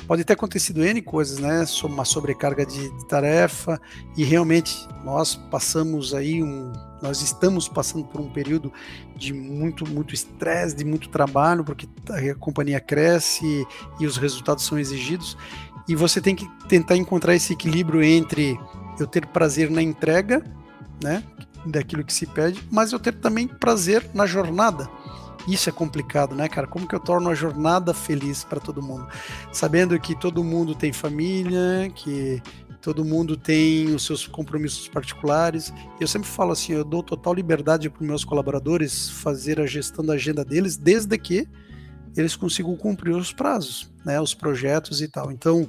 Pode 0.06 0.24
ter 0.24 0.34
acontecido 0.34 0.84
N 0.84 1.00
coisas, 1.02 1.38
né? 1.38 1.64
Uma 1.84 2.04
sobrecarga 2.04 2.64
de, 2.64 2.90
tarefa, 3.06 3.80
e 4.16 4.24
realmente 4.24 4.88
nós 5.04 5.34
passamos 5.34 6.14
aí 6.14 6.42
um. 6.42 6.72
Nós 7.02 7.20
estamos 7.20 7.68
passando 7.68 8.04
por 8.06 8.20
um 8.20 8.30
período 8.30 8.72
de 9.16 9.32
muito, 9.32 9.86
muito 9.88 10.14
estresse, 10.14 10.74
de 10.74 10.84
muito 10.84 11.08
trabalho, 11.10 11.62
porque 11.62 11.86
a 12.10 12.34
companhia 12.34 12.80
cresce 12.80 13.66
e 14.00 14.06
os 14.06 14.16
resultados 14.16 14.64
são 14.64 14.78
exigidos. 14.78 15.36
E 15.86 15.94
você 15.94 16.20
tem 16.20 16.34
que 16.34 16.48
tentar 16.68 16.96
encontrar 16.96 17.34
esse 17.34 17.52
equilíbrio 17.52 18.02
entre 18.02 18.58
eu 18.98 19.06
ter 19.06 19.26
prazer 19.26 19.70
na 19.70 19.82
entrega, 19.82 20.42
né? 21.02 21.22
Daquilo 21.66 22.04
que 22.04 22.14
se 22.14 22.26
pede, 22.26 22.62
mas 22.70 22.92
eu 22.92 22.98
ter 22.98 23.12
também 23.12 23.46
prazer 23.46 24.08
na 24.14 24.24
jornada 24.24 24.88
isso 25.46 25.68
é 25.68 25.72
complicado, 25.72 26.34
né, 26.34 26.48
cara? 26.48 26.66
Como 26.66 26.86
que 26.86 26.94
eu 26.94 27.00
torno 27.00 27.30
a 27.30 27.34
jornada 27.34 27.94
feliz 27.94 28.44
para 28.44 28.60
todo 28.60 28.82
mundo? 28.82 29.06
Sabendo 29.52 29.98
que 29.98 30.18
todo 30.18 30.42
mundo 30.42 30.74
tem 30.74 30.92
família, 30.92 31.90
que 31.94 32.42
todo 32.80 33.04
mundo 33.04 33.36
tem 33.36 33.94
os 33.94 34.04
seus 34.04 34.26
compromissos 34.26 34.88
particulares. 34.88 35.72
Eu 36.00 36.06
sempre 36.06 36.28
falo 36.28 36.52
assim, 36.52 36.72
eu 36.72 36.84
dou 36.84 37.02
total 37.02 37.34
liberdade 37.34 37.90
para 37.90 38.00
os 38.00 38.06
meus 38.06 38.24
colaboradores 38.24 39.08
fazer 39.08 39.60
a 39.60 39.66
gestão 39.66 40.04
da 40.04 40.14
agenda 40.14 40.44
deles, 40.44 40.76
desde 40.76 41.18
que 41.18 41.48
eles 42.16 42.36
consigam 42.36 42.76
cumprir 42.76 43.14
os 43.14 43.32
prazos, 43.32 43.92
né, 44.04 44.20
os 44.20 44.34
projetos 44.34 45.02
e 45.02 45.08
tal. 45.08 45.30
Então, 45.30 45.68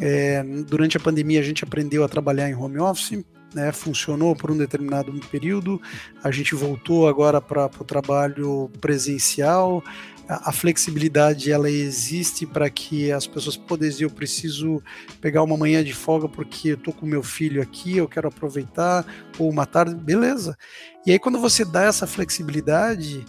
é, 0.00 0.42
durante 0.66 0.96
a 0.96 1.00
pandemia 1.00 1.40
a 1.40 1.42
gente 1.44 1.64
aprendeu 1.64 2.04
a 2.04 2.08
trabalhar 2.08 2.48
em 2.48 2.54
home 2.54 2.78
office, 2.78 3.24
né, 3.54 3.72
funcionou 3.72 4.34
por 4.34 4.50
um 4.50 4.56
determinado 4.56 5.12
período, 5.30 5.80
a 6.22 6.30
gente 6.30 6.54
voltou 6.54 7.08
agora 7.08 7.40
para 7.40 7.66
o 7.66 7.84
trabalho 7.84 8.70
presencial, 8.80 9.82
a, 10.28 10.50
a, 10.50 10.52
flexibilidade 10.52 11.50
ela 11.50 11.68
existe 11.68 12.46
para 12.46 12.70
que 12.70 13.10
as 13.10 13.26
pessoas 13.26 13.56
possam 13.56 13.78
dizer, 13.78 14.04
eu 14.04 14.10
preciso 14.10 14.80
pegar 15.20 15.42
uma 15.42 15.56
manhã 15.56 15.82
de 15.82 15.92
folga 15.92 16.28
porque 16.28 16.68
eu 16.68 16.74
estou 16.74 16.94
com 16.94 17.04
meu 17.04 17.22
filho 17.22 17.60
aqui, 17.60 17.96
eu 17.96 18.08
quero 18.08 18.28
aproveitar, 18.28 19.04
ou 19.38 19.50
uma 19.50 19.66
tarde, 19.66 19.94
beleza. 19.94 20.56
E 21.04 21.10
aí 21.10 21.18
quando 21.18 21.40
você 21.40 21.64
dá 21.64 21.82
essa 21.82 22.06
flexibilidade, 22.06 23.24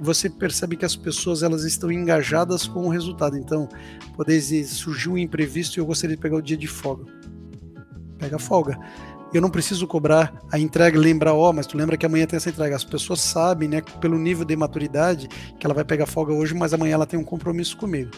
você 0.00 0.28
percebe 0.28 0.76
que 0.76 0.84
as 0.84 0.96
pessoas 0.96 1.42
elas 1.42 1.62
estão 1.62 1.92
engajadas 1.92 2.66
com 2.66 2.86
o 2.86 2.88
resultado. 2.88 3.36
Então, 3.36 3.68
poder 4.16 4.40
surgiu 4.64 5.12
um 5.12 5.18
imprevisto 5.18 5.76
e 5.76 5.80
eu 5.80 5.86
gostaria 5.86 6.16
de 6.16 6.22
pegar 6.22 6.36
o 6.36 6.42
dia 6.42 6.56
de 6.56 6.66
folga. 6.66 7.04
Pega 8.18 8.38
folga 8.38 8.78
eu 9.32 9.40
não 9.40 9.50
preciso 9.50 9.86
cobrar 9.86 10.32
a 10.50 10.58
entrega, 10.58 10.98
lembrar, 10.98 11.34
ó, 11.34 11.50
oh, 11.50 11.52
mas 11.52 11.66
tu 11.66 11.76
lembra 11.76 11.96
que 11.96 12.04
amanhã 12.04 12.26
tem 12.26 12.36
essa 12.36 12.50
entrega. 12.50 12.74
As 12.74 12.84
pessoas 12.84 13.20
sabem, 13.20 13.68
né, 13.68 13.80
pelo 14.00 14.18
nível 14.18 14.44
de 14.44 14.56
maturidade, 14.56 15.28
que 15.58 15.66
ela 15.66 15.74
vai 15.74 15.84
pegar 15.84 16.06
folga 16.06 16.32
hoje, 16.32 16.54
mas 16.54 16.74
amanhã 16.74 16.94
ela 16.94 17.06
tem 17.06 17.18
um 17.18 17.24
compromisso 17.24 17.76
comigo. 17.76 18.10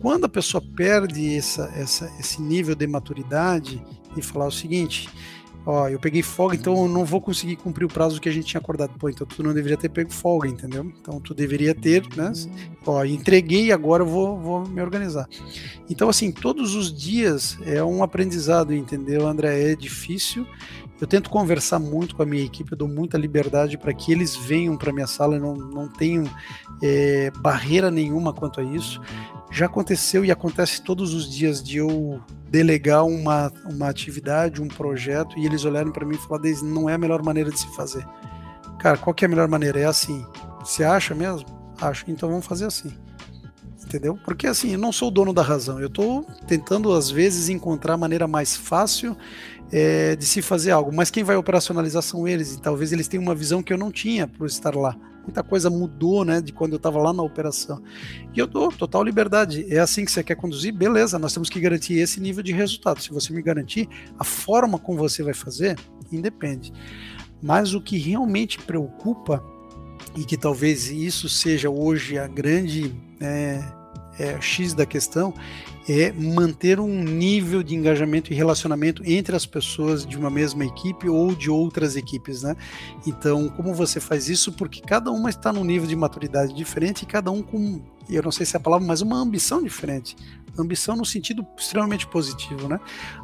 Quando 0.00 0.24
a 0.24 0.28
pessoa 0.28 0.62
perde 0.76 1.34
essa, 1.36 1.72
essa, 1.74 2.10
esse 2.18 2.42
nível 2.42 2.74
de 2.74 2.86
maturidade 2.86 3.82
e 4.16 4.22
falar 4.22 4.46
o 4.46 4.52
seguinte, 4.52 5.08
ó, 5.64 5.88
eu 5.88 5.98
peguei 5.98 6.22
folga, 6.22 6.54
então 6.54 6.74
eu 6.76 6.88
não 6.88 7.04
vou 7.04 7.20
conseguir 7.20 7.56
cumprir 7.56 7.84
o 7.84 7.88
prazo 7.88 8.20
que 8.20 8.28
a 8.28 8.32
gente 8.32 8.46
tinha 8.46 8.60
acordado. 8.60 8.92
Pô, 8.98 9.08
então 9.08 9.26
tu 9.26 9.42
não 9.42 9.52
deveria 9.52 9.76
ter 9.76 9.88
pego 9.88 10.12
folga, 10.12 10.48
entendeu? 10.48 10.90
Então 11.00 11.20
tu 11.20 11.34
deveria 11.34 11.74
ter, 11.74 12.04
né? 12.16 12.32
Ó, 12.86 13.04
entreguei, 13.04 13.72
agora 13.72 14.02
eu 14.02 14.06
vou, 14.06 14.38
vou 14.38 14.66
me 14.66 14.80
organizar. 14.80 15.28
Então, 15.88 16.08
assim, 16.08 16.32
todos 16.32 16.74
os 16.74 16.92
dias 16.92 17.58
é 17.62 17.82
um 17.82 18.02
aprendizado, 18.02 18.74
entendeu, 18.74 19.26
André? 19.26 19.72
É 19.72 19.76
difícil. 19.76 20.46
Eu 21.00 21.06
tento 21.06 21.30
conversar 21.30 21.78
muito 21.78 22.14
com 22.14 22.22
a 22.22 22.26
minha 22.26 22.44
equipe, 22.44 22.72
eu 22.72 22.76
dou 22.76 22.88
muita 22.88 23.16
liberdade 23.16 23.78
para 23.78 23.94
que 23.94 24.12
eles 24.12 24.36
venham 24.36 24.76
para 24.76 24.92
minha 24.92 25.06
sala, 25.06 25.36
eu 25.36 25.40
não, 25.40 25.54
não 25.54 25.88
tenho 25.88 26.30
é, 26.82 27.30
barreira 27.38 27.90
nenhuma 27.90 28.34
quanto 28.34 28.60
a 28.60 28.62
isso. 28.62 29.00
Já 29.50 29.66
aconteceu 29.66 30.24
e 30.24 30.30
acontece 30.30 30.80
todos 30.80 31.12
os 31.12 31.28
dias 31.28 31.62
de 31.62 31.78
eu 31.78 32.20
delegar 32.48 33.04
uma, 33.04 33.52
uma 33.64 33.88
atividade, 33.88 34.62
um 34.62 34.68
projeto, 34.68 35.38
e 35.38 35.44
eles 35.44 35.64
olharem 35.64 35.92
para 35.92 36.06
mim 36.06 36.14
e 36.14 36.18
falar, 36.18 36.40
não 36.62 36.88
é 36.88 36.94
a 36.94 36.98
melhor 36.98 37.22
maneira 37.22 37.50
de 37.50 37.58
se 37.58 37.66
fazer. 37.74 38.06
Cara, 38.78 38.96
qual 38.96 39.12
que 39.12 39.24
é 39.24 39.26
a 39.26 39.28
melhor 39.28 39.48
maneira? 39.48 39.78
É 39.78 39.84
assim. 39.84 40.24
Você 40.60 40.84
acha 40.84 41.14
mesmo? 41.14 41.46
Acho. 41.80 42.04
Então 42.08 42.28
vamos 42.28 42.46
fazer 42.46 42.64
assim. 42.64 42.90
Entendeu? 43.84 44.18
Porque 44.24 44.46
assim, 44.46 44.72
eu 44.72 44.78
não 44.78 44.92
sou 44.92 45.08
o 45.08 45.10
dono 45.10 45.32
da 45.32 45.42
razão. 45.42 45.80
Eu 45.80 45.88
estou 45.88 46.24
tentando, 46.46 46.92
às 46.92 47.10
vezes, 47.10 47.48
encontrar 47.48 47.94
a 47.94 47.98
maneira 47.98 48.28
mais 48.28 48.56
fácil 48.56 49.16
é, 49.72 50.16
de 50.16 50.24
se 50.24 50.40
fazer 50.40 50.70
algo. 50.70 50.94
Mas 50.94 51.10
quem 51.10 51.24
vai 51.24 51.36
operacionalizar 51.36 52.02
são 52.02 52.26
eles. 52.26 52.54
E 52.54 52.60
talvez 52.60 52.92
eles 52.92 53.08
tenham 53.08 53.22
uma 53.22 53.34
visão 53.34 53.62
que 53.62 53.72
eu 53.72 53.78
não 53.78 53.90
tinha 53.90 54.26
por 54.26 54.46
estar 54.46 54.74
lá 54.74 54.96
muita 55.22 55.42
coisa 55.42 55.70
mudou, 55.70 56.24
né, 56.24 56.40
de 56.40 56.52
quando 56.52 56.72
eu 56.72 56.76
estava 56.76 56.98
lá 56.98 57.12
na 57.12 57.22
operação. 57.22 57.82
E 58.34 58.38
eu 58.38 58.46
dou 58.46 58.70
total 58.70 59.02
liberdade. 59.02 59.66
É 59.68 59.78
assim 59.78 60.04
que 60.04 60.10
você 60.10 60.22
quer 60.22 60.34
conduzir? 60.34 60.72
Beleza, 60.72 61.18
nós 61.18 61.32
temos 61.32 61.48
que 61.48 61.60
garantir 61.60 61.94
esse 61.94 62.20
nível 62.20 62.42
de 62.42 62.52
resultado. 62.52 63.00
Se 63.00 63.10
você 63.10 63.32
me 63.32 63.42
garantir, 63.42 63.88
a 64.18 64.24
forma 64.24 64.78
como 64.78 64.98
você 64.98 65.22
vai 65.22 65.34
fazer, 65.34 65.78
independe. 66.10 66.72
Mas 67.42 67.74
o 67.74 67.80
que 67.80 67.96
realmente 67.96 68.58
preocupa, 68.58 69.42
e 70.16 70.24
que 70.24 70.36
talvez 70.36 70.90
isso 70.90 71.28
seja 71.28 71.70
hoje 71.70 72.18
a 72.18 72.26
grande 72.26 72.94
é, 73.20 73.62
é, 74.20 74.38
X 74.40 74.74
da 74.74 74.84
questão, 74.84 75.32
é 75.88 76.12
manter 76.12 76.78
um 76.78 77.02
nível 77.02 77.62
de 77.62 77.74
engajamento 77.74 78.32
e 78.32 78.36
relacionamento 78.36 79.02
entre 79.04 79.34
as 79.34 79.46
pessoas 79.46 80.06
de 80.06 80.16
uma 80.16 80.30
mesma 80.30 80.64
equipe 80.64 81.08
ou 81.08 81.34
de 81.34 81.50
outras 81.50 81.96
equipes, 81.96 82.42
né? 82.42 82.54
Então, 83.06 83.48
como 83.48 83.74
você 83.74 83.98
faz 83.98 84.28
isso? 84.28 84.52
Porque 84.52 84.80
cada 84.82 85.10
uma 85.10 85.30
está 85.30 85.52
num 85.52 85.64
nível 85.64 85.88
de 85.88 85.96
maturidade 85.96 86.54
diferente 86.54 87.02
e 87.02 87.06
cada 87.06 87.30
um 87.30 87.42
com, 87.42 87.82
eu 88.08 88.22
não 88.22 88.30
sei 88.30 88.44
se 88.44 88.54
é 88.54 88.58
a 88.58 88.60
palavra, 88.60 88.86
mas 88.86 89.00
uma 89.00 89.16
ambição 89.16 89.62
diferente. 89.62 90.14
Ambição 90.58 90.94
no 90.94 91.04
sentido 91.04 91.46
extremamente 91.56 92.06
positivo, 92.06 92.68
né? 92.68 92.78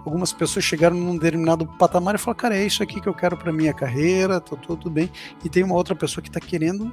Algumas 0.04 0.32
pessoas 0.32 0.64
chegaram 0.64 0.96
num 0.96 1.18
determinado 1.18 1.66
patamar 1.78 2.14
e 2.14 2.18
falaram, 2.18 2.40
cara, 2.40 2.56
é 2.56 2.64
isso 2.64 2.82
aqui 2.82 3.00
que 3.00 3.08
eu 3.08 3.14
quero 3.14 3.36
para 3.36 3.52
minha 3.52 3.74
carreira, 3.74 4.40
tô, 4.40 4.56
tô 4.56 4.76
tudo 4.76 4.90
bem. 4.90 5.10
E 5.44 5.48
tem 5.48 5.62
uma 5.62 5.74
outra 5.74 5.94
pessoa 5.94 6.22
que 6.22 6.28
está 6.28 6.40
querendo 6.40 6.92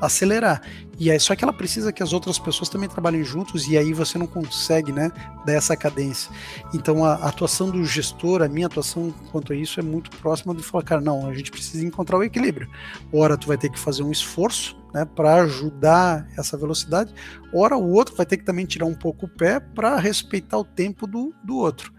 acelerar. 0.00 0.62
E 0.98 1.10
é 1.10 1.18
só 1.18 1.36
que 1.36 1.44
ela 1.44 1.52
precisa 1.52 1.92
que 1.92 2.02
as 2.02 2.12
outras 2.12 2.38
pessoas 2.38 2.68
também 2.68 2.88
trabalhem 2.88 3.22
juntos 3.22 3.68
e 3.68 3.76
aí 3.76 3.92
você 3.92 4.16
não 4.16 4.26
consegue, 4.26 4.92
né, 4.92 5.12
dar 5.44 5.52
essa 5.52 5.76
cadência. 5.76 6.30
Então 6.72 7.04
a, 7.04 7.14
atuação 7.14 7.70
do 7.70 7.84
gestor, 7.84 8.42
a 8.42 8.48
minha 8.48 8.66
atuação 8.66 9.12
quanto 9.30 9.52
a 9.52 9.56
isso 9.56 9.78
é 9.78 9.82
muito 9.82 10.10
próxima 10.18 10.54
de 10.54 10.62
falar, 10.62 10.84
cara, 10.84 11.00
não, 11.00 11.28
a 11.28 11.34
gente 11.34 11.50
precisa 11.50 11.84
encontrar 11.84 12.16
o 12.16 12.24
equilíbrio. 12.24 12.68
Ora 13.12 13.36
tu 13.36 13.46
vai 13.46 13.58
ter 13.58 13.70
que 13.70 13.78
fazer 13.78 14.02
um 14.02 14.10
esforço, 14.10 14.76
né, 14.94 15.04
para 15.04 15.42
ajudar 15.42 16.26
essa 16.38 16.56
velocidade, 16.56 17.12
ora 17.52 17.76
o 17.76 17.92
outro 17.92 18.16
vai 18.16 18.24
ter 18.24 18.38
que 18.38 18.44
também 18.44 18.64
tirar 18.64 18.86
um 18.86 18.94
pouco 18.94 19.26
o 19.26 19.28
pé 19.28 19.60
para 19.60 19.98
respeitar 19.98 20.58
o 20.58 20.64
tempo 20.64 21.06
do, 21.06 21.34
do 21.44 21.56
outro. 21.56 21.92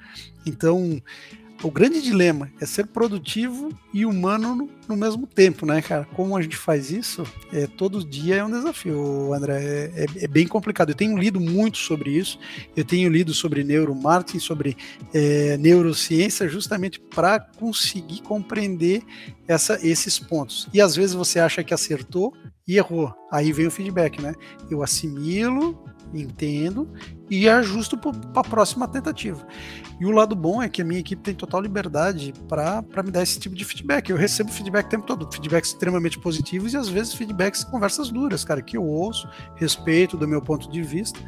Então 0.45 0.99
o 1.63 1.71
grande 1.71 2.01
dilema 2.01 2.51
é 2.61 2.65
ser 2.65 2.87
produtivo 2.87 3.69
e 3.93 4.05
humano 4.05 4.55
no, 4.55 4.69
no, 4.87 4.95
mesmo 4.95 5.25
tempo, 5.25 5.65
né, 5.65 5.81
cara? 5.81 6.05
Como 6.13 6.37
a 6.37 6.41
gente 6.41 6.55
faz 6.55 6.91
isso, 6.91 7.23
é, 7.51 7.65
todo 7.65 8.03
dia 8.03 8.35
é 8.35 8.43
um 8.43 8.51
desafio, 8.51 9.33
André. 9.33 9.91
É, 9.95 10.03
é, 10.03 10.25
é 10.25 10.27
bem 10.27 10.47
complicado. 10.47 10.89
Eu 10.89 10.95
tenho 10.95 11.17
lido 11.17 11.39
muito 11.39 11.77
sobre 11.79 12.11
isso, 12.11 12.39
eu 12.75 12.85
tenho 12.85 13.09
lido 13.09 13.33
sobre 13.33 13.63
neuromarketing, 13.63 14.39
sobre 14.39 14.77
é, 15.13 15.57
neurociência, 15.57 16.47
justamente 16.47 16.99
para 16.99 17.39
conseguir 17.39 18.21
compreender 18.21 19.01
essa, 19.47 19.79
esses 19.85 20.19
pontos. 20.19 20.67
E 20.73 20.79
às 20.79 20.95
vezes 20.95 21.15
você 21.15 21.39
acha 21.39 21.63
que 21.63 21.73
acertou 21.73 22.33
e 22.67 22.77
errou. 22.77 23.13
Aí 23.31 23.51
vem 23.51 23.67
o 23.67 23.71
feedback, 23.71 24.21
né? 24.21 24.35
Eu 24.69 24.83
assimilo, 24.83 25.83
entendo 26.13 26.89
e 27.29 27.49
ajusto 27.49 27.97
para 27.97 28.11
a 28.35 28.43
próxima 28.43 28.87
tentativa. 28.87 29.45
E 29.99 30.05
o 30.05 30.11
lado 30.11 30.35
bom 30.35 30.61
é 30.61 30.69
que 30.69 30.81
a 30.81 30.85
minha 30.85 30.99
equipe 30.99 31.21
tem 31.21 31.33
total 31.33 31.61
liberdade 31.61 32.33
para 32.47 33.03
me 33.03 33.11
dar 33.11 33.23
esse 33.23 33.39
tipo 33.39 33.55
de 33.55 33.65
feedback. 33.65 34.09
Eu 34.09 34.17
recebo 34.17 34.51
feedback 34.51 34.85
o 34.85 34.89
tempo 34.89 35.05
todo, 35.05 35.31
feedbacks 35.31 35.71
extremamente 35.71 36.19
positivos 36.19 36.73
e 36.73 36.77
às 36.77 36.87
vezes 36.87 37.13
feedbacks 37.13 37.63
conversas 37.63 38.09
duras, 38.09 38.43
cara, 38.43 38.61
que 38.61 38.77
eu 38.77 38.83
ouço, 38.83 39.27
respeito 39.55 40.15
do 40.15 40.27
meu 40.27 40.41
ponto 40.41 40.69
de 40.69 40.81
vista 40.83 41.19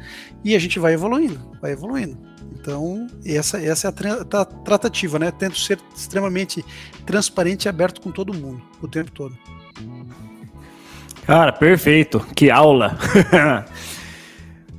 e 0.44 0.54
a 0.54 0.58
gente 0.58 0.78
vai 0.78 0.94
evoluindo, 0.94 1.40
vai 1.60 1.72
evoluindo. 1.72 2.16
Então, 2.52 3.06
essa, 3.24 3.60
essa 3.60 3.88
é 3.88 3.90
a 3.90 3.92
tra 3.92 4.24
tra 4.24 4.44
tratativa, 4.44 5.18
né? 5.18 5.30
Tento 5.30 5.58
ser 5.58 5.78
extremamente 5.94 6.64
transparente 7.06 7.64
e 7.64 7.68
aberto 7.68 8.00
com 8.00 8.10
todo 8.10 8.34
mundo 8.34 8.62
o 8.80 8.88
tempo 8.88 9.10
todo. 9.12 9.36
Cara, 11.26 11.52
perfeito. 11.52 12.20
Que 12.34 12.50
aula. 12.50 12.98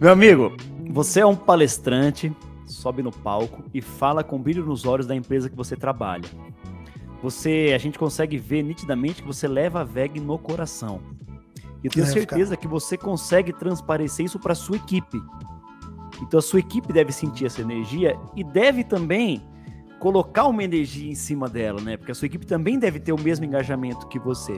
Meu 0.02 0.12
amigo, 0.12 0.52
você 0.90 1.20
é 1.20 1.26
um 1.28 1.36
palestrante, 1.36 2.36
sobe 2.66 3.04
no 3.04 3.12
palco 3.12 3.64
e 3.72 3.84
fala 3.84 4.24
com 4.24 4.42
brilho 4.42 4.66
nos 4.66 4.84
olhos 4.84 5.06
da 5.06 5.16
empresa 5.16 5.48
que 5.48 5.56
você 5.56 5.76
trabalha. 5.76 6.28
Você, 7.22 7.72
a 7.76 7.78
gente 7.78 8.00
consegue 8.00 8.36
ver 8.36 8.64
nitidamente 8.64 9.22
que 9.22 9.28
você 9.28 9.48
leva 9.48 9.82
a 9.82 9.84
VEG 9.84 10.20
no 10.20 10.40
coração. 10.40 11.00
E 11.84 11.86
eu 11.86 11.92
tenho 11.92 12.08
certeza 12.08 12.58
que 12.58 12.68
você 12.68 12.98
consegue 12.98 13.54
transparecer 13.54 14.26
isso 14.26 14.40
para 14.40 14.56
sua 14.56 14.78
equipe. 14.78 15.22
Então 16.24 16.40
a 16.40 16.42
sua 16.42 16.62
equipe 16.62 16.92
deve 16.92 17.12
sentir 17.12 17.46
essa 17.46 17.62
energia 17.62 18.18
e 18.36 18.44
deve 18.44 18.84
também 18.84 19.40
colocar 20.00 20.48
uma 20.48 20.64
energia 20.64 21.12
em 21.12 21.16
cima 21.16 21.48
dela, 21.48 21.80
né? 21.80 21.96
Porque 21.96 22.12
a 22.12 22.16
sua 22.16 22.26
equipe 22.26 22.48
também 22.48 22.80
deve 22.80 23.00
ter 23.00 23.14
o 23.14 23.22
mesmo 23.22 23.46
engajamento 23.46 24.08
que 24.08 24.18
você. 24.18 24.58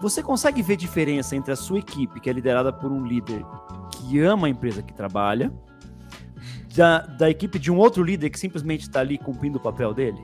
Você 0.00 0.22
consegue 0.22 0.62
ver 0.62 0.76
diferença 0.76 1.34
entre 1.34 1.50
a 1.50 1.56
sua 1.56 1.80
equipe, 1.80 2.20
que 2.20 2.30
é 2.30 2.32
liderada 2.32 2.72
por 2.72 2.92
um 2.92 3.04
líder 3.04 3.44
que 3.96 4.20
ama 4.20 4.46
a 4.46 4.50
empresa 4.50 4.82
que 4.82 4.92
trabalha, 4.92 5.52
da, 6.74 7.00
da 7.00 7.30
equipe 7.30 7.58
de 7.58 7.70
um 7.70 7.76
outro 7.76 8.02
líder 8.02 8.30
que 8.30 8.38
simplesmente 8.38 8.82
está 8.82 9.00
ali 9.00 9.18
cumprindo 9.18 9.58
o 9.58 9.60
papel 9.60 9.94
dele? 9.94 10.18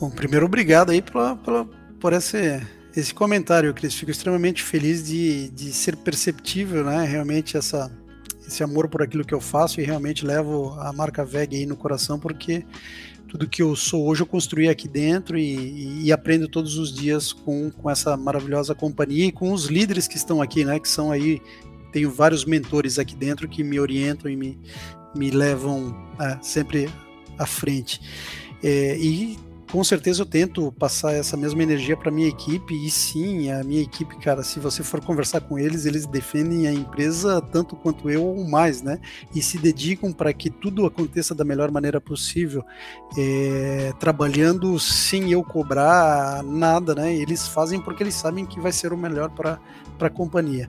Bom, 0.00 0.10
primeiro, 0.10 0.46
obrigado 0.46 0.90
aí 0.90 1.00
pela, 1.00 1.36
pela, 1.36 1.64
por 2.00 2.12
esse, 2.12 2.60
esse 2.96 3.14
comentário, 3.14 3.72
Cris. 3.72 3.94
Fico 3.94 4.10
extremamente 4.10 4.62
feliz 4.62 5.06
de, 5.06 5.50
de 5.50 5.72
ser 5.72 5.96
perceptível, 5.96 6.84
né? 6.84 7.04
Realmente 7.04 7.56
essa, 7.56 7.90
esse 8.46 8.62
amor 8.62 8.88
por 8.88 9.02
aquilo 9.02 9.24
que 9.24 9.34
eu 9.34 9.40
faço 9.40 9.80
e 9.80 9.84
realmente 9.84 10.26
levo 10.26 10.74
a 10.80 10.92
marca 10.92 11.24
VEG 11.24 11.56
aí 11.56 11.66
no 11.66 11.76
coração, 11.76 12.18
porque 12.18 12.64
tudo 13.28 13.48
que 13.48 13.62
eu 13.62 13.74
sou 13.74 14.06
hoje 14.06 14.22
eu 14.22 14.26
construí 14.26 14.68
aqui 14.68 14.86
dentro 14.86 15.36
e, 15.36 16.04
e, 16.04 16.12
aprendo 16.12 16.46
todos 16.46 16.76
os 16.76 16.94
dias 16.94 17.32
com, 17.32 17.68
com 17.70 17.90
essa 17.90 18.16
maravilhosa 18.16 18.76
companhia 18.76 19.26
e 19.26 19.32
com 19.32 19.52
os 19.52 19.66
líderes 19.66 20.06
que 20.06 20.16
estão 20.16 20.40
aqui, 20.40 20.64
né? 20.64 20.78
Que 20.78 20.88
são 20.88 21.10
aí, 21.10 21.42
tenho 21.94 22.10
vários 22.10 22.44
mentores 22.44 22.98
aqui 22.98 23.14
dentro 23.14 23.48
que 23.48 23.62
me 23.62 23.78
orientam 23.78 24.28
e 24.28 24.34
me, 24.34 24.58
me 25.14 25.30
levam 25.30 25.96
é, 26.20 26.36
sempre 26.42 26.90
à 27.38 27.46
frente. 27.46 28.00
É, 28.60 28.98
e 28.98 29.38
com 29.70 29.82
certeza 29.84 30.22
eu 30.22 30.26
tento 30.26 30.72
passar 30.72 31.12
essa 31.12 31.36
mesma 31.36 31.62
energia 31.62 31.96
para 31.96 32.10
minha 32.10 32.28
equipe 32.28 32.74
e 32.74 32.90
sim, 32.90 33.48
a 33.48 33.62
minha 33.62 33.80
equipe, 33.80 34.16
cara, 34.18 34.42
se 34.42 34.58
você 34.58 34.82
for 34.82 35.00
conversar 35.04 35.40
com 35.42 35.56
eles, 35.56 35.86
eles 35.86 36.04
defendem 36.04 36.66
a 36.66 36.72
empresa 36.72 37.40
tanto 37.40 37.76
quanto 37.76 38.10
eu 38.10 38.24
ou 38.24 38.44
mais, 38.44 38.82
né? 38.82 39.00
E 39.32 39.40
se 39.40 39.56
dedicam 39.58 40.12
para 40.12 40.32
que 40.32 40.50
tudo 40.50 40.86
aconteça 40.86 41.32
da 41.32 41.44
melhor 41.44 41.70
maneira 41.70 42.00
possível, 42.00 42.64
é, 43.16 43.92
trabalhando 44.00 44.78
sem 44.80 45.30
eu 45.30 45.44
cobrar 45.44 46.42
nada, 46.42 46.92
né? 46.92 47.14
Eles 47.14 47.46
fazem 47.46 47.80
porque 47.80 48.02
eles 48.02 48.14
sabem 48.14 48.44
que 48.44 48.58
vai 48.58 48.72
ser 48.72 48.92
o 48.92 48.96
melhor 48.96 49.30
para 49.30 49.60
a 50.00 50.10
companhia. 50.10 50.68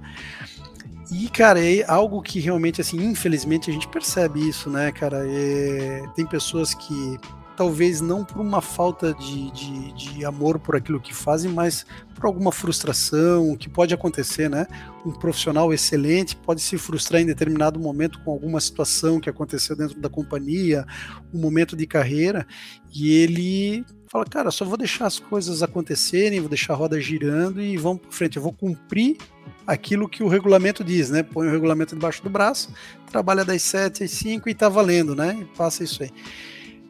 E, 1.11 1.29
cara, 1.29 1.63
é 1.63 1.83
algo 1.87 2.21
que 2.21 2.39
realmente, 2.39 2.81
assim, 2.81 2.97
infelizmente 3.03 3.69
a 3.69 3.73
gente 3.73 3.87
percebe 3.87 4.47
isso, 4.47 4.69
né, 4.69 4.91
cara? 4.91 5.23
É, 5.27 6.03
tem 6.15 6.25
pessoas 6.25 6.73
que 6.73 7.19
talvez 7.55 8.01
não 8.01 8.25
por 8.25 8.41
uma 8.41 8.61
falta 8.61 9.13
de, 9.13 9.49
de, 9.51 9.93
de, 9.93 10.25
amor 10.25 10.59
por 10.59 10.75
aquilo 10.75 10.99
que 10.99 11.13
fazem, 11.13 11.51
mas 11.51 11.85
por 12.13 12.25
alguma 12.25 12.51
frustração 12.51 13.55
que 13.55 13.69
pode 13.69 13.93
acontecer, 13.93 14.49
né? 14.49 14.67
Um 15.05 15.11
profissional 15.11 15.73
excelente 15.73 16.35
pode 16.35 16.61
se 16.61 16.77
frustrar 16.77 17.21
em 17.21 17.25
determinado 17.25 17.79
momento 17.79 18.19
com 18.21 18.31
alguma 18.31 18.59
situação 18.59 19.19
que 19.19 19.29
aconteceu 19.29 19.75
dentro 19.75 19.99
da 19.99 20.09
companhia, 20.09 20.85
um 21.33 21.39
momento 21.39 21.75
de 21.75 21.87
carreira, 21.87 22.45
e 22.93 23.11
ele 23.11 23.85
fala, 24.07 24.25
cara, 24.25 24.51
só 24.51 24.65
vou 24.65 24.77
deixar 24.77 25.05
as 25.05 25.19
coisas 25.19 25.63
acontecerem, 25.63 26.39
vou 26.39 26.49
deixar 26.49 26.73
a 26.73 26.77
roda 26.77 26.99
girando 26.99 27.61
e 27.61 27.77
vamos 27.77 28.01
para 28.01 28.11
frente, 28.11 28.37
eu 28.37 28.43
vou 28.43 28.53
cumprir 28.53 29.17
aquilo 29.65 30.07
que 30.07 30.23
o 30.23 30.27
regulamento 30.27 30.83
diz, 30.83 31.09
né? 31.09 31.23
Põe 31.23 31.47
o 31.47 31.51
regulamento 31.51 31.95
debaixo 31.95 32.23
do 32.23 32.29
braço, 32.29 32.73
trabalha 33.09 33.43
das 33.43 33.61
7 33.61 34.03
às 34.03 34.11
5 34.11 34.49
e 34.49 34.53
tá 34.53 34.69
valendo, 34.69 35.15
né? 35.15 35.37
E 35.41 35.45
passa 35.57 35.83
isso 35.83 36.03
aí. 36.03 36.11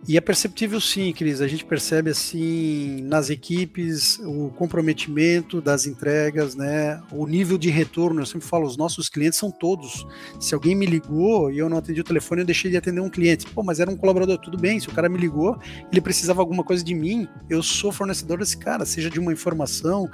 E 0.07 0.17
é 0.17 0.21
perceptível 0.21 0.79
sim, 0.79 1.11
Cris. 1.11 1.41
A 1.41 1.47
gente 1.47 1.65
percebe 1.65 2.11
assim 2.11 3.01
nas 3.05 3.31
equipes 3.31 4.19
o 4.19 4.49
comprometimento 4.49 5.59
das 5.59 5.87
entregas, 5.87 6.55
né? 6.55 7.01
O 7.11 7.25
nível 7.25 7.57
de 7.57 7.71
retorno. 7.71 8.21
Eu 8.21 8.25
sempre 8.27 8.47
falo, 8.47 8.67
os 8.67 8.77
nossos 8.77 9.09
clientes 9.09 9.39
são 9.39 9.49
todos. 9.49 10.05
Se 10.39 10.53
alguém 10.53 10.75
me 10.75 10.85
ligou 10.85 11.51
e 11.51 11.57
eu 11.57 11.67
não 11.67 11.77
atendi 11.77 12.01
o 12.01 12.03
telefone, 12.03 12.41
eu 12.41 12.45
deixei 12.45 12.69
de 12.69 12.77
atender 12.77 13.01
um 13.01 13.09
cliente. 13.09 13.47
Pô, 13.47 13.63
mas 13.63 13.79
era 13.79 13.89
um 13.89 13.97
colaborador, 13.97 14.37
tudo 14.37 14.59
bem. 14.59 14.79
Se 14.79 14.87
o 14.87 14.91
cara 14.91 15.09
me 15.09 15.17
ligou, 15.17 15.57
ele 15.91 16.01
precisava 16.01 16.39
alguma 16.39 16.63
coisa 16.63 16.83
de 16.83 16.93
mim, 16.93 17.27
eu 17.49 17.63
sou 17.63 17.91
fornecedor 17.91 18.37
desse 18.37 18.57
cara, 18.57 18.85
seja 18.85 19.09
de 19.09 19.19
uma 19.19 19.33
informação, 19.33 20.07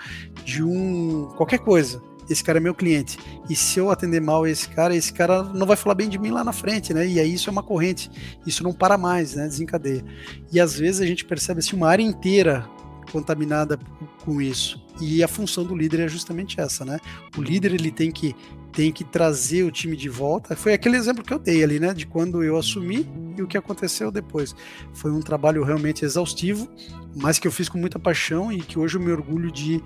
de 0.46 0.64
um 0.64 1.28
qualquer 1.36 1.60
coisa 1.60 2.02
esse 2.32 2.44
cara 2.44 2.60
é 2.60 2.62
meu 2.62 2.74
cliente. 2.74 3.18
E 3.50 3.56
se 3.56 3.80
eu 3.80 3.92
atender 3.92 4.22
mal 4.22 4.48
esse 4.48 4.68
cara, 4.70 4.96
esse 4.96 5.12
cara 5.12 5.44
não 5.44 5.68
vai 5.68 5.76
falar 5.76 5.96
bem 5.96 6.08
de 6.08 6.18
mim 6.18 6.32
lá 6.32 6.44
na 6.44 6.54
frente, 6.54 6.94
né? 6.94 7.08
E 7.08 7.20
aí 7.20 7.34
isso 7.34 7.50
é 7.50 7.52
uma 7.52 7.64
corrente. 7.64 8.10
Isso 8.46 8.64
não 8.64 8.74
para 8.74 8.98
mais, 8.98 9.36
né? 9.36 9.48
Desencadeia. 9.48 10.04
E 10.52 10.60
às 10.60 10.78
vezes 10.78 11.02
a 11.02 11.06
gente 11.06 11.26
percebe 11.26 11.60
assim 11.60 11.76
uma 11.76 11.90
área 11.90 12.04
inteira 12.04 12.68
contaminada 13.12 13.78
com 14.24 14.42
isso. 14.42 14.82
E 15.00 15.24
a 15.24 15.28
função 15.28 15.64
do 15.64 15.76
líder 15.76 16.02
é 16.02 16.08
justamente 16.08 16.60
essa, 16.60 16.86
né? 16.86 17.00
O 17.38 17.42
líder 17.42 17.74
ele 17.74 17.92
tem 17.92 18.12
que 18.12 18.36
tem 18.72 18.92
que 18.92 19.04
trazer 19.04 19.64
o 19.64 19.72
time 19.72 19.96
de 19.96 20.10
volta. 20.10 20.56
Foi 20.56 20.74
aquele 20.74 20.98
exemplo 20.98 21.24
que 21.24 21.34
eu 21.34 21.40
dei 21.40 21.64
ali, 21.64 21.80
né? 21.80 21.94
De 21.94 22.06
quando 22.06 22.44
eu 22.44 22.58
assumi 22.58 23.08
e 23.38 23.42
o 23.42 23.48
que 23.48 23.58
aconteceu 23.58 24.12
depois. 24.12 24.56
Foi 24.94 25.12
um 25.12 25.22
trabalho 25.22 25.64
realmente 25.64 26.06
exaustivo, 26.06 26.70
mas 27.16 27.38
que 27.38 27.48
eu 27.48 27.52
fiz 27.52 27.68
com 27.68 27.78
muita 27.78 28.00
paixão 28.00 28.52
e 28.52 28.62
que 28.62 28.80
hoje 28.80 28.98
eu 28.98 29.02
me 29.02 29.12
orgulho 29.12 29.52
de, 29.52 29.84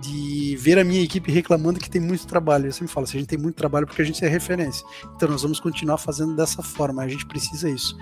de 0.00 0.56
ver 0.56 0.78
a 0.78 0.84
minha 0.84 1.02
equipe 1.02 1.30
reclamando 1.32 1.80
que 1.80 1.90
tem 1.90 2.00
muito 2.00 2.26
trabalho. 2.26 2.66
Eu 2.66 2.72
sempre 2.72 2.92
falo, 2.92 3.06
se 3.06 3.16
a 3.16 3.20
gente 3.20 3.28
tem 3.28 3.38
muito 3.38 3.56
trabalho 3.56 3.86
porque 3.86 4.02
a 4.02 4.04
gente 4.04 4.24
é 4.24 4.28
referência. 4.28 4.86
Então 5.16 5.28
nós 5.28 5.42
vamos 5.42 5.58
continuar 5.58 5.98
fazendo 5.98 6.34
dessa 6.34 6.62
forma, 6.62 7.02
a 7.02 7.08
gente 7.08 7.26
precisa 7.26 7.68
isso. 7.70 7.96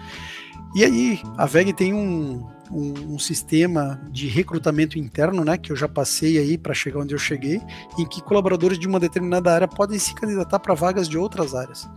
E 0.74 0.84
aí, 0.84 1.20
a 1.36 1.46
VEG 1.46 1.72
tem 1.72 1.94
um, 1.94 2.44
um, 2.70 3.14
um, 3.14 3.18
sistema 3.18 4.00
de 4.10 4.26
recrutamento 4.26 4.98
interno, 4.98 5.44
né, 5.44 5.56
que 5.56 5.70
eu 5.70 5.76
já 5.76 5.88
passei 5.88 6.36
aí 6.36 6.58
para 6.58 6.74
chegar 6.74 6.98
onde 6.98 7.14
eu 7.14 7.18
cheguei, 7.18 7.60
em 7.96 8.04
que 8.04 8.20
colaboradores 8.20 8.76
de 8.76 8.88
uma 8.88 8.98
determinada 8.98 9.52
área 9.52 9.68
podem 9.68 9.98
se 10.00 10.12
candidatar 10.14 10.58
para 10.58 10.74
vagas 10.74 11.08
de 11.08 11.16
outras 11.16 11.54
áreas. 11.54 11.88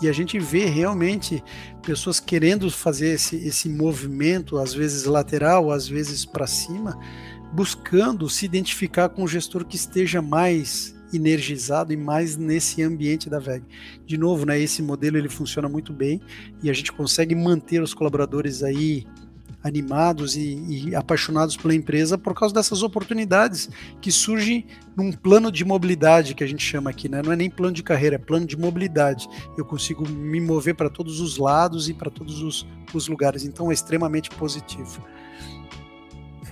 E 0.00 0.08
a 0.08 0.12
gente 0.12 0.38
vê 0.38 0.64
realmente 0.64 1.44
pessoas 1.82 2.18
querendo 2.18 2.70
fazer 2.70 3.10
esse, 3.10 3.36
esse 3.36 3.68
movimento, 3.68 4.58
às 4.58 4.72
vezes 4.72 5.04
lateral, 5.04 5.70
às 5.70 5.86
vezes 5.86 6.24
para 6.24 6.46
cima, 6.46 6.98
buscando 7.52 8.28
se 8.30 8.46
identificar 8.46 9.10
com 9.10 9.24
o 9.24 9.28
gestor 9.28 9.64
que 9.64 9.76
esteja 9.76 10.22
mais 10.22 10.94
energizado 11.12 11.92
e 11.92 11.96
mais 11.96 12.36
nesse 12.36 12.82
ambiente 12.82 13.28
da 13.28 13.38
VEG. 13.38 13.64
De 14.06 14.16
novo, 14.16 14.46
né, 14.46 14.58
esse 14.58 14.82
modelo 14.82 15.16
ele 15.16 15.28
funciona 15.28 15.68
muito 15.68 15.92
bem 15.92 16.20
e 16.62 16.70
a 16.70 16.72
gente 16.72 16.92
consegue 16.92 17.34
manter 17.34 17.82
os 17.82 17.94
colaboradores 17.94 18.62
aí 18.62 19.06
animados 19.62 20.36
e, 20.36 20.88
e, 20.88 20.94
apaixonados 20.94 21.56
pela 21.56 21.74
empresa 21.74 22.18
por 22.18 22.34
causa 22.34 22.54
dessas 22.54 22.82
oportunidades 22.82 23.70
que 24.00 24.10
surgem 24.10 24.66
num 24.96 25.12
plano 25.12 25.52
de 25.52 25.64
mobilidade 25.64 26.34
que 26.34 26.42
a 26.42 26.46
gente 26.46 26.64
chama 26.64 26.90
aqui, 26.90 27.08
né? 27.08 27.22
Não 27.22 27.32
é 27.32 27.36
nem 27.36 27.48
plano 27.48 27.72
de 27.72 27.82
carreira, 27.82 28.16
é 28.16 28.18
plano 28.18 28.44
de 28.44 28.56
mobilidade. 28.56 29.28
Eu 29.56 29.64
consigo 29.64 30.08
me 30.08 30.40
mover 30.40 30.74
para 30.74 30.90
todos 30.90 31.20
os 31.20 31.38
lados 31.38 31.88
e 31.88 31.94
para 31.94 32.10
todos 32.10 32.42
os, 32.42 32.66
os 32.92 33.06
lugares, 33.06 33.44
então 33.44 33.70
é 33.70 33.74
extremamente 33.74 34.30
positivo. 34.30 35.02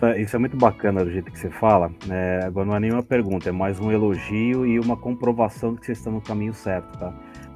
Isso 0.01 0.07
é, 0.07 0.21
isso 0.23 0.37
é, 0.37 0.39
muito 0.39 0.57
bacana 0.57 1.05
do 1.05 1.11
jeito 1.11 1.31
que 1.31 1.39
você 1.39 1.51
fala. 1.51 1.93
Né? 2.07 2.43
Agora 2.43 2.65
não 2.65 2.75
é 2.75 2.81
nenhuma 2.81 3.03
pergunta, 3.03 3.51
é 3.51 3.53
mais 3.53 3.79
um 3.79 3.93
elogio 3.93 4.65
e 4.65 4.81
uma 4.81 4.97
comprovação 4.97 5.77
que 5.77 5.85
vocês 5.85 5.99
estão 5.99 6.15
no 6.15 6.23
caminho 6.23 6.55
certo, 6.55 6.99
tá? 6.99 7.13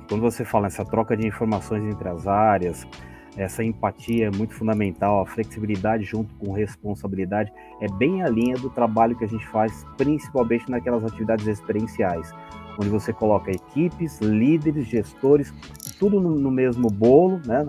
Quando 0.07 0.21
você 0.21 0.45
fala 0.45 0.65
nessa 0.65 0.85
troca 0.85 1.17
de 1.17 1.27
informações 1.27 1.83
entre 1.91 2.07
as 2.07 2.27
áreas, 2.27 2.87
essa 3.35 3.65
empatia 3.65 4.27
é 4.27 4.31
muito 4.31 4.53
fundamental, 4.53 5.23
a 5.23 5.27
flexibilidade 5.27 6.05
junto 6.05 6.35
com 6.35 6.53
responsabilidade 6.53 7.51
é 7.81 7.89
bem 7.95 8.23
a 8.23 8.29
linha 8.29 8.57
do 8.57 8.69
trabalho 8.69 9.17
que 9.17 9.25
a 9.25 9.29
gente 9.29 9.47
faz, 9.49 9.87
principalmente 9.97 10.71
naquelas 10.71 11.03
atividades 11.03 11.47
experienciais, 11.47 12.31
onde 12.79 12.91
você 12.91 13.11
coloca 13.11 13.51
equipes, 13.51 14.21
líderes, 14.21 14.87
gestores, 14.87 15.51
tudo 15.99 16.21
no, 16.21 16.31
no 16.31 16.51
mesmo 16.51 16.89
bolo, 16.89 17.41
né, 17.47 17.65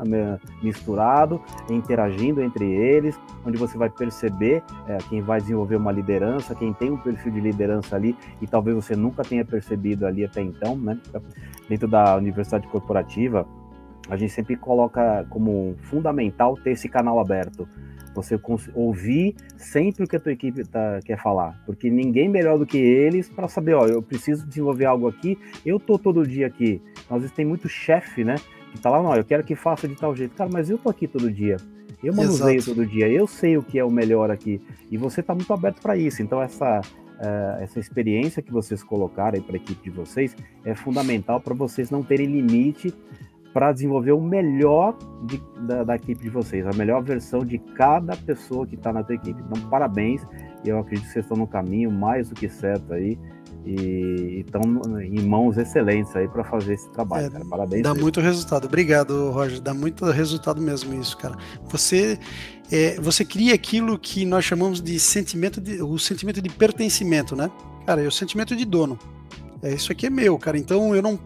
misturado, 0.62 1.42
interagindo 1.70 2.42
entre 2.42 2.66
eles, 2.66 3.20
onde 3.46 3.58
você 3.58 3.78
vai 3.78 3.90
perceber 3.90 4.64
é, 4.88 4.98
quem 5.10 5.22
vai 5.22 5.40
desenvolver 5.40 5.76
uma 5.76 5.92
liderança, 5.92 6.56
quem 6.56 6.74
tem 6.74 6.92
um 6.92 6.98
perfil 6.98 7.32
de 7.32 7.40
liderança 7.40 7.96
ali 7.96 8.16
e 8.42 8.48
talvez 8.48 8.76
você 8.76 8.96
nunca 8.96 9.24
tenha 9.24 9.46
percebido 9.46 10.06
ali 10.06 10.26
até 10.26 10.42
então, 10.42 10.76
né? 10.76 11.00
Dentro 11.70 11.88
da 11.88 12.16
universidade 12.16 12.68
corporativa, 12.68 13.48
a 14.10 14.16
gente 14.16 14.32
sempre 14.34 14.56
coloca 14.56 15.26
como 15.30 15.76
fundamental 15.84 16.56
ter 16.56 16.72
esse 16.72 16.88
canal 16.88 17.20
aberto. 17.20 17.68
Você 18.16 18.40
ouvir 18.74 19.36
sempre 19.58 20.06
o 20.06 20.08
que 20.08 20.16
a 20.16 20.20
tua 20.20 20.32
equipe 20.32 20.64
tá, 20.64 21.00
quer 21.04 21.22
falar, 21.22 21.62
porque 21.66 21.90
ninguém 21.90 22.30
melhor 22.30 22.58
do 22.58 22.66
que 22.66 22.78
eles 22.78 23.30
para 23.30 23.48
saber, 23.48 23.74
ó, 23.74 23.86
eu 23.86 24.02
preciso 24.02 24.48
desenvolver 24.48 24.86
algo 24.86 25.08
aqui, 25.08 25.38
eu 25.66 25.80
tô 25.80 26.00
todo 26.00 26.26
dia 26.26 26.48
aqui. 26.48 26.82
Às 27.10 27.22
vezes 27.22 27.36
tem 27.36 27.46
muito 27.46 27.68
chefe, 27.68 28.24
né, 28.24 28.36
que 28.72 28.80
tá 28.82 28.90
lá, 28.90 29.04
não, 29.04 29.16
eu 29.16 29.24
quero 29.24 29.44
que 29.44 29.56
faça 29.56 29.88
de 29.88 29.96
tal 29.96 30.16
jeito. 30.16 30.36
Cara, 30.36 30.50
mas 30.52 30.70
eu 30.70 30.78
tô 30.78 30.90
aqui 30.90 31.08
todo 31.08 31.32
dia. 31.32 31.58
Eu 32.04 32.14
manuseio 32.14 32.58
Exato. 32.58 32.76
todo 32.76 32.86
dia, 32.86 33.08
eu 33.10 33.26
sei 33.26 33.58
o 33.58 33.64
que 33.64 33.80
é 33.80 33.84
o 33.84 33.90
melhor 33.90 34.30
aqui. 34.30 34.62
E 34.92 34.98
você 34.98 35.22
está 35.22 35.34
muito 35.34 35.52
aberto 35.52 35.82
para 35.82 35.98
isso. 35.98 36.22
Então, 36.22 36.42
essa, 36.42 36.82
uh, 36.82 37.64
essa 37.64 37.80
experiência 37.80 38.42
que 38.42 38.52
vocês 38.52 38.84
colocaram 38.84 39.42
para 39.42 39.56
a 39.56 39.58
equipe 39.58 39.90
de 39.90 39.96
vocês 39.96 40.36
é 40.64 40.76
fundamental 40.76 41.40
para 41.42 41.54
vocês 41.54 41.90
não 41.90 42.04
terem 42.04 42.28
limite 42.28 42.94
para 43.56 43.72
desenvolver 43.72 44.12
o 44.12 44.20
melhor 44.20 44.98
de, 45.24 45.42
da, 45.62 45.86
da, 45.86 45.96
equipe 45.96 46.22
de 46.22 46.30
vocês, 46.30 46.68
a 46.68 46.74
melhor 46.74 47.02
versão 47.02 47.40
de 47.40 47.58
cada 47.58 48.14
pessoa 48.14 48.68
que 48.68 48.76
está 48.76 48.92
na 48.92 49.02
tua 49.02 49.16
equipe. 49.16 49.42
Então, 49.42 49.70
parabéns. 49.70 50.22
Eu 50.66 50.78
acredito 50.78 51.06
que 51.06 51.14
vocês 51.14 51.24
estão 51.24 51.38
no 51.38 51.48
caminho 51.48 51.90
mais 51.90 52.28
do 52.28 52.36
que 52.36 52.50
certo 52.50 52.92
aí 52.92 53.18
e 53.66 54.44
estão 54.46 54.62
em 55.02 55.22
mãos 55.22 55.58
excelentes 55.58 56.14
aí 56.18 56.28
para 56.28 56.44
fazer 56.44 56.74
esse 56.74 56.90
trabalho, 56.92 57.28
é, 57.28 57.30
cara. 57.30 57.46
Parabéns. 57.46 57.82
Dá 57.82 57.96
muito 57.96 58.20
resultado. 58.20 58.66
Obrigado, 58.66 59.32
Roger. 59.32 59.62
Dá 59.62 59.74
muito 59.74 60.04
resultado 60.04 60.62
mesmo 60.62 60.94
isso, 60.94 61.16
cara. 61.16 61.38
Você 61.70 62.20
é, 62.70 63.00
você 63.00 63.24
cria 63.24 63.56
aquilo 63.56 63.98
que 63.98 64.26
nós 64.26 64.44
chamamos 64.44 64.82
de 64.82 65.00
sentimento 65.00 65.62
de 65.62 65.82
o 65.82 65.98
sentimento 65.98 66.42
de 66.42 66.50
pertencimento, 66.50 67.38
né? 67.38 67.50
Cara, 67.86 68.04
é 68.04 68.08
o 68.08 68.12
sentimento 68.12 68.54
de 68.54 68.66
dono. 68.66 69.00
É, 69.66 69.74
isso 69.74 69.92
aqui 69.92 70.06
é 70.06 70.10
meu, 70.10 70.38
cara. 70.38 70.58
Então 70.58 70.96
eu 70.96 71.02
não 71.02 71.20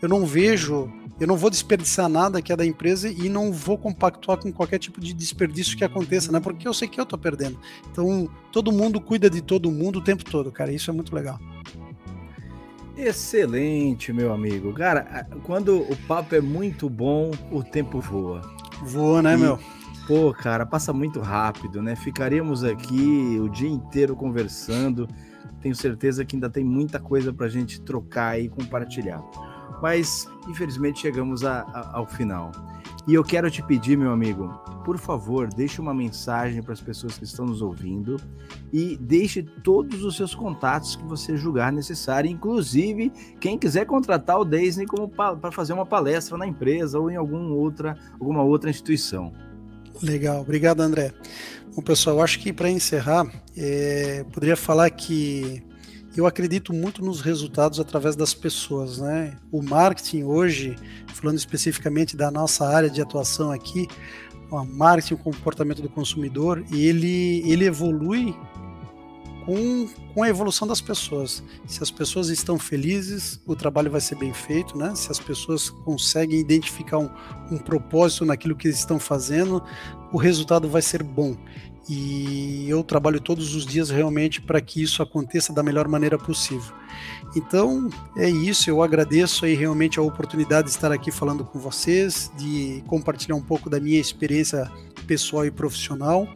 eu 0.00 0.08
não 0.08 0.24
vejo 0.24 0.90
eu 1.20 1.26
não 1.26 1.36
vou 1.36 1.50
desperdiçar 1.50 2.08
nada 2.08 2.40
que 2.40 2.50
é 2.50 2.56
da 2.56 2.64
empresa 2.64 3.06
e 3.06 3.28
não 3.28 3.52
vou 3.52 3.76
compactuar 3.76 4.38
com 4.38 4.50
qualquer 4.50 4.78
tipo 4.78 4.98
de 4.98 5.12
desperdício 5.12 5.76
que 5.76 5.84
aconteça, 5.84 6.32
né? 6.32 6.40
Porque 6.40 6.66
eu 6.66 6.72
sei 6.72 6.88
que 6.88 6.98
eu 6.98 7.04
tô 7.04 7.18
perdendo. 7.18 7.58
Então, 7.92 8.26
todo 8.50 8.72
mundo 8.72 8.98
cuida 9.02 9.28
de 9.28 9.42
todo 9.42 9.70
mundo 9.70 9.98
o 9.98 10.02
tempo 10.02 10.24
todo, 10.24 10.50
cara. 10.50 10.72
Isso 10.72 10.90
é 10.90 10.94
muito 10.94 11.14
legal. 11.14 11.38
Excelente, 12.96 14.14
meu 14.14 14.32
amigo. 14.32 14.72
Cara, 14.72 15.26
quando 15.42 15.82
o 15.82 15.96
papo 16.08 16.34
é 16.34 16.40
muito 16.40 16.88
bom, 16.88 17.30
o 17.50 17.62
tempo 17.62 18.00
voa. 18.00 18.40
Voa, 18.82 19.20
né, 19.20 19.34
e, 19.34 19.36
meu? 19.36 19.58
Pô, 20.06 20.32
cara, 20.32 20.64
passa 20.64 20.90
muito 20.90 21.20
rápido, 21.20 21.82
né? 21.82 21.94
Ficaríamos 21.96 22.64
aqui 22.64 23.38
o 23.38 23.48
dia 23.48 23.68
inteiro 23.68 24.16
conversando. 24.16 25.06
Tenho 25.60 25.74
certeza 25.74 26.24
que 26.24 26.36
ainda 26.36 26.48
tem 26.48 26.64
muita 26.64 26.98
coisa 26.98 27.32
pra 27.32 27.48
gente 27.48 27.80
trocar 27.80 28.40
e 28.40 28.48
compartilhar. 28.48 29.22
Mas, 29.82 30.28
infelizmente, 30.48 31.00
chegamos 31.00 31.44
a, 31.44 31.60
a, 31.60 31.98
ao 31.98 32.06
final. 32.06 32.50
E 33.06 33.14
eu 33.14 33.24
quero 33.24 33.50
te 33.50 33.62
pedir, 33.62 33.96
meu 33.96 34.12
amigo, 34.12 34.48
por 34.84 34.98
favor, 34.98 35.48
deixe 35.48 35.80
uma 35.80 35.94
mensagem 35.94 36.62
para 36.62 36.72
as 36.72 36.80
pessoas 36.80 37.16
que 37.16 37.24
estão 37.24 37.46
nos 37.46 37.62
ouvindo 37.62 38.16
e 38.72 38.96
deixe 38.96 39.42
todos 39.42 40.04
os 40.04 40.16
seus 40.16 40.34
contatos 40.34 40.96
que 40.96 41.04
você 41.04 41.36
julgar 41.36 41.72
necessário, 41.72 42.30
inclusive 42.30 43.10
quem 43.40 43.58
quiser 43.58 43.86
contratar 43.86 44.38
o 44.38 44.44
Disney 44.44 44.86
para 45.16 45.50
fazer 45.50 45.72
uma 45.72 45.86
palestra 45.86 46.36
na 46.36 46.46
empresa 46.46 46.98
ou 46.98 47.10
em 47.10 47.16
algum 47.16 47.52
outra, 47.52 47.96
alguma 48.12 48.42
outra 48.42 48.68
instituição. 48.68 49.32
Legal, 50.02 50.40
obrigado, 50.40 50.80
André. 50.80 51.12
Bom, 51.74 51.82
pessoal, 51.82 52.22
acho 52.22 52.38
que 52.40 52.52
para 52.52 52.70
encerrar, 52.70 53.30
é, 53.56 54.24
poderia 54.32 54.56
falar 54.56 54.90
que 54.90 55.62
eu 56.16 56.26
acredito 56.26 56.72
muito 56.72 57.04
nos 57.04 57.20
resultados 57.20 57.78
através 57.78 58.16
das 58.16 58.34
pessoas, 58.34 58.98
né? 58.98 59.36
O 59.52 59.62
marketing 59.62 60.24
hoje, 60.24 60.76
falando 61.14 61.38
especificamente 61.38 62.16
da 62.16 62.30
nossa 62.30 62.66
área 62.66 62.90
de 62.90 63.00
atuação 63.00 63.52
aqui, 63.52 63.86
o 64.50 64.64
marketing, 64.64 65.14
o 65.14 65.18
comportamento 65.18 65.80
do 65.80 65.88
consumidor, 65.88 66.64
ele, 66.72 67.42
ele 67.48 67.64
evolui 67.64 68.34
com, 69.44 69.88
com 70.14 70.22
a 70.22 70.28
evolução 70.28 70.66
das 70.66 70.80
pessoas. 70.80 71.42
Se 71.66 71.82
as 71.82 71.90
pessoas 71.90 72.28
estão 72.28 72.58
felizes, 72.58 73.40
o 73.46 73.56
trabalho 73.56 73.90
vai 73.90 74.00
ser 74.00 74.16
bem 74.16 74.32
feito, 74.32 74.76
né? 74.76 74.94
Se 74.94 75.10
as 75.10 75.18
pessoas 75.18 75.70
conseguem 75.70 76.38
identificar 76.38 76.98
um, 76.98 77.10
um 77.50 77.58
propósito 77.58 78.24
naquilo 78.24 78.56
que 78.56 78.68
estão 78.68 78.98
fazendo, 78.98 79.62
o 80.12 80.16
resultado 80.16 80.68
vai 80.68 80.82
ser 80.82 81.02
bom 81.02 81.36
e 81.92 82.66
eu 82.68 82.84
trabalho 82.84 83.20
todos 83.20 83.52
os 83.56 83.66
dias 83.66 83.90
realmente 83.90 84.40
para 84.40 84.60
que 84.60 84.80
isso 84.80 85.02
aconteça 85.02 85.52
da 85.52 85.60
melhor 85.60 85.88
maneira 85.88 86.16
possível. 86.16 86.72
Então 87.34 87.88
é 88.16 88.30
isso, 88.30 88.70
eu 88.70 88.80
agradeço 88.80 89.44
aí 89.44 89.54
realmente 89.54 89.98
a 89.98 90.02
oportunidade 90.02 90.68
de 90.68 90.74
estar 90.74 90.92
aqui 90.92 91.10
falando 91.10 91.44
com 91.44 91.58
vocês, 91.58 92.30
de 92.36 92.84
compartilhar 92.86 93.34
um 93.34 93.42
pouco 93.42 93.68
da 93.68 93.80
minha 93.80 94.00
experiência 94.00 94.70
pessoal 95.10 95.44
e 95.44 95.50
profissional. 95.50 96.32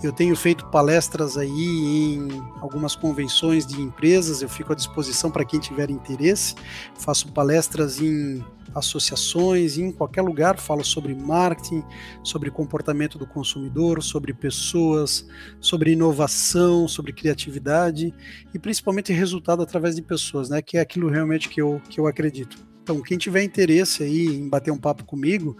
Eu 0.00 0.12
tenho 0.12 0.36
feito 0.36 0.64
palestras 0.66 1.36
aí 1.36 1.50
em 1.50 2.28
algumas 2.60 2.94
convenções 2.94 3.66
de 3.66 3.82
empresas, 3.82 4.42
eu 4.42 4.48
fico 4.48 4.72
à 4.72 4.76
disposição 4.76 5.28
para 5.28 5.44
quem 5.44 5.58
tiver 5.58 5.90
interesse. 5.90 6.54
Faço 6.94 7.32
palestras 7.32 8.00
em 8.00 8.40
associações, 8.72 9.76
em 9.76 9.90
qualquer 9.90 10.22
lugar, 10.22 10.56
falo 10.56 10.84
sobre 10.84 11.12
marketing, 11.16 11.82
sobre 12.22 12.48
comportamento 12.48 13.18
do 13.18 13.26
consumidor, 13.26 14.00
sobre 14.04 14.32
pessoas, 14.32 15.26
sobre 15.60 15.90
inovação, 15.90 16.86
sobre 16.86 17.12
criatividade 17.12 18.14
e 18.54 18.58
principalmente 18.58 19.12
resultado 19.12 19.62
através 19.62 19.96
de 19.96 20.02
pessoas, 20.02 20.48
né? 20.48 20.62
Que 20.62 20.78
é 20.78 20.80
aquilo 20.80 21.10
realmente 21.10 21.48
que 21.48 21.60
eu, 21.60 21.82
que 21.88 21.98
eu 21.98 22.06
acredito. 22.06 22.71
Então, 22.82 23.00
quem 23.00 23.16
tiver 23.16 23.44
interesse 23.44 24.02
aí 24.02 24.26
em 24.26 24.48
bater 24.48 24.72
um 24.72 24.78
papo 24.78 25.04
comigo, 25.04 25.56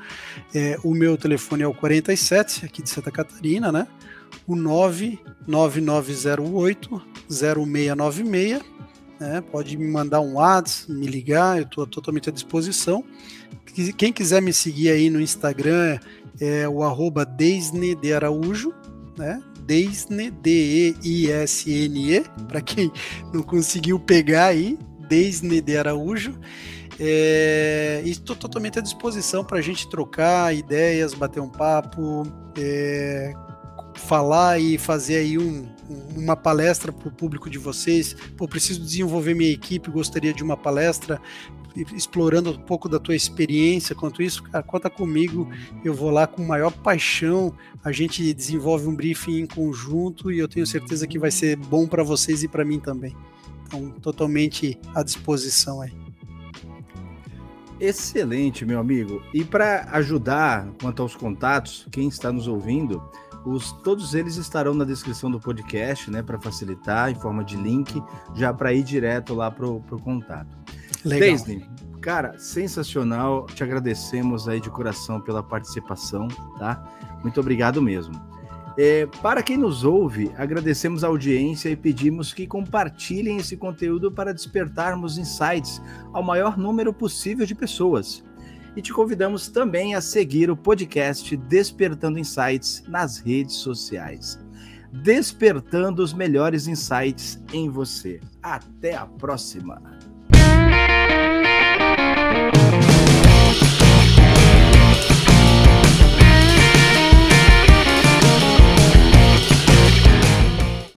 é, 0.55 0.77
o 0.83 0.93
meu 0.93 1.17
telefone 1.17 1.63
é 1.63 1.67
o 1.67 1.75
47, 1.75 2.67
aqui 2.67 2.83
de 2.83 2.91
Santa 2.91 3.11
Catarina, 3.11 3.71
né? 3.71 3.87
O 4.47 4.57
99908 4.57 7.03
0696 7.31 8.73
né? 9.23 9.41
Pode 9.41 9.77
me 9.77 9.87
mandar 9.87 10.21
um 10.21 10.35
WhatsApp, 10.35 10.93
me 10.93 11.07
ligar, 11.07 11.59
eu 11.59 11.63
estou 11.63 11.87
totalmente 11.87 12.29
à 12.29 12.33
disposição. 12.33 13.05
Quem 13.97 14.13
quiser 14.13 14.43
me 14.43 14.53
seguir 14.53 14.91
aí 14.91 15.09
no 15.09 15.21
Instagram 15.21 15.99
é 16.41 16.69
o 16.69 16.83
arroba 16.83 17.25
Deisne 17.25 17.95
de 17.95 18.13
Araújo, 18.13 18.75
né? 19.17 19.41
Deisne, 19.65 20.31
D-E-I-S-N-E, 20.31 22.25
para 22.49 22.61
quem 22.61 22.91
não 23.33 23.43
conseguiu 23.43 24.01
pegar 24.01 24.47
aí, 24.47 24.77
Deisne 25.09 25.61
de 25.61 25.77
Araújo. 25.77 26.37
É, 26.99 28.03
estou 28.05 28.37
totalmente 28.37 28.79
à 28.79 28.83
disposição 28.83 29.45
para 29.45 29.59
a 29.59 29.63
gente 29.63 29.89
trocar 29.89 30.55
ideias, 30.55 31.15
bater 31.15 31.41
um 31.41 31.49
papo, 31.49 32.23
é, 32.57 33.33
falar 33.95 34.59
e 34.59 34.79
fazer 34.79 35.17
aí 35.17 35.39
um, 35.39 35.67
uma 36.17 36.37
palestra 36.37 36.93
para 36.93 37.09
o 37.09 37.13
público 37.13 37.49
de 37.49 37.59
vocês. 37.59 38.15
Pô, 38.37 38.47
preciso 38.47 38.81
desenvolver 38.81 39.35
minha 39.35 39.51
equipe, 39.51 39.91
gostaria 39.91 40.33
de 40.33 40.43
uma 40.43 40.57
palestra 40.57 41.21
explorando 41.95 42.51
um 42.51 42.59
pouco 42.59 42.89
da 42.89 42.99
tua 42.99 43.17
experiência 43.17 43.95
quanto 43.95 44.23
isso, 44.23 44.43
cara, 44.43 44.63
conta 44.63 44.91
comigo, 44.91 45.49
eu 45.83 45.95
vou 45.95 46.11
lá 46.11 46.27
com 46.27 46.45
maior 46.45 46.71
paixão, 46.71 47.55
a 47.83 47.91
gente 47.91 48.33
desenvolve 48.35 48.87
um 48.87 48.95
briefing 48.95 49.41
em 49.41 49.47
conjunto 49.47 50.31
e 50.31 50.39
eu 50.39 50.47
tenho 50.47 50.67
certeza 50.67 51.07
que 51.07 51.19
vai 51.19 51.31
ser 51.31 51.57
bom 51.57 51.87
para 51.87 52.03
vocês 52.03 52.43
e 52.43 52.49
para 52.49 52.65
mim 52.65 52.79
também. 52.79 53.17
Então, 53.67 53.91
totalmente 53.91 54.79
à 54.95 55.03
disposição 55.03 55.81
aí. 55.81 55.93
Excelente, 57.83 58.65
meu 58.65 58.79
amigo. 58.79 59.21
E 59.35 59.45
para 59.45 59.89
ajudar 59.91 60.69
quanto 60.81 61.03
aos 61.03 61.17
contatos, 61.17 61.85
quem 61.91 62.07
está 62.07 62.31
nos 62.31 62.47
ouvindo, 62.47 63.03
os, 63.45 63.73
todos 63.73 64.15
eles 64.15 64.37
estarão 64.37 64.73
na 64.73 64.85
descrição 64.85 65.29
do 65.29 65.41
podcast, 65.41 66.09
né, 66.09 66.23
para 66.23 66.41
facilitar, 66.41 67.11
em 67.11 67.17
forma 67.17 67.43
de 67.43 67.57
link, 67.57 68.01
já 68.37 68.55
para 68.55 68.73
ir 68.73 68.85
direto 68.85 69.35
lá 69.35 69.51
pro, 69.51 69.81
pro 69.81 69.99
contato. 69.99 70.57
Legal. 71.05 71.31
Disney, 71.31 71.69
cara, 72.01 72.39
sensacional. 72.39 73.47
Te 73.47 73.65
agradecemos 73.65 74.49
aí 74.49 74.61
de 74.61 74.71
coração 74.71 75.21
pela 75.21 75.43
participação, 75.43 76.29
tá? 76.61 76.89
Muito 77.25 77.41
obrigado 77.41 77.83
mesmo. 77.83 78.15
É, 78.79 79.07
para 79.21 79.43
quem 79.43 79.57
nos 79.57 79.85
ouve, 79.85 80.33
agradecemos 80.37 81.05
a 81.05 81.09
audiência 81.09 81.69
e 81.69 81.77
pedimos 81.77 82.33
que 82.33 82.47
compartilhem 82.47 83.37
esse 83.37 83.57
conteúdo 83.57 84.11
para 84.11 84.33
despertarmos 84.33 85.19
insights 85.19 85.83
ao 86.13 86.23
maior 86.23 86.57
número 86.57 86.93
possível 86.93 87.45
de 87.45 87.55
pessoas. 87.55 88.25
E 88.75 88.81
te 88.81 88.93
convidamos 88.93 89.49
também 89.49 89.95
a 89.95 90.01
seguir 90.01 90.51
o 90.51 90.57
podcast 90.57 91.37
Despertando 91.37 92.19
Insights 92.19 92.83
nas 92.89 93.19
redes 93.19 93.57
sociais. 93.57 94.39
Despertando 94.91 96.03
os 96.03 96.15
melhores 96.15 96.67
insights 96.67 97.43
em 97.53 97.69
você. 97.69 98.21
Até 98.43 98.97
a 98.97 99.07
próxima! 99.07 99.83